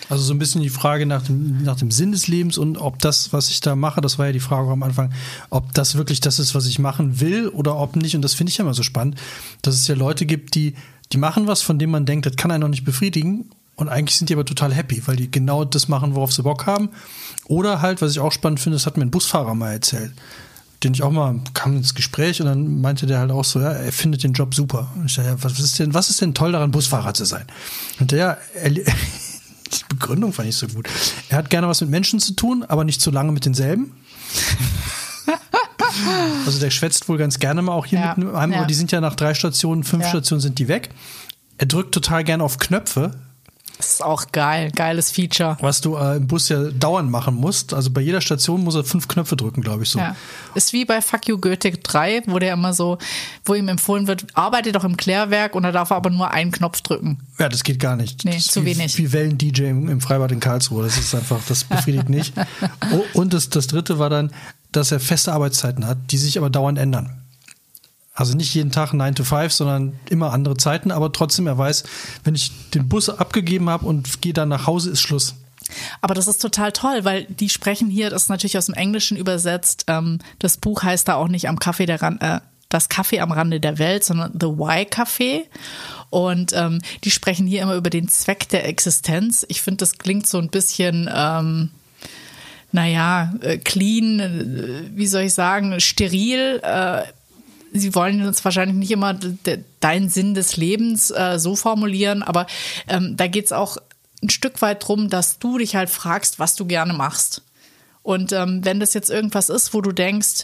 Also 0.09 0.23
so 0.23 0.33
ein 0.33 0.39
bisschen 0.39 0.61
die 0.61 0.69
Frage 0.69 1.05
nach 1.05 1.21
dem, 1.21 1.63
nach 1.63 1.77
dem 1.77 1.89
Sinn 1.89 2.11
des 2.11 2.27
Lebens 2.27 2.57
und 2.57 2.77
ob 2.77 2.99
das, 2.99 3.31
was 3.31 3.49
ich 3.49 3.61
da 3.61 3.75
mache, 3.75 4.01
das 4.01 4.19
war 4.19 4.25
ja 4.25 4.31
die 4.33 4.41
Frage 4.41 4.69
am 4.69 4.83
Anfang, 4.83 5.13
ob 5.49 5.73
das 5.73 5.95
wirklich 5.95 6.19
das 6.19 6.39
ist, 6.39 6.53
was 6.53 6.65
ich 6.65 6.79
machen 6.79 7.21
will 7.21 7.47
oder 7.47 7.77
ob 7.77 7.95
nicht. 7.95 8.15
Und 8.15 8.21
das 8.21 8.33
finde 8.33 8.51
ich 8.51 8.57
ja 8.57 8.65
immer 8.65 8.73
so 8.73 8.83
spannend, 8.83 9.15
dass 9.61 9.75
es 9.75 9.87
ja 9.87 9.95
Leute 9.95 10.25
gibt, 10.25 10.55
die 10.55 10.75
die 11.13 11.17
machen 11.17 11.47
was, 11.47 11.61
von 11.61 11.79
dem 11.79 11.91
man 11.91 12.05
denkt, 12.05 12.25
das 12.25 12.35
kann 12.35 12.51
einen 12.51 12.61
noch 12.61 12.67
nicht 12.67 12.83
befriedigen. 12.83 13.49
Und 13.75 13.89
eigentlich 13.89 14.17
sind 14.17 14.29
die 14.29 14.33
aber 14.33 14.45
total 14.45 14.73
happy, 14.73 15.01
weil 15.05 15.15
die 15.15 15.31
genau 15.31 15.63
das 15.63 15.87
machen, 15.87 16.15
worauf 16.15 16.33
sie 16.33 16.43
Bock 16.43 16.65
haben. 16.65 16.89
Oder 17.45 17.81
halt, 17.81 18.01
was 18.01 18.11
ich 18.11 18.19
auch 18.19 18.31
spannend 18.31 18.59
finde, 18.59 18.75
das 18.75 18.85
hat 18.85 18.97
mir 18.97 19.03
ein 19.03 19.11
Busfahrer 19.11 19.55
mal 19.55 19.73
erzählt. 19.73 20.11
Den 20.83 20.93
ich 20.93 21.01
auch 21.01 21.11
mal 21.11 21.39
kam 21.53 21.77
ins 21.77 21.95
Gespräch 21.95 22.41
und 22.41 22.47
dann 22.47 22.81
meinte 22.81 23.05
der 23.05 23.19
halt 23.19 23.31
auch 23.31 23.45
so, 23.45 23.59
ja, 23.59 23.71
er 23.71 23.91
findet 23.91 24.23
den 24.23 24.33
Job 24.33 24.53
super. 24.53 24.91
Und 24.95 25.05
ich 25.05 25.15
dachte, 25.15 25.29
ja, 25.29 25.43
was 25.43 25.59
ist 25.59 25.79
denn, 25.79 25.93
was 25.93 26.09
ist 26.09 26.21
denn 26.21 26.33
toll 26.33 26.51
daran, 26.51 26.71
Busfahrer 26.71 27.13
zu 27.13 27.25
sein? 27.25 27.45
Und 27.99 28.11
der, 28.11 28.37
er, 28.55 28.69
die 28.71 28.83
Begründung 29.89 30.33
fand 30.33 30.49
ich 30.49 30.55
so 30.55 30.67
gut. 30.67 30.87
Er 31.29 31.37
hat 31.37 31.49
gerne 31.49 31.67
was 31.67 31.81
mit 31.81 31.89
Menschen 31.89 32.19
zu 32.19 32.33
tun, 32.33 32.63
aber 32.67 32.83
nicht 32.83 33.01
zu 33.01 33.11
lange 33.11 33.31
mit 33.31 33.45
denselben. 33.45 33.91
Also 36.45 36.59
der 36.59 36.71
schwätzt 36.71 37.07
wohl 37.07 37.17
ganz 37.17 37.39
gerne 37.39 37.61
mal 37.61 37.71
auch 37.71 37.85
hier 37.85 37.99
ja. 37.99 38.13
mit 38.17 38.27
einem, 38.35 38.53
aber 38.53 38.65
die 38.65 38.73
sind 38.73 38.91
ja 38.91 38.99
nach 38.99 39.15
drei 39.15 39.33
Stationen, 39.33 39.83
fünf. 39.83 40.05
Stationen 40.07 40.41
sind 40.41 40.59
die 40.59 40.67
weg. 40.67 40.89
Er 41.57 41.67
drückt 41.67 41.93
total 41.93 42.23
gerne 42.23 42.43
auf 42.43 42.57
Knöpfe. 42.57 43.11
Das 43.77 43.95
ist 43.95 44.03
auch 44.03 44.31
geil, 44.31 44.71
geiles 44.71 45.11
Feature. 45.11 45.57
Was 45.59 45.81
du 45.81 45.97
äh, 45.97 46.17
im 46.17 46.27
Bus 46.27 46.47
ja 46.47 46.69
dauernd 46.69 47.09
machen 47.09 47.35
musst. 47.35 47.73
Also 47.73 47.89
bei 47.89 48.01
jeder 48.01 48.21
Station 48.21 48.63
muss 48.63 48.75
er 48.75 48.83
fünf 48.83 49.07
Knöpfe 49.07 49.35
drücken, 49.35 49.61
glaube 49.61 49.83
ich 49.83 49.89
so. 49.89 49.99
Ja. 49.99 50.15
Ist 50.53 50.73
wie 50.73 50.85
bei 50.85 51.01
Fuck 51.01 51.27
You 51.27 51.37
Goethe 51.37 51.71
3, 51.71 52.23
wo 52.27 52.39
der 52.39 52.53
immer 52.53 52.73
so, 52.73 52.97
wo 53.43 53.55
ihm 53.55 53.67
empfohlen 53.67 54.07
wird, 54.07 54.25
arbeite 54.35 54.71
doch 54.71 54.83
im 54.83 54.95
Klärwerk 54.95 55.55
und 55.55 55.63
da 55.63 55.71
darf 55.71 55.89
er 55.89 55.97
aber 55.97 56.11
nur 56.11 56.31
einen 56.31 56.51
Knopf 56.51 56.81
drücken. 56.81 57.19
Ja, 57.39 57.49
das 57.49 57.63
geht 57.63 57.79
gar 57.79 57.95
nicht. 57.95 58.23
Nee, 58.23 58.37
zu 58.37 58.63
wie, 58.63 58.77
wenig. 58.77 58.97
Wie 58.97 59.11
Wellen-DJ 59.11 59.63
im 59.63 60.01
Freibad 60.01 60.31
in 60.31 60.39
Karlsruhe. 60.39 60.83
Das 60.83 60.97
ist 60.97 61.13
einfach, 61.15 61.39
das 61.47 61.63
befriedigt 61.63 62.09
nicht. 62.09 62.33
Oh, 62.91 63.03
und 63.13 63.33
das, 63.33 63.49
das 63.49 63.67
dritte 63.67 63.97
war 63.97 64.09
dann, 64.09 64.31
dass 64.75 64.91
er 64.91 64.99
feste 64.99 65.33
Arbeitszeiten 65.33 65.87
hat, 65.87 65.97
die 66.11 66.17
sich 66.17 66.37
aber 66.37 66.49
dauernd 66.49 66.77
ändern. 66.77 67.21
Also 68.15 68.35
nicht 68.35 68.53
jeden 68.53 68.71
Tag 68.71 68.93
9 68.93 69.15
to 69.15 69.23
5, 69.23 69.51
sondern 69.51 69.93
immer 70.09 70.33
andere 70.33 70.55
Zeiten, 70.55 70.91
aber 70.91 71.11
trotzdem, 71.11 71.47
er 71.47 71.57
weiß, 71.57 71.83
wenn 72.23 72.35
ich 72.35 72.51
den 72.71 72.87
Bus 72.87 73.09
abgegeben 73.09 73.69
habe 73.69 73.85
und 73.87 74.21
gehe 74.21 74.33
dann 74.33 74.49
nach 74.49 74.67
Hause, 74.67 74.91
ist 74.91 75.01
Schluss. 75.01 75.35
Aber 76.01 76.13
das 76.13 76.27
ist 76.27 76.41
total 76.41 76.71
toll, 76.71 77.05
weil 77.05 77.25
die 77.25 77.49
sprechen 77.49 77.89
hier, 77.89 78.09
das 78.09 78.23
ist 78.23 78.29
natürlich 78.29 78.57
aus 78.57 78.67
dem 78.67 78.75
Englischen 78.75 79.17
übersetzt. 79.17 79.85
Ähm, 79.87 80.19
das 80.37 80.57
Buch 80.57 80.83
heißt 80.83 81.07
da 81.07 81.15
auch 81.15 81.27
nicht 81.27 81.49
am 81.49 81.57
Kaffee 81.57 81.87
der 81.87 82.01
Rand, 82.01 82.21
äh, 82.21 82.39
das 82.69 82.89
Kaffee 82.89 83.19
am 83.19 83.31
Rande 83.31 83.59
der 83.59 83.79
Welt, 83.79 84.03
sondern 84.03 84.33
The 84.33 84.47
Why 84.47 84.83
Café. 84.83 85.43
Und 86.09 86.53
ähm, 86.53 86.81
die 87.03 87.11
sprechen 87.11 87.47
hier 87.47 87.61
immer 87.61 87.75
über 87.75 87.89
den 87.89 88.07
Zweck 88.07 88.49
der 88.49 88.67
Existenz. 88.67 89.45
Ich 89.47 89.61
finde, 89.61 89.77
das 89.77 89.97
klingt 89.97 90.27
so 90.27 90.37
ein 90.37 90.49
bisschen. 90.49 91.09
Ähm, 91.11 91.71
naja, 92.73 93.31
äh, 93.41 93.59
clean, 93.59 94.19
äh, 94.19 94.97
wie 94.97 95.07
soll 95.07 95.23
ich 95.23 95.33
sagen, 95.33 95.79
steril. 95.79 96.59
Äh, 96.63 97.03
sie 97.71 97.95
wollen 97.95 98.25
jetzt 98.25 98.43
wahrscheinlich 98.43 98.75
nicht 98.75 98.91
immer 98.91 99.17
deinen 99.79 100.09
Sinn 100.09 100.33
des 100.33 100.57
Lebens 100.57 101.11
so 101.37 101.55
formulieren, 101.55 102.21
aber 102.21 102.45
ähm, 102.87 103.15
da 103.17 103.25
geht 103.25 103.45
es 103.45 103.51
auch 103.51 103.77
ein 104.21 104.29
Stück 104.29 104.61
weit 104.61 104.87
drum, 104.87 105.09
dass 105.09 105.39
du 105.39 105.57
dich 105.57 105.75
halt 105.75 105.89
fragst, 105.89 106.37
was 106.37 106.55
du 106.55 106.65
gerne 106.65 106.93
machst. 106.93 107.41
Und 108.03 108.31
ähm, 108.31 108.63
wenn 108.63 108.79
das 108.79 108.93
jetzt 108.93 109.09
irgendwas 109.09 109.49
ist, 109.49 109.73
wo 109.73 109.81
du 109.81 109.91
denkst, 109.91 110.43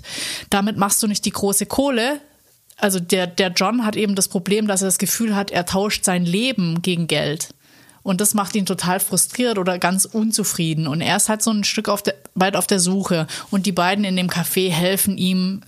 damit 0.49 0.75
machst 0.77 1.03
du 1.03 1.07
nicht 1.07 1.23
die 1.23 1.31
große 1.31 1.67
Kohle, 1.67 2.19
also 2.77 2.99
der, 2.99 3.27
der 3.27 3.49
John 3.49 3.85
hat 3.85 3.95
eben 3.95 4.15
das 4.15 4.27
Problem, 4.27 4.67
dass 4.67 4.81
er 4.81 4.87
das 4.87 4.97
Gefühl 4.97 5.35
hat, 5.35 5.51
er 5.51 5.67
tauscht 5.67 6.03
sein 6.03 6.25
Leben 6.25 6.81
gegen 6.81 7.05
Geld. 7.05 7.49
Und 8.03 8.21
das 8.21 8.33
macht 8.33 8.55
ihn 8.55 8.65
total 8.65 8.99
frustriert 8.99 9.57
oder 9.57 9.77
ganz 9.77 10.05
unzufrieden. 10.05 10.88
Und 10.88 11.01
er 11.01 11.17
ist 11.17 11.29
halt 11.29 11.41
so 11.41 11.51
ein 11.51 11.63
Stück 11.63 11.89
auf 11.89 12.01
der, 12.01 12.15
weit 12.35 12.55
auf 12.55 12.67
der 12.67 12.79
Suche. 12.79 13.27
Und 13.51 13.65
die 13.65 13.71
beiden 13.71 14.05
in 14.05 14.15
dem 14.15 14.29
Café 14.29 14.71
helfen 14.71 15.17
ihm, 15.17 15.62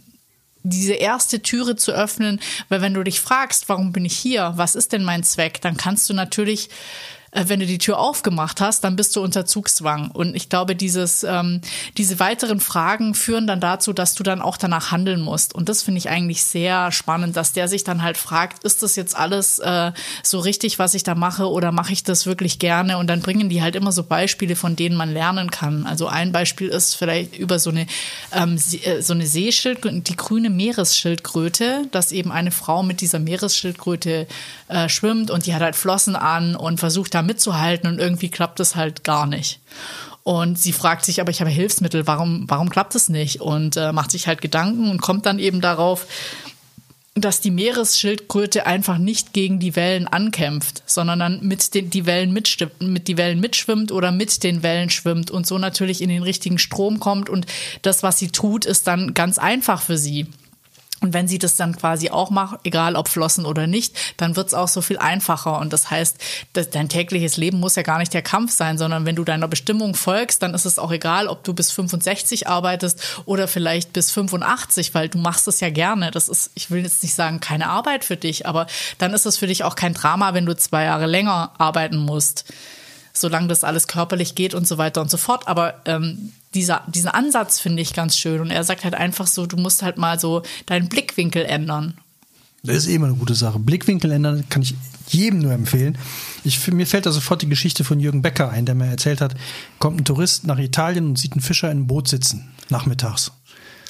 diese 0.64 0.94
erste 0.94 1.42
Türe 1.42 1.76
zu 1.76 1.92
öffnen. 1.92 2.40
Weil 2.70 2.82
wenn 2.82 2.94
du 2.94 3.04
dich 3.04 3.20
fragst, 3.20 3.68
warum 3.70 3.92
bin 3.92 4.06
ich 4.06 4.16
hier? 4.16 4.54
Was 4.56 4.76
ist 4.76 4.94
denn 4.94 5.04
mein 5.04 5.24
Zweck? 5.24 5.62
Dann 5.62 5.78
kannst 5.78 6.10
du 6.10 6.14
natürlich 6.14 6.70
wenn 7.34 7.62
du 7.62 7.66
die 7.66 7.78
Tür 7.78 7.98
aufgemacht 7.98 8.60
hast, 8.60 8.84
dann 8.84 8.98
bist 8.98 9.16
du 9.16 9.22
unter 9.22 9.46
Zugzwang. 9.46 10.12
Und 10.12 10.36
ich 10.36 10.50
glaube, 10.50 10.76
dieses, 10.76 11.24
ähm, 11.24 11.62
diese 11.98 12.20
weiteren 12.20 12.60
Fragen 12.60 13.16
führen 13.16 13.48
dann 13.48 13.62
dazu, 13.62 13.94
dass 13.94 14.16
du 14.16 14.24
dann 14.24 14.42
auch 14.42 14.58
danach 14.58 14.92
handeln 14.92 15.22
musst. 15.22 15.56
Und 15.56 15.70
das 15.70 15.82
finde 15.82 16.00
ich 16.00 16.10
eigentlich 16.10 16.44
sehr 16.44 16.92
spannend, 16.92 17.38
dass 17.38 17.54
der 17.54 17.70
sich 17.70 17.86
dann 17.86 18.04
halt 18.04 18.18
fragt, 18.18 18.64
ist 18.66 18.84
das 18.84 18.98
jetzt 18.98 19.16
alles 19.16 19.60
äh, 19.60 19.94
so 20.24 20.40
richtig, 20.40 20.78
was 20.78 20.94
ich 20.94 21.04
da 21.04 21.16
mache, 21.16 21.50
oder 21.50 21.72
mache 21.72 21.94
ich 21.94 22.04
das 22.04 22.26
wirklich 22.26 22.60
gerne? 22.60 22.98
Und 22.98 23.08
dann 23.08 23.22
bringen 23.22 23.48
die 23.48 23.62
halt 23.62 23.78
immer 23.78 23.94
so 23.94 24.04
Beispiele, 24.04 24.58
von 24.58 24.76
denen 24.76 24.98
man 24.98 25.14
lernen 25.14 25.52
kann. 25.52 25.86
Also 25.86 26.08
ein 26.08 26.34
Beispiel 26.34 26.68
ist 26.68 26.96
vielleicht 26.96 27.38
über 27.38 27.60
so 27.60 27.70
eine, 27.70 27.88
ähm, 28.34 28.58
äh, 28.84 29.02
so 29.02 29.14
eine 29.14 29.26
Seeschildkröte, 29.26 30.02
die 30.02 30.18
grüne 30.18 30.50
Meeresschildkröte, 30.50 31.88
dass 31.92 32.12
eben 32.12 32.32
eine 32.32 32.52
Frau 32.52 32.84
mit 32.84 33.00
dieser 33.00 33.20
Meeresschildkröte 33.20 34.28
äh, 34.68 34.90
schwimmt 34.90 35.32
und 35.32 35.46
die 35.46 35.54
hat 35.54 35.62
halt 35.62 35.78
Flossen 35.78 36.18
an 36.18 36.58
und 36.58 36.80
versucht 36.80 37.16
da 37.22 37.28
mitzuhalten 37.28 37.90
und 37.90 38.00
irgendwie 38.00 38.30
klappt 38.30 38.60
es 38.60 38.76
halt 38.76 39.04
gar 39.04 39.26
nicht. 39.26 39.60
Und 40.24 40.60
sie 40.60 40.74
fragt 40.74 41.06
sich, 41.06 41.20
aber 41.20 41.32
ich 41.32 41.42
habe 41.42 41.50
Hilfsmittel, 41.50 42.06
warum, 42.06 42.46
warum 42.48 42.70
klappt 42.70 42.94
es 42.96 43.10
nicht? 43.10 43.42
Und 43.42 43.76
äh, 43.78 43.92
macht 43.92 44.12
sich 44.12 44.28
halt 44.28 44.42
Gedanken 44.42 44.90
und 44.90 45.02
kommt 45.02 45.26
dann 45.26 45.40
eben 45.40 45.62
darauf, 45.62 46.06
dass 47.16 47.42
die 47.42 47.52
Meeresschildkröte 47.52 48.66
einfach 48.66 48.98
nicht 48.98 49.34
gegen 49.34 49.60
die 49.60 49.76
Wellen 49.76 50.08
ankämpft, 50.08 50.84
sondern 50.86 51.20
dann 51.20 51.40
mit 51.42 51.74
den 51.74 51.90
die 51.90 52.06
Wellen 52.06 52.32
mit 52.32 53.08
die 53.08 53.18
Wellen 53.18 53.42
mitschwimmt 53.42 53.92
oder 53.92 54.12
mit 54.12 54.44
den 54.44 54.64
Wellen 54.64 54.90
schwimmt 54.90 55.30
und 55.30 55.46
so 55.46 55.58
natürlich 55.58 56.02
in 56.02 56.10
den 56.10 56.24
richtigen 56.24 56.58
Strom 56.58 57.02
kommt 57.02 57.30
und 57.30 57.48
das, 57.82 58.02
was 58.02 58.18
sie 58.18 58.30
tut, 58.30 58.66
ist 58.66 58.88
dann 58.88 59.14
ganz 59.14 59.38
einfach 59.40 59.82
für 59.82 59.98
sie. 59.98 60.28
Und 61.02 61.14
wenn 61.14 61.28
sie 61.28 61.40
das 61.40 61.56
dann 61.56 61.76
quasi 61.76 62.12
auch 62.12 62.30
macht, 62.30 62.60
egal 62.64 62.96
ob 62.96 63.10
Flossen 63.10 63.46
oder 63.46 63.66
nicht, 63.66 63.98
dann 64.18 64.36
wird 64.36 64.48
es 64.48 64.54
auch 64.54 64.68
so 64.68 64.82
viel 64.82 65.00
einfacher. 65.00 65.58
Und 65.60 65.74
das 65.74 65.90
heißt, 65.90 66.18
dein 66.54 66.90
tägliches 66.90 67.38
Leben 67.38 67.60
muss 67.60 67.76
ja 67.76 67.82
gar 67.82 67.98
nicht 67.98 68.14
der 68.14 68.22
Kampf 68.22 68.52
sein, 68.52 68.78
sondern 68.78 69.06
wenn 69.06 69.16
du 69.16 69.24
deiner 69.24 69.48
Bestimmung 69.48 69.96
folgst, 69.96 70.44
dann 70.44 70.54
ist 70.54 70.66
es 70.66 70.78
auch 70.78 70.92
egal, 70.92 71.28
ob 71.28 71.44
du 71.44 71.54
bis 71.54 71.72
65 71.72 72.48
arbeitest 72.48 73.24
oder 73.26 73.48
vielleicht 73.48 73.94
bis 73.94 74.12
85, 74.12 74.94
weil 74.94 75.10
du 75.10 75.18
machst 75.18 75.48
es 75.48 75.60
ja 75.60 75.72
gerne. 75.72 76.12
Das 76.12 76.30
ist, 76.30 76.52
ich 76.54 76.70
will 76.70 76.84
jetzt 76.84 77.02
nicht 77.02 77.16
sagen, 77.16 77.40
keine 77.40 77.68
Arbeit 77.68 78.06
für 78.06 78.18
dich, 78.18 78.46
aber 78.46 78.68
dann 79.00 79.14
ist 79.16 79.26
es 79.26 79.38
für 79.38 79.48
dich 79.48 79.64
auch 79.64 79.76
kein 79.76 79.96
Drama, 79.96 80.36
wenn 80.36 80.46
du 80.46 80.56
zwei 80.56 80.84
Jahre 80.84 81.08
länger 81.08 81.52
arbeiten 81.58 81.98
musst 81.98 82.46
solange 83.14 83.48
das 83.48 83.64
alles 83.64 83.88
körperlich 83.88 84.36
geht 84.36 84.54
und 84.54 84.68
so 84.68 84.78
weiter 84.78 85.02
und 85.02 85.10
so 85.10 85.18
fort. 85.18 85.48
Aber 85.48 85.82
ähm, 85.86 86.32
dieser, 86.54 86.84
diesen 86.88 87.10
Ansatz 87.10 87.60
finde 87.60 87.82
ich 87.82 87.94
ganz 87.94 88.18
schön. 88.18 88.42
Und 88.42 88.52
er 88.52 88.64
sagt 88.64 88.84
halt 88.84 88.96
einfach 88.96 89.28
so, 89.28 89.46
du 89.46 89.58
musst 89.58 89.82
halt 89.82 89.98
mal 89.98 90.20
so 90.20 90.44
deinen 90.66 90.90
Blickwinkel 90.90 91.46
ändern. 91.46 91.96
Das 92.64 92.78
ist 92.78 92.88
immer 92.88 93.08
eine 93.08 93.16
gute 93.16 93.36
Sache. 93.36 93.58
Blickwinkel 93.58 94.12
ändern 94.12 94.44
kann 94.50 94.62
ich 94.62 94.76
jedem 95.08 95.40
nur 95.40 95.52
empfehlen. 95.52 95.98
Ich, 96.44 96.68
mir 96.72 96.86
fällt 96.86 97.06
da 97.06 97.12
sofort 97.12 97.42
die 97.42 97.50
Geschichte 97.50 97.84
von 97.84 98.00
Jürgen 98.00 98.22
Becker 98.22 98.50
ein, 98.50 98.66
der 98.66 98.76
mir 98.76 98.86
erzählt 98.86 99.22
hat, 99.22 99.36
kommt 99.80 100.02
ein 100.02 100.06
Tourist 100.06 100.46
nach 100.46 100.60
Italien 100.60 101.08
und 101.08 101.18
sieht 101.18 101.34
einen 101.34 101.42
Fischer 101.42 101.72
in 101.72 101.78
einem 101.78 101.88
Boot 101.88 102.08
sitzen, 102.08 102.52
nachmittags. 102.70 103.32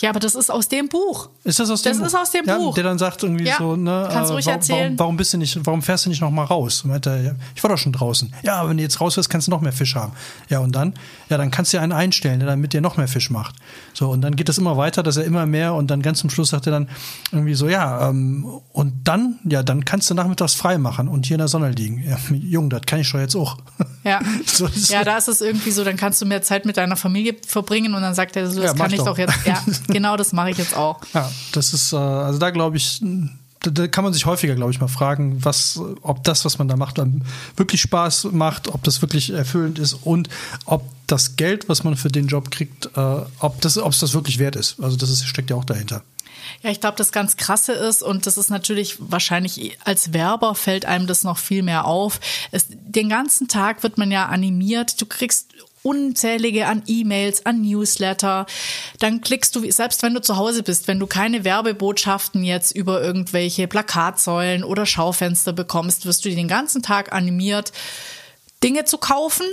Ja, 0.01 0.09
aber 0.09 0.19
das 0.19 0.35
ist 0.35 0.49
aus 0.51 0.67
dem 0.67 0.89
Buch. 0.89 1.29
Ist 1.43 1.59
das 1.59 1.69
aus 1.69 1.81
dem 1.83 1.91
Das 1.91 1.99
Buch? 1.99 2.05
ist 2.07 2.15
aus 2.15 2.31
dem 2.31 2.45
ja, 2.45 2.57
Buch. 2.57 2.73
Der 2.75 2.83
dann 2.83 2.97
sagt 2.97 3.23
irgendwie 3.23 3.45
Ja, 3.45 3.57
so, 3.57 3.75
ne, 3.75 4.09
kannst 4.11 4.31
äh, 4.31 4.33
ruhig 4.33 4.45
warum, 4.47 4.59
erzählen. 4.59 4.99
Warum, 4.99 5.17
bist 5.17 5.33
du 5.33 5.37
nicht, 5.37 5.59
warum 5.65 5.81
fährst 5.81 6.05
du 6.05 6.09
nicht 6.09 6.21
noch 6.21 6.31
mal 6.31 6.43
raus? 6.43 6.83
Und 6.83 7.05
er, 7.05 7.35
ich 7.55 7.63
war 7.63 7.69
doch 7.69 7.77
schon 7.77 7.93
draußen. 7.93 8.33
Ja, 8.43 8.67
wenn 8.67 8.77
du 8.77 8.83
jetzt 8.83 8.99
raus 8.99 9.15
wirst, 9.17 9.29
kannst 9.29 9.47
du 9.47 9.51
noch 9.51 9.61
mehr 9.61 9.71
Fisch 9.73 9.95
haben. 9.95 10.13
Ja, 10.49 10.59
und 10.59 10.73
dann? 10.75 10.93
Ja, 11.29 11.37
dann 11.37 11.51
kannst 11.51 11.71
du 11.71 11.77
ja 11.77 11.83
einen 11.83 11.91
einstellen, 11.91 12.39
der 12.39 12.47
dann 12.49 12.59
mit 12.59 12.73
dir 12.73 12.81
noch 12.81 12.97
mehr 12.97 13.07
Fisch 13.07 13.29
macht. 13.29 13.55
So, 13.93 14.09
und 14.09 14.21
dann 14.21 14.35
geht 14.35 14.49
das 14.49 14.57
immer 14.57 14.75
weiter, 14.77 15.03
dass 15.03 15.17
er 15.17 15.23
immer 15.23 15.45
mehr 15.45 15.73
und 15.75 15.91
dann 15.91 16.01
ganz 16.01 16.19
zum 16.19 16.29
Schluss 16.29 16.49
sagt 16.49 16.65
er 16.67 16.71
dann 16.71 16.89
irgendwie 17.31 17.53
so, 17.53 17.69
ja, 17.69 18.09
ähm, 18.09 18.45
und 18.73 18.93
dann, 19.03 19.39
ja, 19.45 19.63
dann 19.63 19.85
kannst 19.85 20.09
du 20.09 20.13
nachmittags 20.13 20.55
frei 20.55 20.77
machen 20.77 21.07
und 21.07 21.25
hier 21.25 21.35
in 21.35 21.39
der 21.39 21.47
Sonne 21.47 21.69
liegen. 21.71 22.03
Ja, 22.07 22.17
Jung, 22.35 22.69
das 22.69 22.81
kann 22.85 22.99
ich 22.99 23.11
doch 23.11 23.19
jetzt 23.19 23.35
auch. 23.35 23.57
Ja. 24.03 24.19
So 24.45 24.67
ja, 24.91 25.03
da 25.03 25.17
ist 25.17 25.27
es 25.27 25.41
irgendwie 25.41 25.71
so, 25.71 25.83
dann 25.83 25.95
kannst 25.95 26.21
du 26.21 26.25
mehr 26.25 26.41
Zeit 26.41 26.65
mit 26.65 26.75
deiner 26.77 26.95
Familie 26.97 27.35
verbringen 27.47 27.93
und 27.93 28.01
dann 28.01 28.13
sagt 28.15 28.35
er 28.35 28.49
so, 28.49 28.61
das 28.61 28.71
Ja, 28.71 28.77
kann 28.77 28.91
ich 28.91 28.97
doch. 28.97 29.05
doch 29.05 29.17
jetzt. 29.17 29.33
Ja, 29.45 29.61
genau 29.91 30.17
das 30.17 30.34
mache 30.34 30.51
ich 30.51 30.58
jetzt 30.58 30.75
auch. 30.75 30.99
Ja, 31.13 31.30
das 31.51 31.73
ist, 31.73 31.93
äh, 31.93 31.97
also 31.97 32.39
da 32.39 32.51
glaube 32.51 32.77
ich, 32.77 33.01
da, 33.62 33.88
kann 33.88 34.04
man 34.04 34.13
sich 34.13 34.25
häufiger, 34.25 34.56
glaube 34.56 34.71
ich, 34.71 34.80
mal 34.80 34.88
fragen, 34.88 35.43
was, 35.43 35.80
ob 36.01 36.23
das, 36.23 36.45
was 36.45 36.58
man 36.58 36.67
da 36.67 36.75
macht, 36.75 36.97
dann 36.97 37.23
wirklich 37.56 37.82
Spaß 37.82 38.30
macht, 38.32 38.69
ob 38.69 38.84
das 38.84 39.01
wirklich 39.01 39.32
erfüllend 39.32 39.77
ist 39.77 39.93
und 39.93 40.30
ob 40.65 40.84
das 41.08 41.36
Geld, 41.36 41.69
was 41.69 41.84
man 41.84 41.95
für 41.95 42.10
den 42.10 42.27
Job 42.27 42.49
kriegt, 42.49 42.86
äh, 42.97 43.15
ob 43.39 43.62
das, 43.62 43.77
ob 43.77 43.91
es 43.91 43.99
das 43.99 44.13
wirklich 44.13 44.39
wert 44.39 44.56
ist. 44.56 44.82
Also 44.82 44.97
das 44.97 45.10
ist, 45.10 45.27
steckt 45.27 45.49
ja 45.49 45.56
auch 45.56 45.65
dahinter. 45.65 46.01
Ja, 46.63 46.69
ich 46.69 46.80
glaube, 46.80 46.97
das 46.97 47.12
ganz 47.12 47.38
krasse 47.38 47.73
ist, 47.73 48.04
und 48.04 48.25
das 48.25 48.38
ist 48.38 48.49
natürlich 48.49 48.97
wahrscheinlich 48.99 49.77
als 49.84 50.13
Werber 50.13 50.56
fällt 50.56 50.86
einem 50.86 51.08
das 51.08 51.23
noch 51.23 51.38
viel 51.38 51.63
mehr 51.63 51.86
auf. 51.86 52.19
Es, 52.51 52.65
den 52.69 53.10
ganzen 53.10 53.47
Tag 53.47 53.84
wird 53.84 53.97
man 53.97 54.12
ja 54.12 54.27
animiert. 54.27 54.99
Du 55.01 55.06
kriegst 55.06 55.54
unzählige 55.84 56.67
an 56.67 56.84
E-Mails, 56.88 57.46
an 57.46 57.62
Newsletter. 57.62 58.46
Dann 59.00 59.22
klickst 59.22 59.56
du, 59.56 59.70
selbst 59.72 60.04
wenn 60.04 60.13
du 60.13 60.22
zu 60.22 60.38
Hause 60.38 60.63
bist, 60.63 60.88
wenn 60.88 61.00
du 61.00 61.08
keine 61.08 61.44
Werbebotschaften 61.44 62.44
jetzt 62.44 62.76
über 62.76 63.02
irgendwelche 63.02 63.67
Plakatsäulen 63.67 64.63
oder 64.63 64.86
Schaufenster 64.86 65.54
bekommst, 65.54 66.06
wirst 66.06 66.26
du 66.26 66.30
den 66.30 66.48
ganzen 66.48 66.82
Tag 66.82 67.13
animiert, 67.13 67.72
Dinge 68.63 68.86
zu 68.86 68.98
kaufen 68.98 69.46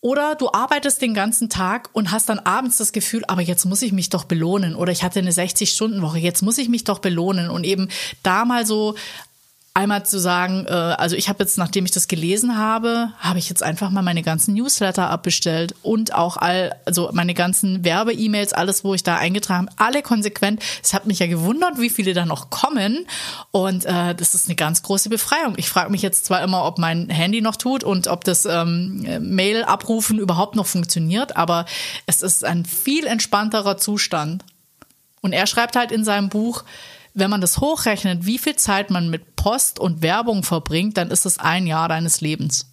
oder 0.00 0.36
du 0.36 0.52
arbeitest 0.52 1.02
den 1.02 1.12
ganzen 1.12 1.50
Tag 1.50 1.90
und 1.92 2.12
hast 2.12 2.28
dann 2.28 2.38
abends 2.38 2.76
das 2.76 2.92
Gefühl, 2.92 3.24
aber 3.26 3.42
jetzt 3.42 3.64
muss 3.64 3.82
ich 3.82 3.92
mich 3.92 4.10
doch 4.10 4.24
belohnen. 4.24 4.76
Oder 4.76 4.92
ich 4.92 5.02
hatte 5.02 5.18
eine 5.18 5.32
60-Stunden-Woche, 5.32 6.18
jetzt 6.18 6.42
muss 6.42 6.58
ich 6.58 6.68
mich 6.68 6.84
doch 6.84 7.00
belohnen. 7.00 7.50
Und 7.50 7.64
eben 7.64 7.88
da 8.22 8.44
mal 8.44 8.64
so 8.64 8.94
einmal 9.78 10.04
zu 10.04 10.18
sagen, 10.18 10.66
äh, 10.66 10.72
also 10.72 11.14
ich 11.14 11.28
habe 11.28 11.44
jetzt, 11.44 11.56
nachdem 11.56 11.84
ich 11.84 11.92
das 11.92 12.08
gelesen 12.08 12.58
habe, 12.58 13.12
habe 13.20 13.38
ich 13.38 13.48
jetzt 13.48 13.62
einfach 13.62 13.90
mal 13.90 14.02
meine 14.02 14.22
ganzen 14.22 14.54
Newsletter 14.54 15.08
abbestellt 15.08 15.76
und 15.82 16.12
auch 16.12 16.36
all, 16.36 16.74
also 16.84 17.10
meine 17.12 17.32
ganzen 17.32 17.84
Werbe-E-Mails, 17.84 18.52
alles, 18.52 18.82
wo 18.82 18.94
ich 18.94 19.04
da 19.04 19.16
eingetragen 19.16 19.68
habe, 19.68 19.80
alle 19.80 20.02
konsequent. 20.02 20.60
Es 20.82 20.94
hat 20.94 21.06
mich 21.06 21.20
ja 21.20 21.28
gewundert, 21.28 21.78
wie 21.78 21.90
viele 21.90 22.12
da 22.12 22.26
noch 22.26 22.50
kommen. 22.50 23.06
Und 23.52 23.84
äh, 23.84 24.16
das 24.16 24.34
ist 24.34 24.48
eine 24.48 24.56
ganz 24.56 24.82
große 24.82 25.10
Befreiung. 25.10 25.54
Ich 25.56 25.68
frage 25.68 25.92
mich 25.92 26.02
jetzt 26.02 26.24
zwar 26.24 26.42
immer, 26.42 26.64
ob 26.64 26.78
mein 26.78 27.08
Handy 27.08 27.40
noch 27.40 27.56
tut 27.56 27.84
und 27.84 28.08
ob 28.08 28.24
das 28.24 28.46
ähm, 28.46 29.06
Mail-Abrufen 29.20 30.18
überhaupt 30.18 30.56
noch 30.56 30.66
funktioniert, 30.66 31.36
aber 31.36 31.66
es 32.06 32.22
ist 32.22 32.44
ein 32.44 32.64
viel 32.64 33.06
entspannterer 33.06 33.76
Zustand. 33.76 34.44
Und 35.20 35.32
er 35.32 35.46
schreibt 35.46 35.76
halt 35.76 35.92
in 35.92 36.04
seinem 36.04 36.28
Buch, 36.28 36.64
wenn 37.14 37.30
man 37.30 37.40
das 37.40 37.58
hochrechnet, 37.58 38.26
wie 38.26 38.38
viel 38.38 38.56
Zeit 38.56 38.90
man 38.90 39.10
mit 39.10 39.36
Post 39.36 39.78
und 39.78 40.02
Werbung 40.02 40.42
verbringt, 40.42 40.96
dann 40.96 41.10
ist 41.10 41.26
es 41.26 41.38
ein 41.38 41.66
Jahr 41.66 41.88
deines 41.88 42.20
Lebens. 42.20 42.66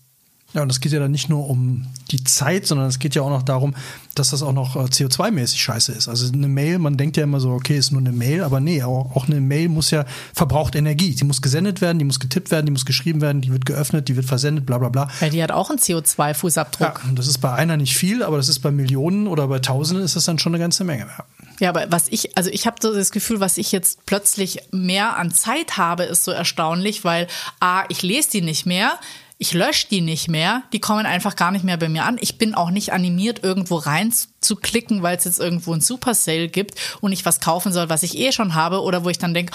Ja, 0.56 0.62
und 0.62 0.72
es 0.72 0.80
geht 0.80 0.94
ja 0.94 1.00
dann 1.00 1.12
nicht 1.12 1.28
nur 1.28 1.50
um 1.50 1.86
die 2.12 2.24
Zeit, 2.24 2.66
sondern 2.66 2.88
es 2.88 3.00
geht 3.00 3.14
ja 3.14 3.22
auch 3.24 3.30
noch 3.30 3.44
darum, 3.44 3.76
dass 4.16 4.30
das 4.30 4.42
auch 4.42 4.54
noch 4.54 4.78
äh, 4.78 4.86
CO2-mäßig 4.86 5.58
scheiße 5.58 5.92
ist. 5.92 6.08
Also 6.08 6.32
eine 6.32 6.48
Mail, 6.48 6.80
man 6.80 6.96
denkt 6.96 7.18
ja 7.18 7.24
immer 7.24 7.42
so, 7.42 7.52
okay, 7.52 7.78
ist 7.78 7.92
nur 7.92 8.00
eine 8.00 8.14
Mail, 8.14 8.42
aber 8.42 8.62
nee, 8.62 8.82
auch, 8.82 9.28
eine 9.28 9.42
Mail 9.42 9.68
muss 9.68 9.92
ja, 9.92 10.06
verbraucht 10.34 10.76
Energie. 10.76 11.14
Die 11.14 11.26
muss 11.26 11.42
gesendet 11.42 11.82
werden, 11.82 12.00
die 12.00 12.06
muss 12.06 12.22
getippt 12.22 12.52
werden, 12.52 12.68
die 12.68 12.72
muss 12.72 12.86
geschrieben 12.86 13.20
werden, 13.20 13.42
die 13.42 13.52
wird 13.52 13.66
geöffnet, 13.66 14.08
die 14.08 14.16
wird 14.16 14.28
versendet, 14.28 14.66
bla 14.66 14.78
bla 14.78 14.88
bla. 14.88 15.10
Weil 15.20 15.32
die 15.32 15.44
hat 15.44 15.52
auch 15.52 15.70
einen 15.72 15.80
CO2-Fußabdruck. 15.80 16.80
Ja, 16.80 17.10
und 17.10 17.20
das 17.20 17.28
ist 17.28 17.40
bei 17.40 17.52
einer 17.52 17.76
nicht 17.76 17.98
viel, 17.98 18.24
aber 18.24 18.38
das 18.38 18.48
ist 18.48 18.60
bei 18.60 18.72
Millionen 18.72 19.28
oder 19.28 19.50
bei 19.50 19.60
Tausenden 19.60 20.06
ist 20.06 20.16
das 20.16 20.24
dann 20.24 20.40
schon 20.40 20.54
eine 20.54 20.62
ganze 20.62 20.86
Menge. 20.86 21.06
Ja. 21.18 21.26
Ja, 21.60 21.70
aber 21.70 21.92
was 21.92 22.08
ich, 22.10 22.38
also 22.38 22.50
ich 22.50 22.68
habe 22.68 22.78
so 22.82 22.94
das 22.94 23.12
Gefühl, 23.12 23.40
was 23.40 23.58
ich 23.58 23.72
jetzt 23.72 24.06
plötzlich 24.06 24.60
mehr 24.72 25.18
an 25.18 25.32
Zeit 25.32 25.78
habe, 25.78 26.04
ist 26.04 26.26
so 26.26 26.32
erstaunlich, 26.32 27.04
weil 27.04 27.28
A, 27.60 27.86
ich 27.90 28.02
lese 28.02 28.32
die 28.32 28.42
nicht 28.42 28.66
mehr, 28.66 29.00
ich 29.38 29.54
lösche 29.54 29.88
die 29.90 30.02
nicht 30.02 30.28
mehr, 30.28 30.64
die 30.72 30.80
kommen 30.80 31.06
einfach 31.06 31.36
gar 31.36 31.52
nicht 31.52 31.66
mehr 31.66 31.78
bei 31.78 31.90
mir 31.90 32.06
an. 32.06 32.18
Ich 32.22 32.38
bin 32.38 32.56
auch 32.56 32.72
nicht 32.72 32.94
animiert, 32.94 33.44
irgendwo 33.44 33.76
rein 33.76 34.14
zu 34.40 34.56
klicken, 34.56 35.02
weil 35.04 35.18
es 35.18 35.26
jetzt 35.26 35.40
irgendwo 35.40 35.74
ein 35.74 35.82
Super 35.82 36.14
Sale 36.14 36.48
gibt 36.48 36.76
und 37.02 37.12
ich 37.12 37.26
was 37.26 37.42
kaufen 37.42 37.74
soll, 37.74 37.90
was 37.90 38.04
ich 38.04 38.18
eh 38.18 38.32
schon 38.32 38.56
habe 38.56 38.82
oder 38.82 39.04
wo 39.04 39.10
ich 39.10 39.18
dann 39.18 39.34
denke, 39.34 39.54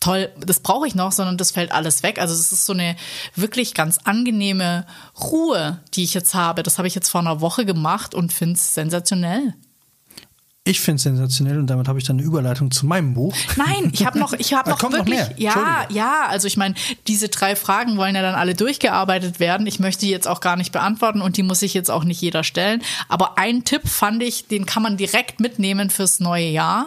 toll, 0.00 0.30
das 0.38 0.60
brauche 0.60 0.86
ich 0.86 0.94
noch, 0.94 1.12
sondern 1.12 1.36
das 1.36 1.50
fällt 1.50 1.72
alles 1.72 2.02
weg. 2.02 2.18
Also 2.20 2.34
es 2.34 2.52
ist 2.52 2.66
so 2.66 2.72
eine 2.72 2.96
wirklich 3.34 3.74
ganz 3.74 3.98
angenehme 3.98 4.86
Ruhe, 5.20 5.80
die 5.94 6.04
ich 6.04 6.14
jetzt 6.14 6.34
habe. 6.34 6.62
Das 6.62 6.78
habe 6.78 6.88
ich 6.88 6.94
jetzt 6.94 7.10
vor 7.10 7.20
einer 7.20 7.40
Woche 7.40 7.64
gemacht 7.64 8.14
und 8.14 8.32
finde 8.32 8.54
es 8.54 8.74
sensationell. 8.74 9.54
Ich 10.70 10.78
finde 10.78 10.98
es 10.98 11.02
sensationell 11.02 11.58
und 11.58 11.66
damit 11.66 11.88
habe 11.88 11.98
ich 11.98 12.04
dann 12.04 12.18
eine 12.18 12.24
Überleitung 12.24 12.70
zu 12.70 12.86
meinem 12.86 13.14
Buch. 13.14 13.34
Nein, 13.56 13.90
ich 13.92 14.06
habe 14.06 14.20
noch, 14.20 14.34
ich 14.34 14.54
habe 14.54 14.70
noch 14.70 14.80
noch 14.80 14.92
wirklich, 14.92 15.16
mehr. 15.16 15.32
ja, 15.36 15.84
ja. 15.90 16.26
Also 16.28 16.46
ich 16.46 16.56
meine, 16.56 16.76
diese 17.08 17.28
drei 17.28 17.56
Fragen 17.56 17.96
wollen 17.96 18.14
ja 18.14 18.22
dann 18.22 18.36
alle 18.36 18.54
durchgearbeitet 18.54 19.40
werden. 19.40 19.66
Ich 19.66 19.80
möchte 19.80 20.02
die 20.02 20.10
jetzt 20.10 20.28
auch 20.28 20.40
gar 20.40 20.54
nicht 20.54 20.70
beantworten 20.70 21.22
und 21.22 21.36
die 21.36 21.42
muss 21.42 21.58
sich 21.58 21.74
jetzt 21.74 21.90
auch 21.90 22.04
nicht 22.04 22.20
jeder 22.20 22.44
stellen. 22.44 22.82
Aber 23.08 23.36
ein 23.36 23.64
Tipp 23.64 23.88
fand 23.88 24.22
ich, 24.22 24.46
den 24.46 24.64
kann 24.64 24.84
man 24.84 24.96
direkt 24.96 25.40
mitnehmen 25.40 25.90
fürs 25.90 26.20
neue 26.20 26.46
Jahr. 26.46 26.86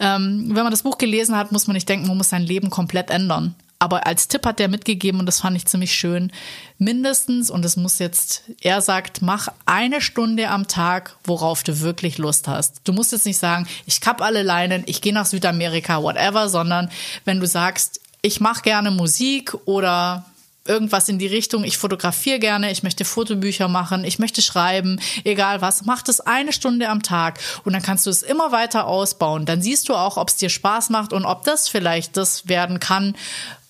Ähm, 0.00 0.46
wenn 0.48 0.64
man 0.64 0.72
das 0.72 0.82
Buch 0.82 0.98
gelesen 0.98 1.36
hat, 1.36 1.52
muss 1.52 1.68
man 1.68 1.74
nicht 1.74 1.88
denken, 1.88 2.08
man 2.08 2.16
muss 2.16 2.30
sein 2.30 2.42
Leben 2.42 2.68
komplett 2.68 3.10
ändern. 3.10 3.54
Aber 3.84 4.06
als 4.06 4.28
Tipp 4.28 4.46
hat 4.46 4.60
der 4.60 4.68
mitgegeben 4.68 5.20
und 5.20 5.26
das 5.26 5.42
fand 5.42 5.58
ich 5.58 5.66
ziemlich 5.66 5.92
schön. 5.92 6.32
Mindestens, 6.78 7.50
und 7.50 7.62
das 7.62 7.76
muss 7.76 7.98
jetzt, 7.98 8.44
er 8.62 8.80
sagt, 8.80 9.20
mach 9.20 9.48
eine 9.66 10.00
Stunde 10.00 10.48
am 10.48 10.66
Tag, 10.68 11.16
worauf 11.24 11.62
du 11.62 11.80
wirklich 11.80 12.16
Lust 12.16 12.48
hast. 12.48 12.80
Du 12.84 12.94
musst 12.94 13.12
jetzt 13.12 13.26
nicht 13.26 13.36
sagen, 13.36 13.66
ich 13.84 14.00
kapp 14.00 14.22
alle 14.22 14.42
Leinen, 14.42 14.84
ich 14.86 15.02
gehe 15.02 15.12
nach 15.12 15.26
Südamerika, 15.26 16.02
whatever, 16.02 16.48
sondern 16.48 16.90
wenn 17.26 17.40
du 17.40 17.46
sagst, 17.46 18.00
ich 18.22 18.40
mache 18.40 18.62
gerne 18.62 18.90
Musik 18.90 19.52
oder 19.66 20.24
irgendwas 20.66 21.10
in 21.10 21.18
die 21.18 21.26
Richtung, 21.26 21.62
ich 21.62 21.76
fotografiere 21.76 22.38
gerne, 22.38 22.70
ich 22.70 22.82
möchte 22.82 23.04
Fotobücher 23.04 23.68
machen, 23.68 24.02
ich 24.02 24.18
möchte 24.18 24.40
schreiben, 24.40 24.98
egal 25.24 25.60
was, 25.60 25.84
mach 25.84 26.00
das 26.00 26.20
eine 26.20 26.54
Stunde 26.54 26.88
am 26.88 27.02
Tag 27.02 27.38
und 27.64 27.74
dann 27.74 27.82
kannst 27.82 28.06
du 28.06 28.10
es 28.10 28.22
immer 28.22 28.50
weiter 28.50 28.86
ausbauen. 28.86 29.44
Dann 29.44 29.60
siehst 29.60 29.90
du 29.90 29.94
auch, 29.94 30.16
ob 30.16 30.30
es 30.30 30.36
dir 30.36 30.48
Spaß 30.48 30.88
macht 30.88 31.12
und 31.12 31.26
ob 31.26 31.44
das 31.44 31.68
vielleicht 31.68 32.16
das 32.16 32.48
werden 32.48 32.80
kann, 32.80 33.14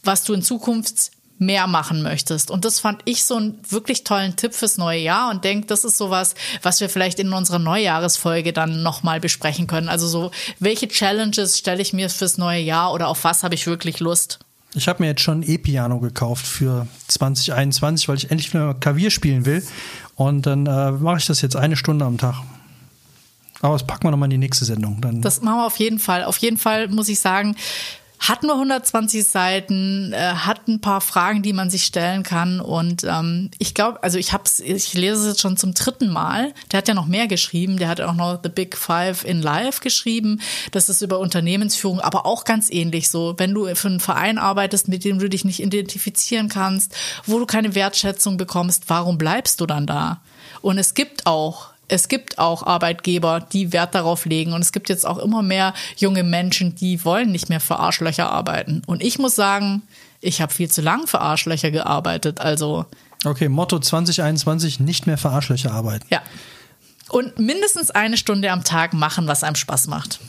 was 0.05 0.25
du 0.25 0.35
in 0.35 0.43
Zukunft 0.43 1.11
mehr 1.38 1.67
machen 1.67 2.03
möchtest. 2.03 2.51
Und 2.51 2.64
das 2.64 2.81
fand 2.81 3.03
ich 3.05 3.25
so 3.25 3.37
einen 3.37 3.59
wirklich 3.69 4.05
tollen 4.05 4.37
Tipp 4.37 4.55
fürs 4.55 4.79
neue 4.79 5.01
Jahr 5.01 5.31
und 5.31 5.45
denke, 5.45 5.67
das 5.67 5.85
ist 5.85 5.99
sowas, 5.99 6.35
was 6.62 6.81
wir 6.81 6.88
vielleicht 6.88 7.19
in 7.19 7.33
unserer 7.33 7.59
Neujahresfolge 7.59 8.53
dann 8.53 8.83
nochmal 8.83 9.21
besprechen 9.21 9.67
können. 9.67 9.88
Also 9.88 10.07
so, 10.07 10.31
welche 10.61 10.88
Challenges 10.88 11.59
stelle 11.59 11.83
ich 11.83 11.93
mir 11.93 12.09
fürs 12.09 12.38
neue 12.38 12.61
Jahr 12.61 12.93
oder 12.93 13.09
auf 13.09 13.25
was 13.25 13.43
habe 13.43 13.55
ich 13.55 13.67
wirklich 13.67 14.01
Lust? 14.01 14.38
Ich 14.77 14.88
habe 14.88 15.03
mir 15.03 15.11
jetzt 15.11 15.23
schon 15.23 15.40
ein 15.40 15.43
E-Piano 15.49 16.01
gekauft 16.01 16.47
für 16.47 16.87
2021, 17.09 18.09
weil 18.09 18.17
ich 18.17 18.31
endlich 18.31 18.53
wieder 18.53 18.75
Klavier 18.75 19.11
spielen 19.11 19.47
will. 19.47 19.64
Und 20.17 20.47
dann 20.47 20.67
äh, 20.67 20.93
mache 20.93 21.19
ich 21.19 21.27
das 21.27 21.40
jetzt 21.43 21.57
eine 21.57 21.77
Stunde 21.77 22.05
am 22.05 22.19
Tag. 22.19 22.37
Aber 23.61 23.75
das 23.75 23.87
packen 23.87 24.05
wir 24.05 24.11
nochmal 24.11 24.27
in 24.27 24.33
die 24.33 24.38
nächste 24.38 24.64
Sendung. 24.64 25.01
Dann 25.01 25.23
Das 25.23 25.40
machen 25.43 25.59
wir 25.59 25.67
auf 25.67 25.79
jeden 25.79 25.99
Fall. 25.99 26.25
Auf 26.25 26.37
jeden 26.38 26.59
Fall 26.59 26.88
muss 26.88 27.09
ich 27.09 27.21
sagen, 27.21 27.57
hat 28.18 28.42
nur 28.42 28.55
120 28.55 29.27
Seiten, 29.27 30.12
äh, 30.12 30.16
hat 30.18 30.66
ein 30.66 30.81
paar 30.81 31.00
Fragen, 31.00 31.42
die 31.42 31.53
man 31.53 31.68
sich 31.68 31.85
stellen 31.85 32.22
kann. 32.22 32.61
Und 32.61 33.05
ähm, 33.05 33.50
ich 33.59 33.74
glaube, 33.74 34.03
also 34.03 34.18
ich 34.18 34.33
hab's, 34.33 34.61
ich 34.61 34.94
lese 34.94 35.20
es 35.20 35.27
jetzt 35.27 35.40
schon 35.40 35.57
zum 35.57 35.74
dritten 35.74 36.11
Mal. 36.11 36.55
Der 36.72 36.79
hat 36.79 36.88
ja 36.88 36.94
noch 36.94 37.07
mehr 37.07 37.27
geschrieben. 37.27 37.77
Der 37.77 37.88
hat 37.88 38.00
auch 38.00 38.14
noch 38.14 38.40
The 38.42 38.48
Big 38.48 38.77
Five 38.77 39.24
in 39.24 39.42
Life 39.42 39.81
geschrieben. 39.81 40.40
Das 40.72 40.88
ist 40.88 41.03
über 41.03 41.18
Unternehmensführung, 41.18 42.00
aber 42.00 42.24
auch 42.24 42.44
ganz 42.44 42.70
ähnlich 42.70 43.11
so. 43.11 43.35
Wenn 43.37 43.53
du 43.53 43.74
für 43.74 43.88
einen 43.88 44.00
Verein 44.00 44.38
arbeitest, 44.38 44.88
mit 44.88 45.05
dem 45.05 45.18
du 45.18 45.29
dich 45.29 45.44
nicht 45.44 45.61
identifizieren 45.61 46.48
kannst, 46.48 46.94
wo 47.27 47.38
du 47.38 47.46
keine 47.46 47.74
Wertschätzung 47.74 48.37
bekommst, 48.37 48.85
warum 48.88 49.18
bleibst 49.18 49.61
du 49.61 49.66
dann 49.66 49.87
da? 49.87 50.20
Und 50.62 50.79
es 50.79 50.94
gibt 50.94 51.27
auch 51.27 51.74
es 51.95 52.09
gibt 52.09 52.39
auch 52.39 52.63
Arbeitgeber, 52.65 53.41
die 53.41 53.73
Wert 53.73 53.95
darauf 53.95 54.27
legen. 54.27 54.53
Und 54.53 54.61
es 54.61 54.73
gibt 54.73 54.89
jetzt 54.89 55.07
auch 55.07 55.19
immer 55.19 55.43
mehr 55.43 55.75
junge 55.97 56.23
Menschen, 56.23 56.75
die 56.75 57.05
wollen 57.05 57.33
nicht 57.33 57.49
mehr 57.49 57.61
für 57.61 57.79
Arschlöcher 57.79 58.31
arbeiten. 58.31 58.83
Und 58.87 59.03
ich 59.03 59.19
muss 59.19 59.35
sagen, 59.35 59.83
ich 60.21 60.41
habe 60.41 60.53
viel 60.53 60.71
zu 60.71 60.83
lang 60.83 61.07
für 61.07 61.21
Arschlöcher 61.21 61.71
gearbeitet. 61.71 62.41
Also 62.41 62.87
Okay, 63.25 63.49
Motto 63.49 63.79
2021, 63.79 64.81
nicht 64.81 65.07
mehr 65.07 65.17
für 65.17 65.31
Arschlöcher 65.31 65.73
arbeiten. 65.73 66.05
ja. 66.11 66.21
Und 67.11 67.39
mindestens 67.39 67.91
eine 67.91 68.17
Stunde 68.17 68.51
am 68.51 68.65
Tag 68.65 68.95
machen, 68.95 69.29
was 69.29 69.45
einem 69.45 69.57
Spaß 69.57 69.89
macht. 69.89 70.21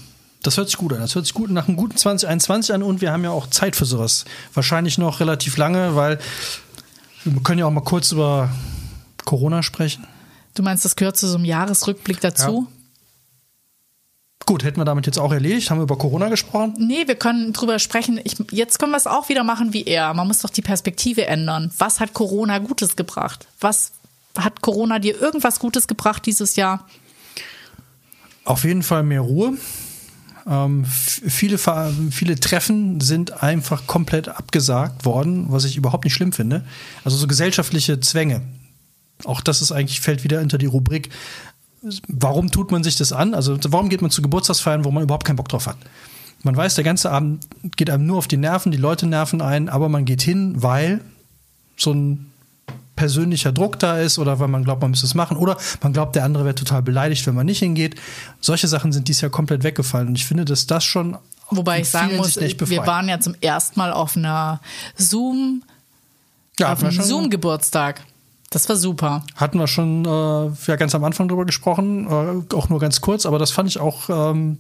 Das 0.44 0.58
hört 0.58 0.68
sich 0.68 0.78
gut 0.78 0.94
an. 0.94 1.00
Das 1.00 1.16
hört 1.16 1.26
sich 1.26 1.34
gut 1.34 1.50
nach 1.50 1.68
einem 1.68 1.78
guten 1.78 1.96
2021 1.98 2.76
an 2.76 2.84
und 2.84 3.02
wir 3.02 3.12
haben 3.12 3.24
ja 3.24 3.32
auch 3.32 3.48
Zeit 3.48 3.76
für 3.76 3.86
sowas. 3.86 4.26
Wahrscheinlich 4.54 4.98
noch 4.98 5.20
relativ 5.22 5.58
lange, 5.58 5.96
weil 5.96 6.20
wir 7.24 7.42
können 7.42 7.60
ja 7.60 7.66
auch 7.66 7.72
mal 7.72 7.82
kurz 7.82 8.12
über 8.12 8.50
Corona 9.24 9.64
sprechen. 9.64 10.06
Du 10.56 10.64
meinst, 10.64 10.84
das 10.86 10.96
gehört 10.96 11.18
zu 11.18 11.28
so 11.28 11.36
einem 11.36 11.46
Jahresrückblick 11.46 12.22
dazu? 12.22 12.68
Gut, 14.46 14.64
hätten 14.64 14.80
wir 14.80 14.86
damit 14.86 15.08
jetzt 15.08 15.18
auch 15.18 15.32
erledigt. 15.32 15.70
Haben 15.70 15.80
wir 15.80 15.84
über 15.84 15.98
Corona 15.98 16.30
gesprochen? 16.30 16.76
Nee, 16.78 17.08
wir 17.08 17.16
können 17.16 17.52
drüber 17.52 17.80
sprechen. 17.80 18.20
Ich, 18.24 18.38
jetzt 18.52 18.78
können 18.78 18.92
wir 18.92 18.98
es 18.98 19.08
auch 19.08 19.28
wieder 19.28 19.44
machen 19.44 19.74
wie 19.74 19.84
er. 19.84 20.14
Man 20.14 20.28
muss 20.28 20.40
doch 20.40 20.52
die 20.52 20.62
Perspektive 20.62 21.26
ändern. 21.26 21.72
Was 21.78 22.00
hat 22.00 22.14
Corona 22.14 22.60
Gutes 22.60 22.96
gebracht? 22.96 23.48
Was 23.60 23.92
hat 24.38 24.62
Corona 24.62 25.00
dir 25.00 25.20
irgendwas 25.20 25.60
Gutes 25.60 25.88
gebracht 25.88 26.26
dieses 26.26 26.56
Jahr? 26.56 26.88
Auf 28.44 28.64
jeden 28.64 28.84
Fall 28.84 29.04
mehr 29.04 29.22
Ruhe. 29.22 29.58
Ähm, 30.48 30.86
viele, 30.86 31.58
viele 31.58 32.40
Treffen 32.40 33.02
sind 33.02 33.42
einfach 33.42 33.88
komplett 33.88 34.30
abgesagt 34.30 35.06
worden, 35.06 35.48
was 35.50 35.66
ich 35.66 35.76
überhaupt 35.76 36.04
nicht 36.04 36.14
schlimm 36.14 36.34
finde. 36.34 36.64
Also 37.04 37.18
so 37.18 37.26
gesellschaftliche 37.26 38.00
Zwänge. 38.00 38.42
Auch 39.24 39.42
das 39.42 39.62
ist 39.62 39.72
eigentlich, 39.72 40.02
fällt 40.02 40.24
wieder 40.24 40.42
unter 40.42 40.58
die 40.58 40.66
Rubrik, 40.66 41.10
warum 42.08 42.52
tut 42.52 42.72
man 42.72 42.84
sich 42.84 42.96
das 42.96 43.12
an? 43.12 43.34
Also 43.34 43.58
warum 43.68 43.90
geht 43.90 44.02
man 44.02 44.12
zu 44.12 44.22
Geburtstagsfeiern, 44.22 44.86
wo 44.86 44.92
man 44.92 45.04
überhaupt 45.04 45.26
keinen 45.26 45.36
Bock 45.36 45.50
drauf 45.50 45.68
hat? 45.68 45.78
Man 46.44 46.56
weiß, 46.56 46.76
der 46.76 46.84
ganze 46.84 47.12
Abend 47.12 47.48
geht 47.76 47.90
einem 47.90 48.06
nur 48.06 48.18
auf 48.18 48.28
die 48.28 48.38
Nerven, 48.38 48.72
die 48.72 48.78
Leute 48.78 49.08
nerven 49.08 49.42
ein, 49.42 49.70
aber 49.70 49.90
man 49.90 50.06
geht 50.06 50.22
hin, 50.22 50.62
weil 50.62 51.02
so 51.78 51.92
ein 51.92 52.32
persönlicher 52.96 53.52
Druck 53.52 53.80
da 53.80 54.00
ist 54.00 54.20
oder 54.20 54.40
weil 54.40 54.48
man 54.48 54.64
glaubt, 54.64 54.82
man 54.82 54.92
müsste 54.92 55.06
es 55.06 55.16
machen 55.16 55.38
oder 55.38 55.58
man 55.82 55.92
glaubt, 55.92 56.16
der 56.16 56.24
andere 56.24 56.46
wäre 56.46 56.56
total 56.56 56.82
beleidigt, 56.82 57.26
wenn 57.28 57.36
man 57.36 57.46
nicht 57.46 57.60
hingeht. 57.60 57.96
Solche 58.40 58.68
Sachen 58.68 58.92
sind 58.92 59.08
dies 59.08 59.22
Jahr 59.22 59.32
komplett 59.32 59.64
weggefallen 59.64 60.08
und 60.08 60.16
ich 60.16 60.26
finde, 60.26 60.46
dass 60.46 60.68
das 60.68 60.84
schon 60.84 61.18
Wobei 61.52 61.82
ich 61.82 61.90
sagen 61.90 62.18
muss, 62.18 62.38
wir 62.38 62.88
waren 62.88 63.08
ja 63.08 63.20
zum 63.20 63.36
ersten 63.40 63.80
Mal 63.80 63.92
auf 63.92 64.18
einer 64.18 64.62
Zoom, 64.96 65.64
ja, 66.60 66.74
auf 66.74 66.84
einem 66.84 67.00
Zoom-Geburtstag. 67.00 68.04
Das 68.56 68.70
war 68.70 68.78
super. 68.78 69.22
Hatten 69.36 69.60
wir 69.60 69.68
schon 69.68 70.06
äh, 70.06 70.50
ja, 70.68 70.78
ganz 70.78 70.96
am 70.96 71.04
Anfang 71.04 71.28
drüber 71.28 71.46
gesprochen, 71.46 72.08
äh, 72.50 72.56
auch 72.56 72.70
nur 72.70 72.80
ganz 72.80 73.02
kurz, 73.02 73.26
aber 73.26 73.38
das 73.38 73.52
fand 73.52 73.68
ich 73.68 73.82
auch 73.82 74.10
ähm, 74.10 74.60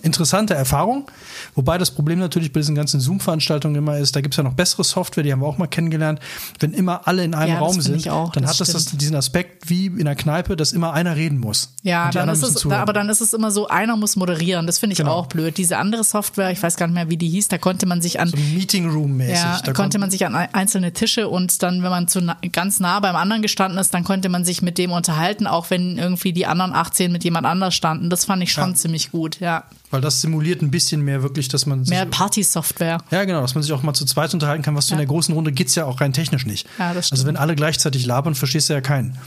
interessante 0.00 0.54
Erfahrung. 0.54 1.10
Wobei 1.54 1.76
das 1.76 1.90
Problem 1.90 2.20
natürlich 2.20 2.54
bei 2.54 2.60
diesen 2.60 2.74
ganzen 2.74 3.00
Zoom-Veranstaltungen 3.00 3.74
immer 3.74 3.98
ist, 3.98 4.16
da 4.16 4.22
gibt 4.22 4.32
es 4.32 4.38
ja 4.38 4.44
noch 4.44 4.54
bessere 4.54 4.82
Software, 4.82 5.24
die 5.24 5.30
haben 5.30 5.40
wir 5.40 5.46
auch 5.46 5.58
mal 5.58 5.66
kennengelernt. 5.66 6.20
Wenn 6.58 6.72
immer 6.72 7.06
alle 7.06 7.22
in 7.22 7.34
einem 7.34 7.52
ja, 7.52 7.58
Raum 7.58 7.78
sind, 7.82 8.08
auch, 8.08 8.32
dann 8.32 8.46
hat 8.46 8.58
das, 8.58 8.72
das, 8.72 8.86
diesen 8.86 9.14
Aspekt 9.14 9.68
wie 9.68 9.88
in 9.88 10.06
der 10.06 10.16
Kneipe, 10.16 10.56
dass 10.56 10.72
immer 10.72 10.94
einer 10.94 11.16
reden 11.16 11.38
muss. 11.38 11.74
Ja, 11.82 12.10
dann 12.10 12.30
ist 12.30 12.42
es, 12.42 12.64
aber 12.64 12.94
dann 12.94 13.10
ist 13.10 13.20
es 13.20 13.34
immer 13.34 13.50
so, 13.50 13.68
einer 13.68 13.98
muss 13.98 14.16
moderieren. 14.16 14.66
Das 14.66 14.78
finde 14.78 14.92
ich 14.92 14.98
genau. 15.00 15.12
auch 15.12 15.26
blöd. 15.26 15.58
Diese 15.58 15.76
andere 15.76 16.02
Software, 16.02 16.50
ich 16.50 16.62
weiß 16.62 16.76
gar 16.76 16.86
nicht 16.86 16.94
mehr, 16.94 17.10
wie 17.10 17.18
die 17.18 17.28
hieß, 17.28 17.48
da 17.48 17.58
konnte 17.58 17.84
man 17.84 18.00
sich 18.00 18.20
an. 18.20 18.28
So 18.28 18.38
Meeting 18.38 18.88
Room-mäßig. 18.88 19.34
Ja, 19.34 19.60
da 19.62 19.74
konnte 19.74 19.98
man 19.98 20.10
sich 20.10 20.24
an 20.24 20.34
einzelne 20.34 20.94
Tische 20.94 21.28
und 21.28 21.62
dann, 21.62 21.82
wenn 21.82 21.90
man 21.90 22.08
zu 22.08 22.22
ganz 22.52 22.80
nah 22.80 23.00
beim 23.00 23.17
anderen 23.18 23.42
gestanden 23.42 23.78
ist, 23.78 23.92
dann 23.92 24.04
konnte 24.04 24.28
man 24.28 24.44
sich 24.44 24.62
mit 24.62 24.78
dem 24.78 24.92
unterhalten, 24.92 25.46
auch 25.46 25.70
wenn 25.70 25.98
irgendwie 25.98 26.32
die 26.32 26.46
anderen 26.46 26.72
18 26.72 27.12
mit 27.12 27.24
jemand 27.24 27.46
anders 27.46 27.74
standen. 27.74 28.10
Das 28.10 28.24
fand 28.24 28.42
ich 28.42 28.52
schon 28.52 28.70
ja. 28.70 28.74
ziemlich 28.74 29.10
gut, 29.10 29.40
ja. 29.40 29.64
Weil 29.90 30.00
das 30.00 30.20
simuliert 30.20 30.62
ein 30.62 30.70
bisschen 30.70 31.02
mehr 31.02 31.22
wirklich, 31.22 31.48
dass 31.48 31.66
man 31.66 31.82
mehr 31.82 32.06
Party-Software. 32.06 32.98
Ja, 33.10 33.24
genau, 33.24 33.40
dass 33.40 33.54
man 33.54 33.62
sich 33.62 33.72
auch 33.72 33.82
mal 33.82 33.94
zu 33.94 34.04
zweit 34.04 34.32
unterhalten 34.34 34.62
kann, 34.62 34.74
was 34.74 34.88
ja. 34.88 34.96
du 34.96 35.02
in 35.02 35.06
der 35.06 35.14
großen 35.14 35.34
Runde 35.34 35.52
geht's 35.52 35.74
ja 35.74 35.84
auch 35.84 36.00
rein 36.00 36.12
technisch 36.12 36.46
nicht. 36.46 36.66
Ja, 36.78 36.94
das 36.94 37.06
stimmt. 37.06 37.18
Also 37.18 37.26
wenn 37.26 37.36
alle 37.36 37.54
gleichzeitig 37.54 38.06
labern, 38.06 38.34
verstehst 38.34 38.68
du 38.68 38.74
ja 38.74 38.80
keinen. 38.80 39.18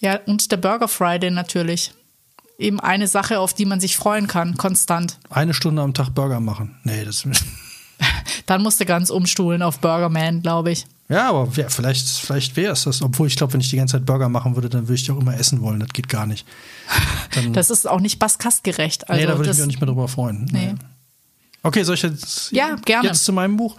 Ja, 0.00 0.20
und 0.26 0.52
der 0.52 0.58
Burger 0.58 0.88
Friday 0.88 1.30
natürlich. 1.30 1.92
Eben 2.58 2.80
eine 2.80 3.06
Sache, 3.06 3.38
auf 3.38 3.52
die 3.52 3.66
man 3.66 3.80
sich 3.80 3.96
freuen 3.96 4.26
kann, 4.26 4.56
konstant. 4.56 5.18
Eine 5.28 5.52
Stunde 5.52 5.82
am 5.82 5.92
Tag 5.92 6.14
Burger 6.14 6.40
machen. 6.40 6.76
Nee, 6.84 7.04
das. 7.04 7.26
Dann 8.46 8.62
musst 8.62 8.80
du 8.80 8.84
ganz 8.84 9.10
umstuhlen 9.10 9.62
auf 9.62 9.80
Burgerman, 9.80 10.42
glaube 10.42 10.70
ich. 10.72 10.86
Ja, 11.08 11.28
aber 11.30 11.48
ja, 11.54 11.68
vielleicht, 11.68 12.08
vielleicht 12.08 12.56
wäre 12.56 12.72
es 12.72 12.84
das. 12.84 13.00
Obwohl 13.00 13.28
ich 13.28 13.36
glaube, 13.36 13.52
wenn 13.52 13.60
ich 13.60 13.70
die 13.70 13.76
ganze 13.76 13.92
Zeit 13.92 14.06
Burger 14.06 14.28
machen 14.28 14.56
würde, 14.56 14.68
dann 14.68 14.88
würde 14.88 15.00
ich 15.00 15.10
auch 15.10 15.20
immer 15.20 15.38
essen 15.38 15.60
wollen. 15.60 15.80
Das 15.80 15.90
geht 15.90 16.08
gar 16.08 16.26
nicht. 16.26 16.46
Dann, 17.34 17.52
das 17.52 17.70
ist 17.70 17.88
auch 17.88 18.00
nicht 18.00 18.18
basskastgerecht. 18.18 19.08
Also 19.08 19.20
nee, 19.20 19.26
da 19.26 19.36
würde 19.36 19.50
ich 19.50 19.56
mich 19.56 19.62
auch 19.62 19.66
nicht 19.66 19.80
mehr 19.80 19.86
drüber 19.86 20.08
freuen. 20.08 20.48
Nee. 20.50 20.72
nee. 20.72 20.74
Okay, 21.66 21.82
soll 21.82 21.96
ich 21.96 22.02
jetzt, 22.02 22.52
ja, 22.52 22.76
gerne. 22.84 23.08
jetzt 23.08 23.24
zu 23.24 23.32
meinem 23.32 23.56
Buch? 23.56 23.74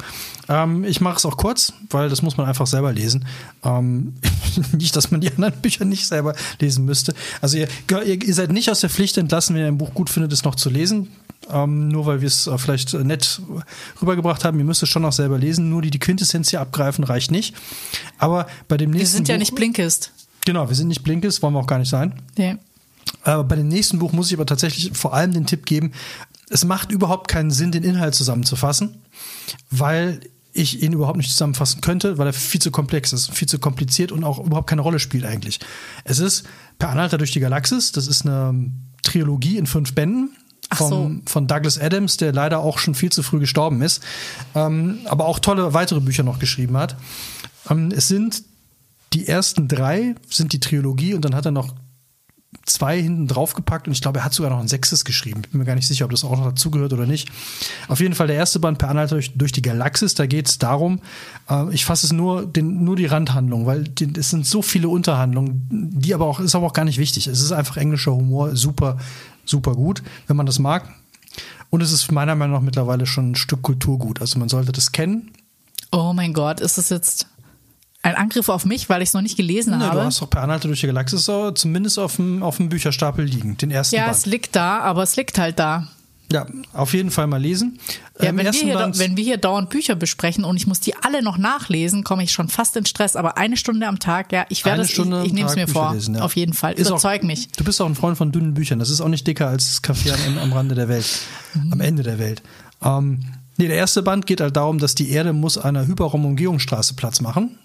Ähm, 0.50 0.84
ich 0.84 1.00
mache 1.00 1.16
es 1.16 1.26
auch 1.26 1.38
kurz, 1.38 1.72
weil 1.90 2.10
das 2.10 2.22
muss 2.22 2.36
man 2.36 2.46
einfach 2.46 2.68
selber 2.68 2.92
lesen. 2.92 3.26
Ähm, 3.64 4.16
nicht, 4.78 4.94
dass 4.98 5.10
man 5.10 5.22
die 5.22 5.30
anderen 5.30 5.54
Bücher 5.62 5.86
nicht 5.86 6.06
selber 6.06 6.36
lesen 6.60 6.84
müsste. 6.84 7.14
Also 7.40 7.58
ihr, 7.58 7.70
ihr, 8.04 8.34
seid 8.34 8.52
nicht 8.52 8.70
aus 8.70 8.82
der 8.82 8.90
Pflicht 8.90 9.18
entlassen, 9.18 9.56
wenn 9.56 9.62
ihr 9.62 9.68
ein 9.70 9.78
Buch 9.78 9.94
gut 9.94 10.10
findet, 10.10 10.34
es 10.34 10.44
noch 10.44 10.56
zu 10.56 10.70
lesen. 10.70 11.08
Ähm, 11.50 11.88
nur 11.88 12.06
weil 12.06 12.20
wir 12.20 12.28
es 12.28 12.46
äh, 12.48 12.58
vielleicht 12.58 12.94
nett 12.94 13.42
rübergebracht 14.02 14.44
haben. 14.44 14.60
Ihr 14.60 14.66
müsst 14.66 14.84
es 14.84 14.90
schon 14.90 15.04
noch 15.04 15.14
selber 15.14 15.38
lesen. 15.38 15.70
Nur 15.70 15.82
die, 15.82 15.90
die 15.90 16.00
Quintessenz 16.00 16.50
hier 16.50 16.60
abgreifen 16.60 17.06
reicht 17.06 17.32
nicht. 17.32 17.56
Aber 18.18 18.48
bei 18.68 18.76
dem 18.76 18.92
nächsten 18.92 19.00
Wir 19.00 19.08
sind 19.08 19.24
Buch, 19.28 19.32
ja 19.32 19.38
nicht 19.38 19.56
Blinkist. 19.56 20.12
Genau, 20.46 20.68
wir 20.68 20.76
sind 20.76 20.90
nicht 20.90 21.04
Blinkist, 21.04 21.42
wollen 21.42 21.54
wir 21.54 21.60
auch 21.60 21.68
gar 21.68 21.80
nicht 21.80 21.90
sein. 21.90 22.22
Nee. 22.38 22.58
Aber 23.24 23.44
bei 23.44 23.56
dem 23.56 23.68
nächsten 23.68 24.00
Buch 24.00 24.14
muss 24.14 24.28
ich 24.28 24.38
aber 24.38 24.46
tatsächlich 24.46 24.92
vor 24.94 25.14
allem 25.14 25.34
den 25.34 25.46
Tipp 25.46 25.66
geben, 25.66 25.92
es 26.50 26.66
macht 26.66 26.92
überhaupt 26.92 27.28
keinen 27.28 27.52
Sinn, 27.52 27.72
den 27.72 27.84
Inhalt 27.84 28.16
zusammenzufassen, 28.16 29.02
weil 29.70 30.22
ich 30.54 30.82
ihn 30.82 30.94
überhaupt 30.94 31.18
nicht 31.18 31.30
zusammenfassen 31.30 31.82
könnte, 31.82 32.18
weil 32.18 32.28
er 32.28 32.34
viel 32.34 32.62
zu 32.62 32.72
komplex 32.72 33.14
ist, 33.14 33.32
viel 33.32 33.48
zu 33.48 33.60
kompliziert 33.60 34.12
und 34.12 34.24
auch 34.24 34.44
überhaupt 34.44 34.70
keine 34.70 34.82
Rolle 34.82 35.00
spielt 35.00 35.26
eigentlich. 35.26 35.60
Es 36.04 36.20
ist 36.20 36.46
Per 36.80 36.90
Anhalter 36.90 37.18
durch 37.18 37.32
die 37.32 37.40
Galaxis, 37.40 37.92
das 37.92 38.08
ist 38.08 38.26
eine 38.26 38.72
Trilogie 39.04 39.58
in 39.58 39.68
fünf 39.68 39.94
Bänden. 39.94 40.36
Vom, 40.74 40.90
so. 40.90 41.32
Von 41.32 41.48
Douglas 41.48 41.80
Adams, 41.80 42.18
der 42.18 42.34
leider 42.34 42.60
auch 42.60 42.78
schon 42.78 42.94
viel 42.94 43.10
zu 43.10 43.24
früh 43.24 43.40
gestorben 43.40 43.82
ist, 43.82 44.04
ähm, 44.54 45.00
aber 45.06 45.26
auch 45.26 45.40
tolle 45.40 45.74
weitere 45.74 46.02
Bücher 46.02 46.24
noch 46.24 46.40
geschrieben 46.40 46.76
hat. 46.76 46.98
Ähm, 47.70 47.92
es 47.96 48.10
sind 48.10 48.44
die 49.14 49.28
ersten 49.28 49.70
drei, 49.70 50.16
sind 50.30 50.52
die 50.52 50.60
Trilogie 50.60 51.14
und 51.14 51.24
dann 51.24 51.36
hat 51.36 51.46
er 51.46 51.52
noch 51.52 51.74
zwei 52.66 53.02
hinten 53.02 53.28
draufgepackt 53.28 53.88
und 53.88 53.94
ich 53.94 54.02
glaube, 54.02 54.20
er 54.20 54.26
hat 54.26 54.34
sogar 54.34 54.52
noch 54.52 54.60
ein 54.60 54.68
sechstes 54.68 55.06
geschrieben. 55.06 55.44
Bin 55.52 55.60
mir 55.60 55.66
gar 55.66 55.76
nicht 55.76 55.88
sicher, 55.88 56.06
ob 56.06 56.12
das 56.12 56.24
auch 56.24 56.38
noch 56.38 56.46
dazugehört 56.46 56.94
oder 56.94 57.06
nicht. 57.06 57.30
Auf 57.88 58.00
jeden 58.00 58.16
Fall 58.16 58.28
der 58.28 58.36
erste 58.36 58.60
Band 58.60 58.78
per 58.78 58.90
Anhalter 58.90 59.16
durch, 59.16 59.34
durch 59.36 59.52
die 59.52 59.62
Galaxis. 59.62 60.16
Da 60.16 60.26
geht 60.26 60.48
es 60.48 60.58
darum, 60.60 61.00
äh, 61.50 61.74
ich 61.74 61.86
fasse 61.86 62.06
es 62.06 62.14
nur, 62.14 62.46
den, 62.46 62.84
nur 62.84 62.96
die 62.96 63.06
Randhandlung, 63.06 63.66
weil 63.66 63.84
die, 63.84 64.12
es 64.18 64.30
sind 64.30 64.46
so 64.46 64.62
viele 64.62 64.90
Unterhandlungen, 64.90 65.68
die 65.70 66.14
aber 66.14 66.26
auch, 66.26 66.40
ist 66.40 66.56
aber 66.56 66.68
auch 66.68 66.74
gar 66.74 66.86
nicht 66.86 66.98
wichtig. 66.98 67.28
Es 67.28 67.42
ist 67.42 67.52
einfach 67.52 67.78
englischer 67.78 68.14
Humor, 68.14 68.56
super, 68.56 68.98
super 69.46 69.74
gut, 69.74 70.04
wenn 70.28 70.36
man 70.36 70.46
das 70.46 70.60
mag. 70.60 70.90
Und 71.70 71.82
es 71.82 71.92
ist 71.92 72.12
meiner 72.12 72.36
Meinung 72.36 72.56
nach 72.56 72.64
mittlerweile 72.64 73.06
schon 73.06 73.32
ein 73.32 73.36
Stück 73.36 73.62
Kulturgut. 73.62 74.22
Also 74.22 74.40
man 74.40 74.50
sollte 74.50 74.72
das 74.72 74.92
kennen. 74.92 75.32
Oh 75.92 76.14
mein 76.14 76.34
Gott, 76.34 76.60
ist 76.60 76.78
es 76.78 76.90
jetzt 76.90 77.28
ein 78.08 78.16
Angriff 78.16 78.50
auf 78.50 78.66
mich, 78.66 78.90
weil 78.90 79.02
ich 79.02 79.10
es 79.10 79.14
noch 79.14 79.22
nicht 79.22 79.38
gelesen 79.38 79.78
nee, 79.78 79.84
habe. 79.84 80.00
Du 80.00 80.06
hast 80.06 80.22
doch 80.22 80.30
per 80.30 80.44
Anhalter 80.44 80.68
durch 80.68 80.82
die 80.82 80.88
Galaxis 80.88 81.26
so 81.26 81.52
zumindest 81.52 82.00
auf 82.00 82.16
dem, 82.16 82.44
auf 82.44 82.58
dem 82.58 82.70
Bücherstapel 82.70 83.26
liegen, 83.26 83.58
den 83.58 83.72
ersten 83.72 83.96
Ja, 83.96 84.06
Band. 84.06 84.18
es 84.18 84.26
liegt 84.26 84.56
da, 84.56 84.80
aber 84.80 85.04
es 85.04 85.16
liegt 85.16 85.38
halt 85.38 85.60
da. 85.60 85.88
Ja, 86.30 86.46
auf 86.74 86.94
jeden 86.94 87.10
Fall 87.10 87.26
mal 87.28 87.42
lesen. 87.42 87.80
Ja, 88.20 88.36
wenn, 88.36 88.38
wir 88.38 88.52
hier, 88.52 88.92
wenn 88.96 89.16
wir 89.16 89.24
hier 89.24 89.38
dauernd 89.38 89.70
Bücher 89.70 89.96
besprechen 89.96 90.44
und 90.44 90.58
ich 90.58 90.68
muss 90.68 90.82
die 90.82 90.94
alle 90.96 91.24
noch 91.24 91.38
nachlesen, 91.38 92.04
komme 92.04 92.24
ich 92.24 92.34
schon 92.34 92.50
fast 92.50 92.76
in 92.76 92.86
Stress. 92.86 93.16
Aber 93.16 93.38
eine 93.38 93.56
Stunde 93.56 93.88
am 93.88 94.00
Tag, 94.00 94.34
ja, 94.34 94.46
ich 94.50 94.66
werde 94.66 94.82
es, 94.82 94.90
ich, 94.90 95.00
ich 95.00 95.34
nehme 95.34 95.48
es 95.48 95.56
mir 95.56 95.68
Bücher 95.68 95.80
vor. 95.80 95.94
Lesen, 95.94 96.16
ja. 96.16 96.22
Auf 96.22 96.36
jeden 96.36 96.54
Fall. 96.54 96.74
Ist 96.74 96.90
Überzeug 96.90 97.22
auch, 97.22 97.28
mich. 97.28 97.48
Du 97.54 97.64
bist 97.64 97.80
auch 97.82 97.86
ein 97.86 97.96
Freund 97.96 98.18
von 98.18 98.34
dünnen 98.34 98.54
Büchern. 98.54 98.80
Das 98.80 98.90
ist 98.90 99.00
auch 99.00 99.08
nicht 99.08 99.26
dicker 99.26 99.48
als 99.48 99.68
das 99.68 99.82
Kaffee 99.82 100.12
am, 100.12 100.38
am 100.38 100.52
Rande 100.52 100.76
der 100.76 100.90
Welt, 100.90 101.08
mhm. 101.54 101.72
am 101.72 101.80
Ende 101.80 102.04
der 102.04 102.20
Welt. 102.20 102.44
Ähm, 102.84 103.24
nee, 103.56 103.68
der 103.68 103.78
erste 103.78 104.04
Band 104.04 104.26
geht 104.26 104.42
halt 104.42 104.58
darum, 104.58 104.80
dass 104.80 104.96
die 104.96 105.10
Erde 105.12 105.32
muss 105.32 105.58
einer 105.58 105.88
Hyperraum-Umgehungsstraße 105.88 106.96
Platz 106.96 107.22
machen 107.22 107.58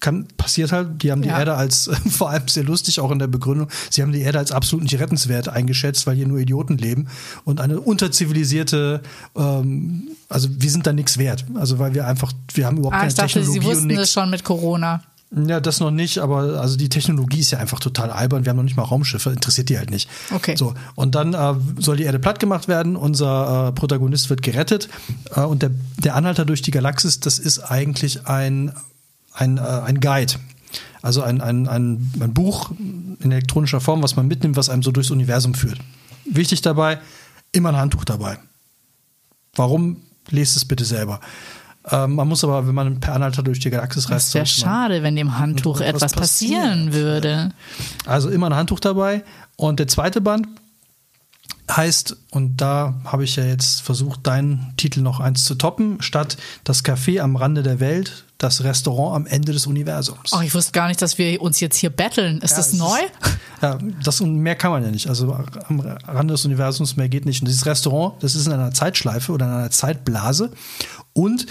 kann, 0.00 0.26
passiert 0.36 0.72
halt, 0.72 1.02
die 1.02 1.10
haben 1.10 1.22
die 1.22 1.28
ja. 1.28 1.38
Erde 1.38 1.54
als, 1.54 1.90
vor 2.10 2.30
allem 2.30 2.48
sehr 2.48 2.64
lustig 2.64 3.00
auch 3.00 3.10
in 3.10 3.18
der 3.18 3.26
Begründung, 3.26 3.68
sie 3.90 4.02
haben 4.02 4.12
die 4.12 4.20
Erde 4.20 4.38
als 4.38 4.52
absolut 4.52 4.84
nicht 4.84 4.98
rettenswert 4.98 5.48
eingeschätzt, 5.48 6.06
weil 6.06 6.16
hier 6.16 6.26
nur 6.26 6.38
Idioten 6.38 6.78
leben 6.78 7.08
und 7.44 7.60
eine 7.60 7.80
unterzivilisierte, 7.80 9.02
ähm, 9.36 10.08
also 10.28 10.48
wir 10.50 10.70
sind 10.70 10.86
da 10.86 10.92
nichts 10.92 11.18
wert. 11.18 11.44
Also 11.54 11.78
weil 11.78 11.94
wir 11.94 12.06
einfach, 12.06 12.32
wir 12.54 12.66
haben 12.66 12.78
überhaupt 12.78 12.96
ah, 12.96 12.98
keine 13.00 13.10
ich 13.10 13.14
dachte, 13.14 13.32
Technologie. 13.34 13.60
Sie 13.60 13.66
wussten 13.66 13.88
das 13.94 14.12
schon 14.12 14.30
mit 14.30 14.44
Corona. 14.44 15.02
Ja, 15.30 15.60
das 15.60 15.78
noch 15.80 15.90
nicht, 15.90 16.20
aber 16.20 16.58
also 16.58 16.78
die 16.78 16.88
Technologie 16.88 17.40
ist 17.40 17.50
ja 17.50 17.58
einfach 17.58 17.80
total 17.80 18.10
albern. 18.10 18.46
Wir 18.46 18.50
haben 18.50 18.56
noch 18.56 18.62
nicht 18.62 18.78
mal 18.78 18.84
Raumschiffe, 18.84 19.28
interessiert 19.28 19.68
die 19.68 19.76
halt 19.76 19.90
nicht. 19.90 20.08
Okay. 20.34 20.56
So 20.56 20.72
und 20.94 21.14
dann 21.14 21.34
äh, 21.34 21.54
soll 21.78 21.98
die 21.98 22.04
Erde 22.04 22.18
platt 22.18 22.40
gemacht 22.40 22.66
werden. 22.66 22.96
Unser 22.96 23.68
äh, 23.68 23.72
Protagonist 23.72 24.30
wird 24.30 24.40
gerettet 24.40 24.88
äh, 25.36 25.40
und 25.40 25.60
der 25.60 25.70
der 25.98 26.14
Anhalter 26.14 26.46
durch 26.46 26.62
die 26.62 26.70
Galaxis, 26.70 27.20
das 27.20 27.38
ist 27.38 27.58
eigentlich 27.58 28.26
ein 28.26 28.72
ein, 29.38 29.58
äh, 29.58 29.60
ein 29.60 30.00
Guide. 30.00 30.34
Also 31.00 31.22
ein, 31.22 31.40
ein, 31.40 31.68
ein, 31.68 32.12
ein 32.20 32.34
Buch 32.34 32.70
in 32.78 33.30
elektronischer 33.30 33.80
Form, 33.80 34.02
was 34.02 34.16
man 34.16 34.26
mitnimmt, 34.26 34.56
was 34.56 34.68
einem 34.68 34.82
so 34.82 34.90
durchs 34.90 35.10
Universum 35.10 35.54
führt. 35.54 35.78
Wichtig 36.24 36.60
dabei, 36.60 36.98
immer 37.52 37.70
ein 37.70 37.76
Handtuch 37.76 38.04
dabei. 38.04 38.38
Warum? 39.54 39.98
Lest 40.30 40.56
es 40.56 40.64
bitte 40.64 40.84
selber. 40.84 41.20
Ähm, 41.90 42.16
man 42.16 42.28
muss 42.28 42.44
aber, 42.44 42.66
wenn 42.66 42.74
man 42.74 43.00
per 43.00 43.14
Anhalter 43.14 43.42
durch 43.42 43.60
die 43.60 43.70
Galaxis 43.70 44.10
reist. 44.10 44.28
Es 44.28 44.34
wäre 44.34 44.46
schade, 44.46 45.02
wenn 45.02 45.16
dem 45.16 45.38
Handtuch 45.38 45.80
etwas 45.80 46.12
passieren 46.12 46.92
würde. 46.92 47.50
Also 48.04 48.28
immer 48.28 48.46
ein 48.46 48.54
Handtuch 48.54 48.80
dabei. 48.80 49.24
Und 49.56 49.78
der 49.80 49.88
zweite 49.88 50.20
Band 50.20 50.48
heißt, 51.70 52.16
und 52.30 52.56
da 52.56 52.94
habe 53.04 53.24
ich 53.24 53.36
ja 53.36 53.44
jetzt 53.44 53.82
versucht, 53.82 54.26
deinen 54.26 54.72
Titel 54.76 55.00
noch 55.00 55.20
eins 55.20 55.44
zu 55.44 55.54
toppen, 55.54 56.00
statt 56.00 56.36
das 56.64 56.84
Café 56.84 57.20
am 57.20 57.36
Rande 57.36 57.62
der 57.62 57.80
Welt, 57.80 58.24
das 58.38 58.62
Restaurant 58.62 59.16
am 59.16 59.26
Ende 59.26 59.52
des 59.52 59.66
Universums. 59.66 60.32
Oh, 60.32 60.40
ich 60.40 60.54
wusste 60.54 60.72
gar 60.72 60.88
nicht, 60.88 61.02
dass 61.02 61.18
wir 61.18 61.42
uns 61.42 61.58
jetzt 61.60 61.76
hier 61.76 61.90
betteln. 61.90 62.40
Ist 62.40 62.52
ja, 62.52 62.56
das 62.58 62.72
neu? 62.72 62.86
Ist, 62.86 63.38
ja, 63.62 63.78
das 64.04 64.20
und 64.20 64.36
mehr 64.36 64.54
kann 64.54 64.70
man 64.70 64.84
ja 64.84 64.90
nicht. 64.90 65.08
Also 65.08 65.32
am 65.68 65.80
Rande 65.80 66.34
des 66.34 66.44
Universums 66.44 66.96
mehr 66.96 67.08
geht 67.08 67.26
nicht. 67.26 67.42
Und 67.42 67.48
dieses 67.48 67.66
Restaurant, 67.66 68.22
das 68.22 68.36
ist 68.36 68.46
in 68.46 68.52
einer 68.52 68.72
Zeitschleife 68.72 69.32
oder 69.32 69.46
in 69.46 69.52
einer 69.52 69.70
Zeitblase. 69.70 70.52
Und 71.12 71.46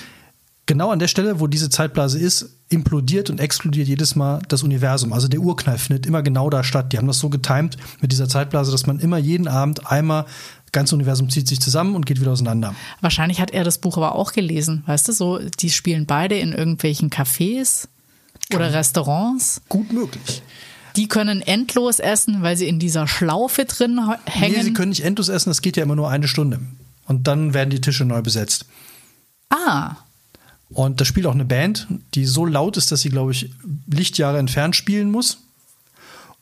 genau 0.67 0.91
an 0.91 0.99
der 0.99 1.07
Stelle, 1.07 1.39
wo 1.39 1.47
diese 1.47 1.69
Zeitblase 1.69 2.19
ist, 2.19 2.57
implodiert 2.69 3.29
und 3.29 3.39
explodiert 3.39 3.87
jedes 3.87 4.15
Mal 4.15 4.41
das 4.49 4.61
Universum. 4.61 5.13
Also 5.13 5.27
der 5.27 5.39
Urknall 5.39 5.77
findet 5.77 6.05
immer 6.05 6.21
genau 6.21 6.49
da 6.49 6.63
statt. 6.63 6.93
Die 6.93 6.97
haben 6.97 7.07
das 7.07 7.19
so 7.19 7.29
getimt 7.29 7.77
mit 8.01 8.11
dieser 8.11 8.29
Zeitblase, 8.29 8.71
dass 8.71 8.85
man 8.85 8.99
immer 8.99 9.17
jeden 9.17 9.47
Abend 9.47 9.89
einmal 9.89 10.25
das 10.65 10.73
ganze 10.73 10.95
Universum 10.95 11.29
zieht 11.29 11.47
sich 11.47 11.61
zusammen 11.61 11.95
und 11.95 12.05
geht 12.05 12.19
wieder 12.19 12.31
auseinander. 12.31 12.75
Wahrscheinlich 13.01 13.39
hat 13.39 13.51
er 13.51 13.63
das 13.63 13.77
Buch 13.77 13.97
aber 13.97 14.15
auch 14.15 14.33
gelesen, 14.33 14.83
weißt 14.85 15.07
du, 15.07 15.13
so, 15.13 15.39
die 15.39 15.69
spielen 15.69 16.05
beide 16.05 16.37
in 16.37 16.51
irgendwelchen 16.51 17.09
Cafés 17.09 17.87
oder 18.53 18.73
Restaurants. 18.73 19.61
Gut 19.69 19.91
möglich. 19.93 20.43
Die 20.97 21.07
können 21.07 21.41
endlos 21.41 21.99
essen, 21.99 22.41
weil 22.41 22.57
sie 22.57 22.67
in 22.67 22.79
dieser 22.79 23.07
Schlaufe 23.07 23.65
drin 23.65 24.01
hängen. 24.25 24.55
Nee, 24.57 24.63
sie 24.63 24.73
können 24.73 24.89
nicht 24.89 25.05
endlos 25.05 25.29
essen, 25.29 25.49
das 25.49 25.61
geht 25.61 25.77
ja 25.77 25.83
immer 25.83 25.95
nur 25.95 26.09
eine 26.09 26.27
Stunde. 26.27 26.59
Und 27.05 27.27
dann 27.27 27.53
werden 27.53 27.69
die 27.69 27.79
Tische 27.79 28.03
neu 28.03 28.21
besetzt. 28.21 28.65
Ah. 29.49 29.95
Und 30.69 30.99
da 30.99 31.05
spielt 31.05 31.25
auch 31.25 31.33
eine 31.33 31.45
Band, 31.45 31.87
die 32.13 32.25
so 32.25 32.45
laut 32.45 32.77
ist, 32.77 32.91
dass 32.91 33.01
sie, 33.01 33.09
glaube 33.09 33.31
ich, 33.31 33.51
Lichtjahre 33.87 34.37
entfernt 34.37 34.75
spielen 34.75 35.11
muss. 35.11 35.39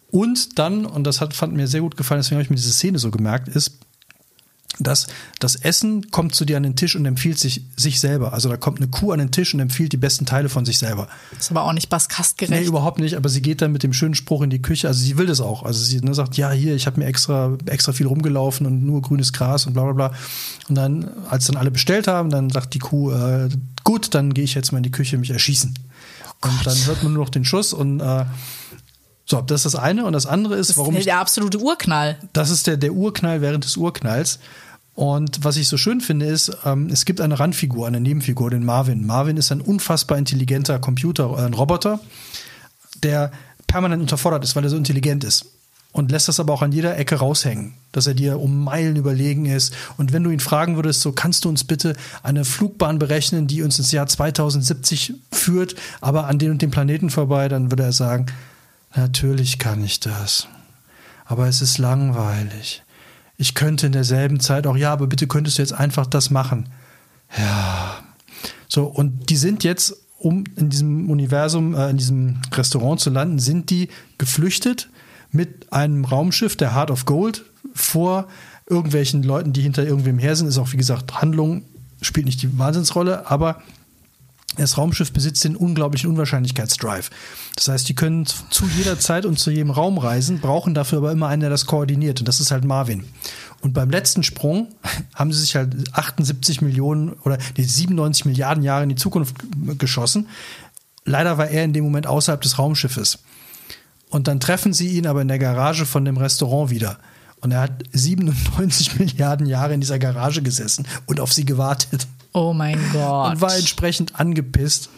Und 0.09 0.57
dann, 0.57 0.86
und 0.86 1.03
das 1.03 1.21
hat, 1.21 1.34
fand 1.34 1.53
mir 1.53 1.67
sehr 1.67 1.82
gut 1.82 1.97
gefallen, 1.97 2.19
deswegen 2.19 2.38
habe 2.38 2.43
ich 2.43 2.49
mir 2.49 2.55
diese 2.55 2.71
Szene 2.71 2.99
so 2.99 3.11
gemerkt, 3.11 3.49
ist, 3.49 3.80
dass 4.80 5.07
das 5.39 5.55
Essen 5.55 6.11
kommt 6.11 6.36
zu 6.36 6.45
dir 6.45 6.57
an 6.57 6.63
den 6.63 6.76
Tisch 6.76 6.95
und 6.95 7.05
empfiehlt 7.05 7.39
sich 7.39 7.65
sich 7.76 7.99
selber. 7.99 8.34
Also 8.34 8.49
da 8.49 8.57
kommt 8.57 8.80
eine 8.80 8.88
Kuh 8.88 9.11
an 9.11 9.19
den 9.19 9.32
Tisch 9.32 9.53
und 9.53 9.59
empfiehlt 9.59 9.93
die 9.93 9.97
besten 9.97 10.26
Teile 10.26 10.49
von 10.49 10.65
sich 10.65 10.78
selber. 10.78 11.07
ist 11.38 11.51
aber 11.51 11.63
auch 11.63 11.73
nicht 11.73 11.89
baskastgerecht. 11.89 12.61
Nee, 12.61 12.67
überhaupt 12.67 12.99
nicht, 12.99 13.15
aber 13.15 13.30
sie 13.30 13.41
geht 13.41 13.61
dann 13.61 13.71
mit 13.71 13.84
dem 13.84 13.93
schönen 13.93 14.15
Spruch 14.15 14.41
in 14.41 14.49
die 14.49 14.61
Küche. 14.61 14.88
Also 14.88 15.01
sie 15.01 15.17
will 15.17 15.28
das 15.28 15.41
auch. 15.41 15.63
Also 15.63 15.84
sie 15.84 15.99
ne, 16.01 16.13
sagt, 16.13 16.38
ja, 16.38 16.51
hier, 16.51 16.76
ich 16.76 16.88
habe 16.88 16.99
mir 16.99 17.05
extra, 17.05 17.57
extra 17.65 17.93
viel 17.93 18.07
rumgelaufen 18.07 18.65
und 18.65 18.86
nur 18.86 19.01
grünes 19.01 19.34
Gras 19.34 19.65
und 19.65 19.73
bla 19.73 19.84
bla 19.84 19.93
bla. 19.93 20.17
Und 20.69 20.76
dann, 20.76 21.09
als 21.30 21.45
dann 21.47 21.57
alle 21.57 21.71
bestellt 21.71 22.07
haben, 22.07 22.30
dann 22.30 22.49
sagt 22.49 22.73
die 22.73 22.80
Kuh, 22.80 23.11
äh, 23.11 23.49
gut, 23.84 24.13
dann 24.13 24.34
gehe 24.34 24.43
ich 24.43 24.55
jetzt 24.55 24.71
mal 24.71 24.80
in 24.80 24.84
die 24.84 24.91
Küche 24.91 25.17
mich 25.17 25.32
erschießen. 25.32 25.73
Oh 26.43 26.47
und 26.47 26.65
dann 26.65 26.78
hört 26.86 27.03
man 27.03 27.13
nur 27.13 27.23
noch 27.23 27.30
den 27.30 27.45
Schuss 27.45 27.73
und 27.73 28.01
äh, 28.01 28.26
so, 29.28 29.41
das 29.41 29.65
ist 29.65 29.73
das 29.73 29.82
eine. 29.82 30.05
Und 30.05 30.13
das 30.13 30.26
andere 30.28 30.55
ist, 30.55 30.69
das 30.69 30.78
warum. 30.78 30.93
Das 30.93 31.01
ist 31.01 31.07
der 31.07 31.19
absolute 31.19 31.59
Urknall. 31.59 32.17
Das 32.34 32.51
ist 32.51 32.67
der, 32.67 32.78
der 32.78 32.93
Urknall 32.93 33.41
während 33.41 33.63
des 33.63 33.76
Urknalls. 33.76 34.39
Und 34.95 35.43
was 35.43 35.57
ich 35.57 35.67
so 35.67 35.75
schön 35.75 35.99
finde, 35.99 36.25
ist, 36.25 36.57
ähm, 36.63 36.87
es 36.89 37.03
gibt 37.03 37.19
eine 37.19 37.37
Randfigur, 37.37 37.85
eine 37.85 37.99
Nebenfigur, 37.99 38.49
den 38.49 38.63
Marvin. 38.63 39.05
Marvin 39.05 39.35
ist 39.35 39.51
ein 39.51 39.59
unfassbar 39.59 40.17
intelligenter 40.17 40.79
Computer, 40.79 41.35
äh, 41.37 41.45
ein 41.45 41.53
Roboter, 41.53 41.99
der 43.03 43.31
permanent 43.67 44.01
unterfordert 44.01 44.45
ist, 44.45 44.55
weil 44.55 44.63
er 44.63 44.69
so 44.69 44.77
intelligent 44.77 45.25
ist. 45.25 45.47
Und 45.91 46.11
lässt 46.11 46.27
das 46.27 46.39
aber 46.39 46.53
auch 46.53 46.61
an 46.61 46.71
jeder 46.71 46.97
Ecke 46.97 47.15
raushängen, 47.15 47.73
dass 47.91 48.07
er 48.07 48.13
dir 48.13 48.39
um 48.39 48.63
Meilen 48.63 48.95
überlegen 48.95 49.45
ist. 49.45 49.73
Und 49.97 50.11
wenn 50.11 50.23
du 50.23 50.29
ihn 50.29 50.41
fragen 50.41 50.75
würdest, 50.75 51.01
so 51.01 51.11
kannst 51.11 51.45
du 51.45 51.49
uns 51.49 51.63
bitte 51.63 51.95
eine 52.23 52.43
Flugbahn 52.43 52.99
berechnen, 52.99 53.47
die 53.47 53.63
uns 53.63 53.77
ins 53.77 53.91
Jahr 53.91 54.07
2070 54.07 55.13
führt, 55.31 55.75
aber 56.01 56.27
an 56.27 56.39
den 56.39 56.51
und 56.51 56.61
dem 56.61 56.71
Planeten 56.71 57.09
vorbei, 57.09 57.47
dann 57.47 57.71
würde 57.71 57.83
er 57.83 57.93
sagen, 57.93 58.27
natürlich 58.93 59.57
kann 59.57 59.83
ich 59.83 60.01
das. 60.01 60.47
Aber 61.25 61.47
es 61.47 61.61
ist 61.61 61.77
langweilig 61.77 62.84
ich 63.38 63.55
könnte 63.55 63.88
in 63.88 63.91
derselben 63.91 64.39
Zeit 64.39 64.67
auch, 64.67 64.77
ja, 64.77 64.91
aber 64.93 65.07
bitte 65.07 65.27
könntest 65.27 65.57
du 65.57 65.61
jetzt 65.61 65.73
einfach 65.73 66.05
das 66.05 66.29
machen. 66.29 66.69
Ja. 67.38 68.03
So, 68.67 68.86
und 68.86 69.29
die 69.29 69.38
sind 69.38 69.63
jetzt, 69.63 69.95
um 70.17 70.43
in 70.55 70.69
diesem 70.69 71.09
Universum, 71.09 71.75
äh, 71.75 71.89
in 71.89 71.97
diesem 71.97 72.41
Restaurant 72.53 72.99
zu 72.99 73.09
landen, 73.09 73.39
sind 73.39 73.69
die 73.69 73.89
geflüchtet 74.17 74.89
mit 75.31 75.71
einem 75.73 76.05
Raumschiff, 76.05 76.55
der 76.55 76.73
Heart 76.75 76.91
of 76.91 77.05
Gold, 77.05 77.45
vor 77.73 78.27
irgendwelchen 78.67 79.23
Leuten, 79.23 79.53
die 79.53 79.61
hinter 79.61 79.86
irgendwem 79.86 80.17
her 80.17 80.36
sind. 80.36 80.47
Ist 80.47 80.57
auch, 80.57 80.71
wie 80.71 80.77
gesagt, 80.77 81.21
Handlung 81.21 81.65
spielt 82.01 82.25
nicht 82.25 82.41
die 82.41 82.57
Wahnsinnsrolle, 82.57 83.29
aber 83.29 83.61
das 84.57 84.77
Raumschiff 84.77 85.11
besitzt 85.11 85.43
den 85.43 85.55
unglaublichen 85.55 86.09
Unwahrscheinlichkeitsdrive. 86.09 87.09
Das 87.55 87.67
heißt, 87.67 87.89
die 87.89 87.95
können 87.95 88.25
zu 88.25 88.65
jeder 88.77 88.99
Zeit 88.99 89.25
und 89.25 89.37
zu 89.37 89.51
jedem 89.51 89.71
Raum 89.71 89.97
reisen, 89.97 90.39
brauchen 90.39 90.73
dafür 90.73 90.99
aber 90.99 91.11
immer 91.11 91.27
einen, 91.27 91.41
der 91.41 91.49
das 91.49 91.65
koordiniert. 91.65 92.19
Und 92.19 92.27
das 92.27 92.39
ist 92.39 92.51
halt 92.51 92.63
Marvin. 92.63 93.03
Und 93.61 93.73
beim 93.73 93.89
letzten 93.89 94.23
Sprung 94.23 94.69
haben 95.13 95.33
sie 95.33 95.41
sich 95.41 95.55
halt 95.55 95.75
78 95.93 96.61
Millionen 96.61 97.13
oder 97.23 97.37
nee, 97.57 97.63
97 97.63 98.25
Milliarden 98.25 98.63
Jahre 98.63 98.83
in 98.83 98.89
die 98.89 98.95
Zukunft 98.95 99.35
geschossen. 99.77 100.27
Leider 101.03 101.37
war 101.37 101.49
er 101.49 101.63
in 101.63 101.73
dem 101.73 101.83
Moment 101.83 102.07
außerhalb 102.07 102.41
des 102.41 102.57
Raumschiffes. 102.57 103.19
Und 104.09 104.27
dann 104.27 104.39
treffen 104.39 104.73
sie 104.73 104.89
ihn 104.89 105.07
aber 105.07 105.21
in 105.21 105.27
der 105.27 105.39
Garage 105.39 105.85
von 105.85 106.05
dem 106.05 106.17
Restaurant 106.17 106.69
wieder. 106.69 106.97
Und 107.41 107.51
er 107.51 107.61
hat 107.61 107.83
97 107.91 108.95
Milliarden 108.99 109.45
Jahre 109.45 109.73
in 109.73 109.81
dieser 109.81 109.99
Garage 109.99 110.41
gesessen 110.41 110.87
und 111.05 111.19
auf 111.19 111.33
sie 111.33 111.45
gewartet. 111.45 112.07
Oh 112.36 112.51
mein 112.51 112.77
Gott. 112.91 113.31
Und 113.31 113.41
war 113.41 113.55
entsprechend 113.55 114.19
angepisst, 114.19 114.89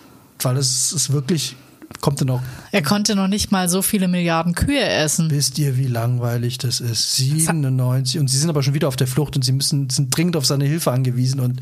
weil 0.42 0.58
es 0.58 0.92
ist 0.92 1.12
wirklich 1.12 1.56
kommt 2.02 2.20
er 2.20 2.26
noch. 2.26 2.42
Er 2.72 2.82
konnte 2.82 3.16
noch 3.16 3.28
nicht 3.28 3.52
mal 3.52 3.70
so 3.70 3.82
viele 3.82 4.08
Milliarden 4.08 4.56
Kühe 4.56 4.84
essen. 4.84 5.30
Wisst 5.30 5.58
ihr, 5.60 5.78
wie 5.78 5.88
langweilig 5.88 6.58
das 6.58 6.80
ist? 6.80 7.16
97 7.16 8.20
und 8.20 8.28
sie 8.28 8.40
sind 8.40 8.50
aber 8.50 8.64
schon 8.64 8.74
wieder 8.74 8.88
auf 8.88 8.96
der 8.96 9.08
Flucht 9.08 9.36
und 9.36 9.46
sie 9.46 9.52
müssen 9.52 9.90
sind 9.90 10.16
dringend 10.16 10.36
auf 10.36 10.48
seine 10.48 10.66
Hilfe 10.66 10.92
angewiesen 10.92 11.40
und 11.40 11.62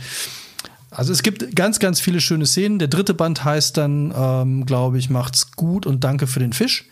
also 0.91 1.11
es 1.11 1.23
gibt 1.23 1.55
ganz, 1.57 1.80
ganz 1.80 1.99
viele 1.99 2.21
schöne 2.21 2.45
Szenen. 2.45 2.80
Der 2.80 2.88
dritte 2.88 3.13
Band 3.13 3.43
heißt 3.43 3.76
dann, 3.76 4.13
ähm, 4.15 4.65
glaube 4.65 4.97
ich, 4.97 5.09
macht's 5.09 5.51
gut 5.51 5.86
und 5.86 6.05
danke 6.05 6.26
für 6.26 6.39
den 6.39 6.53
Fisch. 6.53 6.86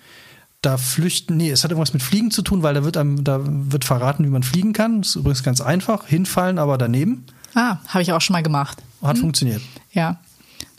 Da 0.61 0.77
flüchten, 0.77 1.37
nee, 1.37 1.51
es 1.51 1.63
hat 1.63 1.71
irgendwas 1.71 1.93
mit 1.93 2.03
Fliegen 2.03 2.29
zu 2.29 2.41
tun, 2.41 2.63
weil 2.63 2.73
da 2.73 2.83
wird 2.83 2.97
einem, 2.97 3.23
da 3.23 3.39
wird 3.45 3.85
verraten, 3.85 4.25
wie 4.25 4.29
man 4.29 4.43
fliegen 4.43 4.73
kann. 4.73 5.01
Das 5.01 5.11
ist 5.11 5.15
übrigens 5.15 5.43
ganz 5.43 5.61
einfach. 5.61 6.05
Hinfallen, 6.05 6.59
aber 6.59 6.77
daneben. 6.77 7.25
Ah, 7.55 7.77
habe 7.87 8.01
ich 8.01 8.11
auch 8.11 8.21
schon 8.21 8.33
mal 8.33 8.43
gemacht. 8.43 8.77
Hat 9.01 9.15
hm. 9.15 9.21
funktioniert. 9.21 9.61
Ja. 9.91 10.17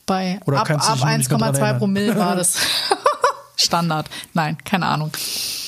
Bei 0.07 0.41
Oder 0.45 0.61
ab, 0.61 0.70
ab 0.70 0.99
1,2 1.03 1.79
Promille 1.79 2.16
war 2.16 2.37
das 2.37 2.59
Standard. 3.57 4.09
Nein, 4.35 4.59
keine 4.64 4.87
Ahnung. 4.87 5.11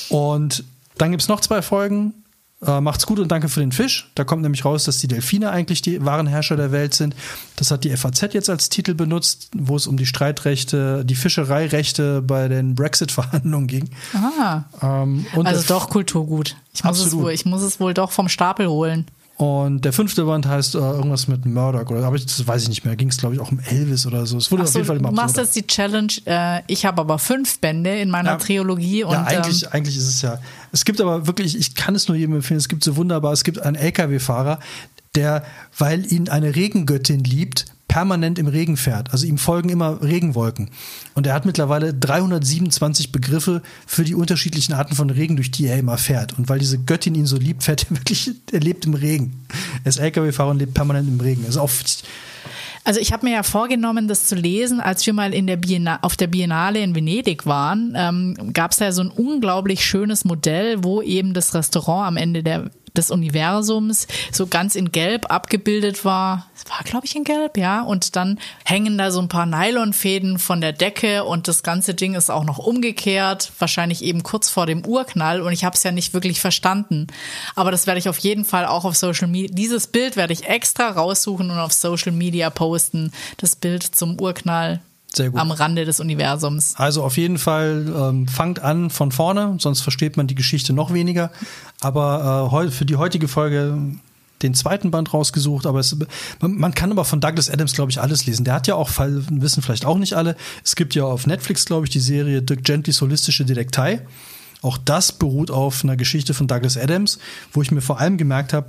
Und 0.09 0.63
dann 0.97 1.11
gibt 1.11 1.23
es 1.23 1.27
noch 1.27 1.39
zwei 1.39 1.61
Folgen. 1.61 2.13
Äh, 2.65 2.81
macht's 2.81 3.05
gut 3.05 3.19
und 3.19 3.31
danke 3.31 3.49
für 3.49 3.59
den 3.59 3.71
Fisch. 3.71 4.09
Da 4.15 4.23
kommt 4.23 4.41
nämlich 4.41 4.65
raus, 4.65 4.83
dass 4.85 4.97
die 4.97 5.07
Delfine 5.07 5.51
eigentlich 5.51 5.83
die 5.83 6.03
wahren 6.03 6.25
Herrscher 6.25 6.55
der 6.55 6.71
Welt 6.71 6.95
sind. 6.95 7.15
Das 7.55 7.69
hat 7.69 7.83
die 7.83 7.95
FAZ 7.95 8.33
jetzt 8.33 8.49
als 8.49 8.69
Titel 8.69 8.95
benutzt, 8.95 9.51
wo 9.55 9.75
es 9.75 9.85
um 9.85 9.95
die 9.95 10.07
Streitrechte, 10.07 11.05
die 11.05 11.13
Fischereirechte 11.13 12.23
bei 12.23 12.47
den 12.47 12.73
Brexit-Verhandlungen 12.73 13.67
ging. 13.67 13.89
Ah. 14.13 14.63
Ähm, 14.81 15.27
also 15.43 15.61
doch 15.67 15.91
Kulturgut. 15.91 16.55
Ich 16.73 16.83
muss, 16.83 16.99
es 16.99 17.13
wohl, 17.13 17.31
ich 17.31 17.45
muss 17.45 17.61
es 17.61 17.79
wohl 17.79 17.93
doch 17.93 18.11
vom 18.11 18.27
Stapel 18.27 18.67
holen. 18.67 19.05
Und 19.37 19.85
der 19.85 19.93
fünfte 19.93 20.25
Band 20.25 20.47
heißt 20.47 20.73
äh, 20.73 20.79
irgendwas 20.79 21.27
mit 21.27 21.45
Murdoch 21.45 21.91
oder 21.91 22.03
aber 22.07 22.15
ich, 22.15 22.25
das 22.25 22.47
weiß 22.47 22.63
ich 22.63 22.69
nicht 22.69 22.85
mehr. 22.85 22.95
Ging 22.95 23.09
es 23.09 23.17
glaube 23.17 23.35
ich 23.35 23.41
auch 23.41 23.51
um 23.51 23.59
Elvis 23.59 24.07
oder 24.07 24.25
so. 24.25 24.39
Es 24.39 24.51
wurde 24.51 24.63
Ach 24.63 24.67
auf 24.67 24.73
jeden 24.73 24.87
Fall 24.87 24.97
immer 24.97 25.09
Du 25.09 25.15
machst 25.15 25.37
jetzt 25.37 25.55
die 25.55 25.67
Challenge. 25.67 26.11
Äh, 26.25 26.61
ich 26.65 26.87
habe 26.87 27.01
aber 27.01 27.19
fünf 27.19 27.59
Bände 27.59 27.99
in 27.99 28.09
meiner 28.09 28.31
ja, 28.31 28.37
Trilogie. 28.37 29.03
Und, 29.03 29.13
ja, 29.13 29.23
eigentlich, 29.25 29.63
ähm, 29.63 29.69
eigentlich 29.73 29.95
ist 29.95 30.07
es 30.07 30.23
ja. 30.23 30.39
Es 30.71 30.85
gibt 30.85 30.99
aber 30.99 31.27
wirklich, 31.27 31.55
ich 31.55 31.75
kann 31.75 31.93
es 31.93 32.07
nur 32.07 32.17
jedem 32.17 32.35
empfehlen. 32.35 32.57
Es 32.57 32.67
gibt 32.67 32.83
so 32.83 32.95
wunderbar. 32.95 33.31
Es 33.31 33.43
gibt 33.43 33.59
einen 33.59 33.75
LKW-Fahrer, 33.75 34.59
der, 35.13 35.45
weil 35.77 36.11
ihn 36.11 36.29
eine 36.29 36.55
Regengöttin 36.55 37.23
liebt, 37.23 37.65
permanent 37.87 38.37
im 38.37 38.47
Regen 38.47 38.77
fährt. 38.77 39.11
Also 39.11 39.25
ihm 39.25 39.37
folgen 39.37 39.69
immer 39.69 40.01
Regenwolken. 40.01 40.69
Und 41.13 41.25
er 41.25 41.33
hat 41.33 41.45
mittlerweile 41.45 41.93
327 41.93 43.11
Begriffe 43.11 43.61
für 43.85 44.03
die 44.03 44.15
unterschiedlichen 44.15 44.73
Arten 44.73 44.95
von 44.95 45.09
Regen, 45.09 45.35
durch 45.35 45.51
die 45.51 45.67
er 45.67 45.79
immer 45.79 45.97
fährt. 45.97 46.37
Und 46.37 46.49
weil 46.49 46.59
diese 46.59 46.79
Göttin 46.79 47.15
ihn 47.15 47.25
so 47.25 47.37
liebt, 47.37 47.63
fährt 47.63 47.85
er 47.89 47.91
wirklich, 47.97 48.31
er 48.51 48.59
lebt 48.59 48.85
im 48.85 48.93
Regen. 48.93 49.45
Er 49.83 49.89
ist 49.89 49.99
LKW-Fahrer 49.99 50.51
und 50.51 50.59
lebt 50.59 50.73
permanent 50.73 51.07
im 51.07 51.19
Regen. 51.19 51.45
Also 51.45 51.61
oft. 51.61 52.03
Also 52.83 53.01
ich 53.01 53.11
habe 53.11 53.25
mir 53.25 53.33
ja 53.33 53.43
vorgenommen, 53.43 54.07
das 54.07 54.27
zu 54.27 54.35
lesen, 54.35 54.79
als 54.79 55.05
wir 55.05 55.11
mal 55.11 55.33
in 55.33 55.45
der 55.45 55.59
auf 56.03 56.15
der 56.15 56.27
Biennale 56.27 56.79
in 56.79 56.95
Venedig 56.95 57.45
waren, 57.45 57.93
ähm, 57.97 58.53
gab 58.53 58.71
es 58.71 58.79
ja 58.79 58.93
so 58.93 59.01
ein 59.01 59.09
unglaublich 59.09 59.85
schönes 59.85 60.23
Modell, 60.23 60.83
wo 60.85 61.01
eben 61.01 61.33
das 61.33 61.53
Restaurant 61.53 62.07
am 62.07 62.17
Ende 62.17 62.43
der 62.43 62.71
des 62.97 63.11
Universums 63.11 64.07
so 64.31 64.47
ganz 64.47 64.75
in 64.75 64.91
Gelb 64.91 65.31
abgebildet 65.31 66.03
war. 66.05 66.49
Es 66.55 66.69
war, 66.69 66.83
glaube 66.83 67.05
ich, 67.05 67.15
in 67.15 67.23
Gelb, 67.23 67.57
ja. 67.57 67.81
Und 67.81 68.15
dann 68.15 68.39
hängen 68.65 68.97
da 68.97 69.11
so 69.11 69.21
ein 69.21 69.29
paar 69.29 69.45
Nylonfäden 69.45 70.39
von 70.39 70.61
der 70.61 70.73
Decke 70.73 71.23
und 71.23 71.47
das 71.47 71.63
ganze 71.63 71.93
Ding 71.93 72.15
ist 72.15 72.29
auch 72.29 72.43
noch 72.43 72.57
umgekehrt, 72.57 73.51
wahrscheinlich 73.59 74.03
eben 74.03 74.23
kurz 74.23 74.49
vor 74.49 74.65
dem 74.65 74.85
Urknall. 74.85 75.41
Und 75.41 75.53
ich 75.53 75.63
habe 75.63 75.75
es 75.75 75.83
ja 75.83 75.91
nicht 75.91 76.13
wirklich 76.13 76.41
verstanden. 76.41 77.07
Aber 77.55 77.71
das 77.71 77.87
werde 77.87 77.99
ich 77.99 78.09
auf 78.09 78.19
jeden 78.19 78.45
Fall 78.45 78.65
auch 78.65 78.85
auf 78.85 78.95
Social 78.95 79.27
Media. 79.27 79.53
Dieses 79.53 79.87
Bild 79.87 80.15
werde 80.15 80.33
ich 80.33 80.47
extra 80.47 80.89
raussuchen 80.89 81.51
und 81.51 81.59
auf 81.59 81.73
Social 81.73 82.11
Media 82.11 82.49
posten. 82.49 83.11
Das 83.37 83.55
Bild 83.55 83.83
zum 83.83 84.19
Urknall 84.19 84.81
Sehr 85.17 85.29
gut. 85.31 85.39
am 85.39 85.51
Rande 85.51 85.85
des 85.85 85.99
Universums. 85.99 86.75
Also 86.77 87.03
auf 87.03 87.17
jeden 87.17 87.37
Fall 87.37 87.85
ähm, 87.95 88.27
fangt 88.27 88.59
an 88.59 88.89
von 88.89 89.11
vorne, 89.11 89.55
sonst 89.59 89.81
versteht 89.81 90.17
man 90.17 90.27
die 90.27 90.35
Geschichte 90.35 90.73
noch 90.73 90.93
weniger. 90.93 91.31
Aber 91.81 92.49
äh, 92.53 92.71
für 92.71 92.85
die 92.85 92.95
heutige 92.95 93.27
Folge 93.27 93.77
den 94.41 94.53
zweiten 94.53 94.91
Band 94.91 95.13
rausgesucht, 95.13 95.65
aber 95.65 95.79
es, 95.79 95.97
man, 96.39 96.73
kann 96.73 96.91
aber 96.91 97.05
von 97.05 97.19
Douglas 97.19 97.49
Adams, 97.49 97.73
glaube 97.73 97.91
ich, 97.91 97.99
alles 97.99 98.25
lesen. 98.25 98.43
Der 98.45 98.53
hat 98.53 98.67
ja 98.67 98.75
auch, 98.75 98.91
wissen 98.97 99.63
vielleicht 99.63 99.85
auch 99.85 99.97
nicht 99.97 100.13
alle, 100.13 100.35
es 100.63 100.75
gibt 100.75 100.95
ja 100.95 101.05
auf 101.05 101.25
Netflix, 101.25 101.65
glaube 101.65 101.85
ich, 101.85 101.89
die 101.89 101.99
Serie 101.99 102.41
Dirk 102.41 102.63
Gentlys 102.63 103.01
Holistische 103.01 103.45
Detektei. 103.45 104.01
Auch 104.61 104.77
das 104.77 105.11
beruht 105.11 105.51
auf 105.51 105.83
einer 105.83 105.97
Geschichte 105.97 106.33
von 106.33 106.47
Douglas 106.47 106.77
Adams, 106.77 107.19
wo 107.51 107.61
ich 107.61 107.71
mir 107.71 107.81
vor 107.81 107.99
allem 107.99 108.17
gemerkt 108.17 108.53
habe, 108.53 108.67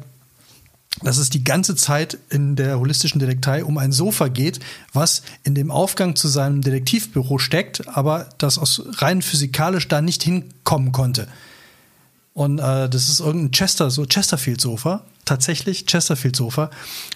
dass 1.02 1.18
es 1.18 1.30
die 1.30 1.44
ganze 1.44 1.76
Zeit 1.76 2.18
in 2.28 2.56
der 2.56 2.78
holistischen 2.78 3.20
Detektei 3.20 3.64
um 3.64 3.78
ein 3.78 3.92
Sofa 3.92 4.28
geht, 4.28 4.60
was 4.92 5.22
in 5.44 5.54
dem 5.54 5.70
Aufgang 5.70 6.16
zu 6.16 6.28
seinem 6.28 6.62
Detektivbüro 6.62 7.38
steckt, 7.38 7.86
aber 7.88 8.28
das 8.38 8.58
aus 8.58 8.82
rein 8.96 9.22
physikalisch 9.22 9.88
da 9.88 10.00
nicht 10.00 10.22
hinkommen 10.22 10.92
konnte. 10.92 11.28
Und 12.34 12.58
äh, 12.58 12.88
das 12.88 13.08
ist 13.08 13.20
irgendein 13.20 13.50
Chester, 13.50 13.90
so 13.90 14.06
Chesterfield-Sofa, 14.06 15.02
tatsächlich 15.24 15.86
Chesterfield-Sofa, 15.86 16.70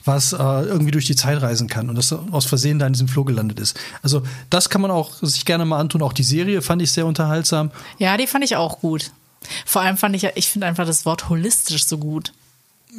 was 0.05 0.33
äh, 0.33 0.37
irgendwie 0.37 0.91
durch 0.91 1.07
die 1.07 1.15
Zeit 1.15 1.41
reisen 1.41 1.69
kann 1.69 1.89
und 1.89 1.95
das 1.97 2.13
aus 2.13 2.45
Versehen 2.45 2.79
da 2.79 2.87
in 2.87 2.93
diesem 2.93 3.09
Floh 3.09 3.25
gelandet 3.25 3.61
ist. 3.61 3.79
Also 4.03 4.23
das 4.51 4.69
kann 4.69 4.81
man 4.81 4.91
auch 4.91 5.15
sich 5.23 5.45
gerne 5.45 5.65
mal 5.65 5.79
antun. 5.79 6.03
Auch 6.03 6.13
die 6.13 6.25
Serie 6.25 6.61
fand 6.61 6.83
ich 6.83 6.91
sehr 6.91 7.07
unterhaltsam. 7.07 7.71
Ja, 7.99 8.17
die 8.17 8.27
fand 8.27 8.45
ich 8.45 8.57
auch 8.57 8.81
gut. 8.81 9.13
Vor 9.65 9.83
allem 9.83 9.97
fand 9.97 10.17
ich 10.17 10.25
ich 10.35 10.49
finde 10.49 10.67
einfach 10.67 10.87
das 10.87 11.05
Wort 11.07 11.29
holistisch 11.29 11.85
so 11.85 11.99
gut. 11.99 12.33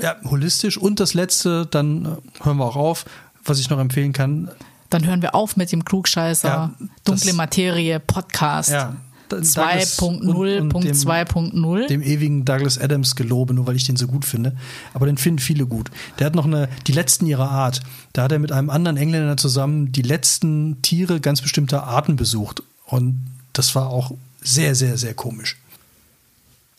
Ja, 0.01 0.15
holistisch. 0.25 0.77
Und 0.77 0.99
das 0.99 1.13
letzte, 1.13 1.65
dann 1.67 2.05
äh, 2.05 2.09
hören 2.43 2.57
wir 2.57 2.65
auch 2.65 2.75
auf, 2.75 3.05
was 3.45 3.59
ich 3.59 3.69
noch 3.69 3.79
empfehlen 3.79 4.13
kann, 4.13 4.49
Dann 4.89 5.05
hören 5.07 5.21
wir 5.23 5.33
auf 5.35 5.55
mit 5.57 5.71
dem 5.71 5.83
Klugscheißer, 5.85 6.47
Ja, 6.47 6.73
Dunkle 7.03 7.27
das- 7.27 7.35
Materie, 7.35 7.99
Podcast. 7.99 8.69
Ja, 8.69 8.95
da- 9.29 9.37
Douglas 9.37 9.97
und- 9.99 10.21
und 10.27 10.83
dem- 10.83 10.93
2.0.2.0. 10.93 11.87
dem 11.87 12.01
ewigen 12.03 12.45
Douglas 12.45 12.77
Adams 12.77 13.15
gelobe, 13.15 13.53
nur 13.55 13.65
weil 13.67 13.75
ich 13.75 13.85
den 13.85 13.95
so 13.95 14.05
gut 14.07 14.23
finde. 14.25 14.55
Aber 14.93 15.05
den 15.07 15.17
finden 15.17 15.39
viele 15.39 15.65
gut. 15.65 15.89
Der 16.19 16.27
hat 16.27 16.35
noch 16.35 16.45
eine, 16.45 16.69
die 16.87 16.91
letzten 16.91 17.25
ihrer 17.25 17.49
Art. 17.49 17.81
Da 18.13 18.23
hat 18.23 18.31
er 18.31 18.39
mit 18.39 18.51
einem 18.51 18.69
anderen 18.69 18.97
Engländer 18.97 19.35
zusammen 19.37 19.91
die 19.91 20.03
letzten 20.03 20.81
Tiere 20.83 21.19
ganz 21.19 21.41
bestimmter 21.41 21.83
Arten 21.85 22.15
besucht. 22.15 22.61
Und 22.85 23.19
das 23.53 23.73
war 23.75 23.89
auch 23.89 24.11
sehr, 24.41 24.75
sehr, 24.75 24.97
sehr 24.97 25.13
komisch. 25.15 25.57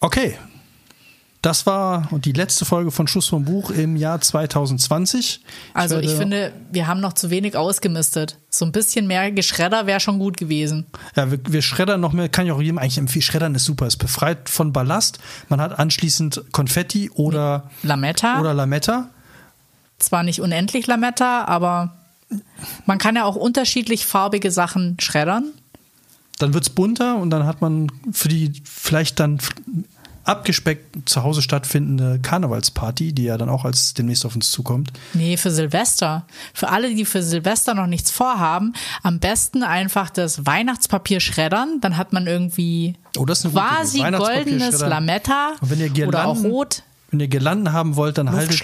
Okay. 0.01 0.37
Das 1.45 1.67
war 1.67 2.09
die 2.11 2.33
letzte 2.33 2.65
Folge 2.65 2.91
von 2.91 3.07
Schuss 3.07 3.29
vom 3.29 3.45
Buch 3.45 3.69
im 3.69 3.97
Jahr 3.97 4.19
2020. 4.19 5.41
Also 5.75 5.99
ich 5.99 6.13
finde, 6.13 6.55
wir 6.73 6.87
haben 6.87 7.01
noch 7.01 7.13
zu 7.13 7.29
wenig 7.29 7.55
ausgemistet. 7.55 8.39
So 8.49 8.65
ein 8.65 8.73
bisschen 8.73 9.07
mehr 9.07 9.31
Geschredder 9.31 9.85
wäre 9.87 10.01
schon 10.01 10.19
gut 10.19 10.39
gewesen. 10.39 10.87
Ja, 11.15 11.31
wir, 11.31 11.39
wir 11.47 11.61
schreddern 11.61 12.01
noch 12.01 12.15
mehr, 12.15 12.31
kann 12.31 12.47
ich 12.47 12.53
auch 12.53 12.63
jedem 12.63 12.79
eigentlich 12.79 12.97
empfehlen. 12.97 13.21
Schreddern 13.21 13.55
ist 13.55 13.67
super, 13.67 13.87
ist 13.87 13.99
befreit 13.99 14.49
von 14.49 14.73
Ballast. 14.73 15.19
Man 15.51 15.61
hat 15.61 15.79
anschließend 15.79 16.45
Konfetti 16.53 17.11
oder, 17.11 17.69
Lametta, 17.83 18.41
oder 18.41 18.55
Lametta. 18.55 19.11
zwar 19.99 20.23
nicht 20.23 20.41
unendlich 20.41 20.87
Lametta, 20.87 21.45
aber 21.45 21.95
man 22.87 22.97
kann 22.97 23.17
ja 23.17 23.25
auch 23.25 23.37
unterschiedlich 23.37 24.07
farbige 24.07 24.51
Sachen 24.51 24.97
schreddern. 24.99 25.53
Dann 26.39 26.55
wird's 26.55 26.71
bunter 26.71 27.17
und 27.17 27.29
dann 27.29 27.45
hat 27.45 27.61
man 27.61 27.93
für 28.13 28.29
die 28.29 28.63
vielleicht 28.65 29.21
dann 29.21 29.41
abgespeckt 30.25 31.09
zu 31.09 31.23
Hause 31.23 31.43
stattfindende 31.43 32.19
Karnevalsparty, 32.21 33.13
die 33.13 33.25
ja 33.25 33.37
dann 33.39 33.49
auch 33.49 33.65
als 33.65 33.95
demnächst 33.95 34.25
auf 34.25 34.35
uns 34.35 34.51
zukommt. 34.51 34.91
Nee, 35.13 35.37
für 35.37 35.51
Silvester. 35.51 36.25
Für 36.53 36.71
alle, 36.71 36.95
die 36.95 37.05
für 37.05 37.23
Silvester 37.23 37.75
noch 37.75 37.87
nichts 37.87 38.11
vorhaben, 38.11 38.73
am 39.03 39.19
besten 39.19 39.63
einfach 39.63 40.11
das 40.11 40.47
Weihnachtspapier 40.47 41.21
schreddern. 41.21 41.79
Dann 41.81 41.97
hat 41.97 42.13
man 42.13 42.27
irgendwie 42.27 42.97
Oh, 43.17 43.25
quasi 43.25 44.03
goldenes. 44.03 44.81
Lametta 44.81 45.53
Und 45.61 45.71
wenn 45.71 45.79
ihr 45.81 46.09
oder 46.09 46.27
auch 46.27 46.35
Girlanden, 46.35 46.51
rot. 46.51 46.83
wenn 47.11 47.21
ihr 47.21 47.29
Girlanden 47.29 47.73
haben 47.73 47.97
wollt, 47.97 48.19
dann 48.19 48.33
haltet 48.33 48.63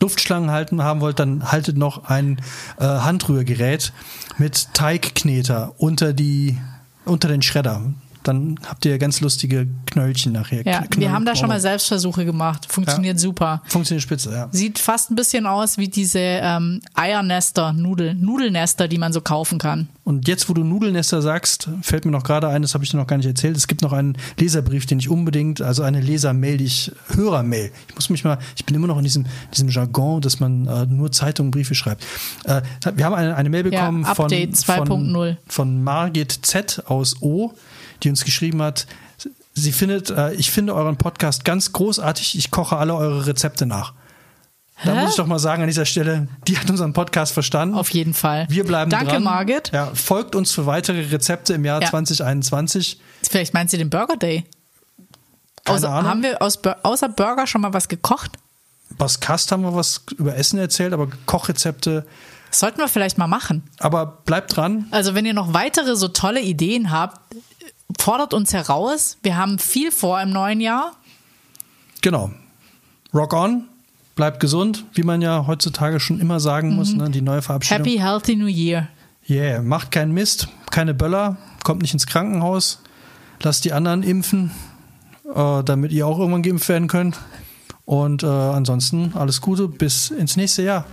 Luftschlangen 0.00 0.50
halten 0.50 0.82
haben 0.82 1.00
wollt, 1.00 1.18
dann 1.18 1.50
haltet 1.50 1.76
noch 1.78 2.04
ein 2.10 2.40
äh, 2.78 2.84
Handrührgerät 2.84 3.92
mit 4.36 4.68
Teigkneter 4.74 5.72
unter 5.78 6.12
die 6.12 6.58
unter 7.04 7.28
den 7.28 7.42
Schredder. 7.42 7.82
Dann 8.24 8.58
habt 8.66 8.84
ihr 8.84 8.98
ganz 8.98 9.20
lustige 9.20 9.68
Knöllchen 9.86 10.32
nachher. 10.32 10.64
Ja, 10.66 10.80
Kn- 10.80 10.98
wir 10.98 11.12
haben 11.12 11.24
da 11.24 11.36
schon 11.36 11.46
mal 11.48 11.54
Knöll- 11.58 11.60
Selbstversuche 11.60 12.24
gemacht. 12.24 12.66
Funktioniert 12.70 13.20
super. 13.20 13.62
Funktioniert 13.66 14.02
spitze, 14.02 14.32
ja. 14.32 14.48
Sieht 14.50 14.78
fast 14.78 15.10
ein 15.10 15.14
bisschen 15.14 15.46
aus 15.46 15.78
wie 15.78 15.88
diese 15.88 16.18
ähm, 16.18 16.80
Eiernester, 16.94 17.72
Nudel, 17.72 18.14
Nudelnester, 18.14 18.88
die 18.88 18.98
man 18.98 19.12
so 19.12 19.20
kaufen 19.20 19.58
kann. 19.58 19.88
Und 20.04 20.26
jetzt, 20.28 20.48
wo 20.48 20.54
du 20.54 20.64
Nudelnester 20.64 21.22
sagst, 21.22 21.68
fällt 21.82 22.04
mir 22.04 22.10
noch 22.10 22.24
gerade 22.24 22.48
ein, 22.48 22.62
das 22.62 22.74
habe 22.74 22.82
ich 22.84 22.90
dir 22.90 22.96
noch 22.96 23.06
gar 23.06 23.16
nicht 23.16 23.26
erzählt. 23.26 23.56
Es 23.56 23.66
gibt 23.68 23.82
noch 23.82 23.92
einen 23.92 24.16
Leserbrief, 24.38 24.84
den 24.86 24.98
ich 24.98 25.08
unbedingt, 25.08 25.62
also 25.62 25.82
eine 25.82 26.00
Lesermail, 26.00 26.56
die 26.58 26.64
ich 26.64 26.92
Hörermail. 27.14 27.70
Ich 27.88 27.94
muss 27.94 28.10
mich 28.10 28.24
mal, 28.24 28.38
ich 28.56 28.64
bin 28.66 28.74
immer 28.74 28.86
noch 28.86 28.98
in 28.98 29.04
diesem, 29.04 29.24
diesem 29.52 29.68
Jargon, 29.68 30.20
dass 30.20 30.40
man 30.40 30.66
äh, 30.66 30.86
nur 30.86 31.12
Zeitungen, 31.12 31.50
Briefe 31.50 31.74
schreibt. 31.74 32.04
Äh, 32.44 32.62
wir 32.94 33.04
haben 33.04 33.14
eine, 33.14 33.34
eine 33.36 33.48
Mail 33.50 33.64
Ja, 33.72 33.80
bekommen 33.82 34.04
von, 34.04 34.24
Update 34.26 34.56
von, 34.58 34.88
2.0. 34.88 35.36
von 35.46 35.82
Margit 35.84 36.32
Z 36.42 36.82
aus 36.86 37.16
O, 37.22 37.52
die 38.02 38.10
uns 38.10 38.24
geschrieben 38.24 38.62
hat, 38.62 38.86
sie 39.54 39.72
findet, 39.72 40.10
äh, 40.10 40.32
ich 40.34 40.50
finde 40.50 40.74
euren 40.74 40.96
Podcast 40.96 41.44
ganz 41.44 41.72
großartig, 41.72 42.36
ich 42.36 42.50
koche 42.50 42.76
alle 42.76 42.94
eure 42.94 43.26
Rezepte 43.26 43.66
nach. 43.66 43.92
Da 44.84 44.92
Hä? 44.92 45.00
muss 45.02 45.10
ich 45.10 45.16
doch 45.16 45.26
mal 45.26 45.38
sagen 45.38 45.62
an 45.62 45.68
dieser 45.68 45.84
Stelle, 45.86 46.26
die 46.48 46.58
hat 46.58 46.68
unseren 46.68 46.92
Podcast 46.92 47.32
verstanden. 47.32 47.76
Auf 47.76 47.90
jeden 47.90 48.12
Fall. 48.12 48.46
Wir 48.50 48.64
bleiben 48.64 48.90
Danke, 48.90 49.12
dran. 49.12 49.22
Margit. 49.22 49.70
Ja, 49.72 49.92
folgt 49.94 50.34
uns 50.34 50.50
für 50.50 50.66
weitere 50.66 51.00
Rezepte 51.12 51.54
im 51.54 51.64
Jahr 51.64 51.80
Ja. 51.80 51.90
2021. 51.90 53.00
Vielleicht 53.22 53.54
meint 53.54 53.70
sie 53.70 53.78
den 53.78 53.88
Burger 53.88 54.16
Day. 54.16 54.44
Außer, 55.66 55.90
haben 55.90 56.22
wir 56.22 56.42
aus, 56.42 56.58
außer 56.82 57.08
Burger 57.08 57.46
schon 57.46 57.60
mal 57.62 57.72
was 57.72 57.88
gekocht? 57.88 58.32
Baskast 58.98 59.50
haben 59.52 59.62
wir 59.62 59.74
was 59.74 60.04
über 60.18 60.36
Essen 60.36 60.58
erzählt, 60.58 60.92
aber 60.92 61.08
Kochrezepte. 61.26 62.04
Das 62.50 62.60
sollten 62.60 62.78
wir 62.78 62.88
vielleicht 62.88 63.16
mal 63.16 63.26
machen. 63.26 63.62
Aber 63.78 64.04
bleibt 64.06 64.56
dran. 64.56 64.86
Also 64.90 65.14
wenn 65.14 65.24
ihr 65.24 65.34
noch 65.34 65.54
weitere 65.54 65.96
so 65.96 66.08
tolle 66.08 66.40
Ideen 66.40 66.90
habt, 66.90 67.18
fordert 67.98 68.34
uns 68.34 68.52
heraus. 68.52 69.18
Wir 69.22 69.36
haben 69.36 69.58
viel 69.58 69.90
vor 69.90 70.20
im 70.20 70.30
neuen 70.30 70.60
Jahr. 70.60 70.92
Genau. 72.00 72.30
Rock 73.12 73.32
on. 73.32 73.64
Bleibt 74.14 74.38
gesund, 74.38 74.84
wie 74.92 75.02
man 75.02 75.22
ja 75.22 75.46
heutzutage 75.46 75.98
schon 75.98 76.20
immer 76.20 76.38
sagen 76.38 76.74
muss. 76.74 76.92
Ne? 76.92 77.10
Die 77.10 77.20
neue 77.20 77.42
Verabschiedung. 77.42 77.82
Mhm. 77.82 77.84
Happy 77.86 77.98
Healthy 77.98 78.36
New 78.36 78.46
Year. 78.46 78.88
Yeah, 79.28 79.62
macht 79.62 79.90
keinen 79.90 80.12
Mist, 80.12 80.48
keine 80.70 80.92
Böller, 80.92 81.38
kommt 81.64 81.80
nicht 81.80 81.94
ins 81.94 82.06
Krankenhaus, 82.06 82.82
lasst 83.42 83.64
die 83.64 83.72
anderen 83.72 84.02
impfen, 84.02 84.50
äh, 85.34 85.64
damit 85.64 85.92
ihr 85.92 86.06
auch 86.06 86.18
irgendwann 86.18 86.42
geimpft 86.42 86.68
werden 86.68 86.88
könnt. 86.88 87.18
Und 87.86 88.22
äh, 88.22 88.26
ansonsten 88.26 89.12
alles 89.14 89.40
Gute, 89.40 89.68
bis 89.68 90.10
ins 90.10 90.36
nächste 90.36 90.62
Jahr. 90.62 90.84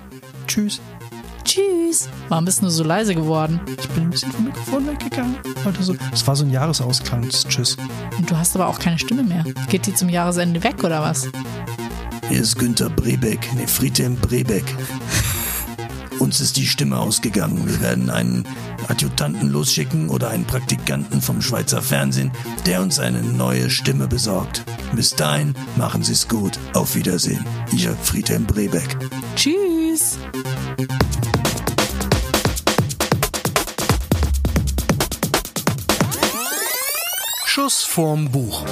Tschüss. 0.48 0.80
Tschüss. 1.44 2.10
Warum 2.30 2.46
bist 2.46 2.60
du 2.60 2.64
nur 2.64 2.72
so 2.72 2.84
leise 2.84 3.16
geworden? 3.16 3.60
Ich 3.80 3.90
bin 3.90 4.04
ein 4.04 4.10
bisschen 4.10 4.32
vom 4.32 4.46
Mikrofon 4.46 4.88
weggegangen. 4.88 5.36
Heute 5.66 5.84
so. 5.84 5.96
Das 6.12 6.26
war 6.28 6.36
so 6.36 6.46
ein 6.46 6.50
Jahresausklang. 6.52 7.28
Tschüss. 7.30 7.78
Und 8.18 8.30
du 8.30 8.38
hast 8.38 8.56
aber 8.56 8.68
auch 8.68 8.80
keine 8.80 9.00
Stimme 9.00 9.24
mehr. 9.24 9.44
Geht 9.70 9.88
die 9.88 9.94
zum 9.94 10.10
Jahresende 10.10 10.64
weg 10.64 10.84
oder 10.84 11.02
was? 11.02 11.30
Hier 12.30 12.42
ist 12.42 12.58
Günther 12.58 12.90
Brebeck, 12.90 13.54
ne 13.56 13.68
Friedhelm 13.68 14.16
Brebeck. 14.16 14.66
Uns 16.20 16.40
ist 16.40 16.56
die 16.58 16.68
Stimme 16.68 17.00
ausgegangen. 17.00 17.68
Wir 17.68 17.82
werden 17.82 18.10
einen 18.10 18.46
Adjutanten 18.88 19.50
losschicken 19.50 20.10
oder 20.10 20.30
einen 20.30 20.46
Praktikanten 20.46 21.20
vom 21.20 21.42
Schweizer 21.42 21.82
Fernsehen, 21.82 22.32
der 22.66 22.82
uns 22.82 23.00
eine 23.00 23.24
neue 23.24 23.70
Stimme 23.70 24.08
besorgt. 24.08 24.64
Bis 24.94 25.16
dahin 25.16 25.56
machen 25.78 26.04
Sie's 26.04 26.28
gut. 26.28 26.60
Auf 26.74 26.96
Wiedersehen. 26.96 27.46
Ihr 27.72 27.96
Friedhelm 28.04 28.46
Brebeck. 28.46 28.98
Tschüss. 29.36 30.18
Schuss 37.54 37.84
vorm 37.84 38.32
Buch. 38.32 38.64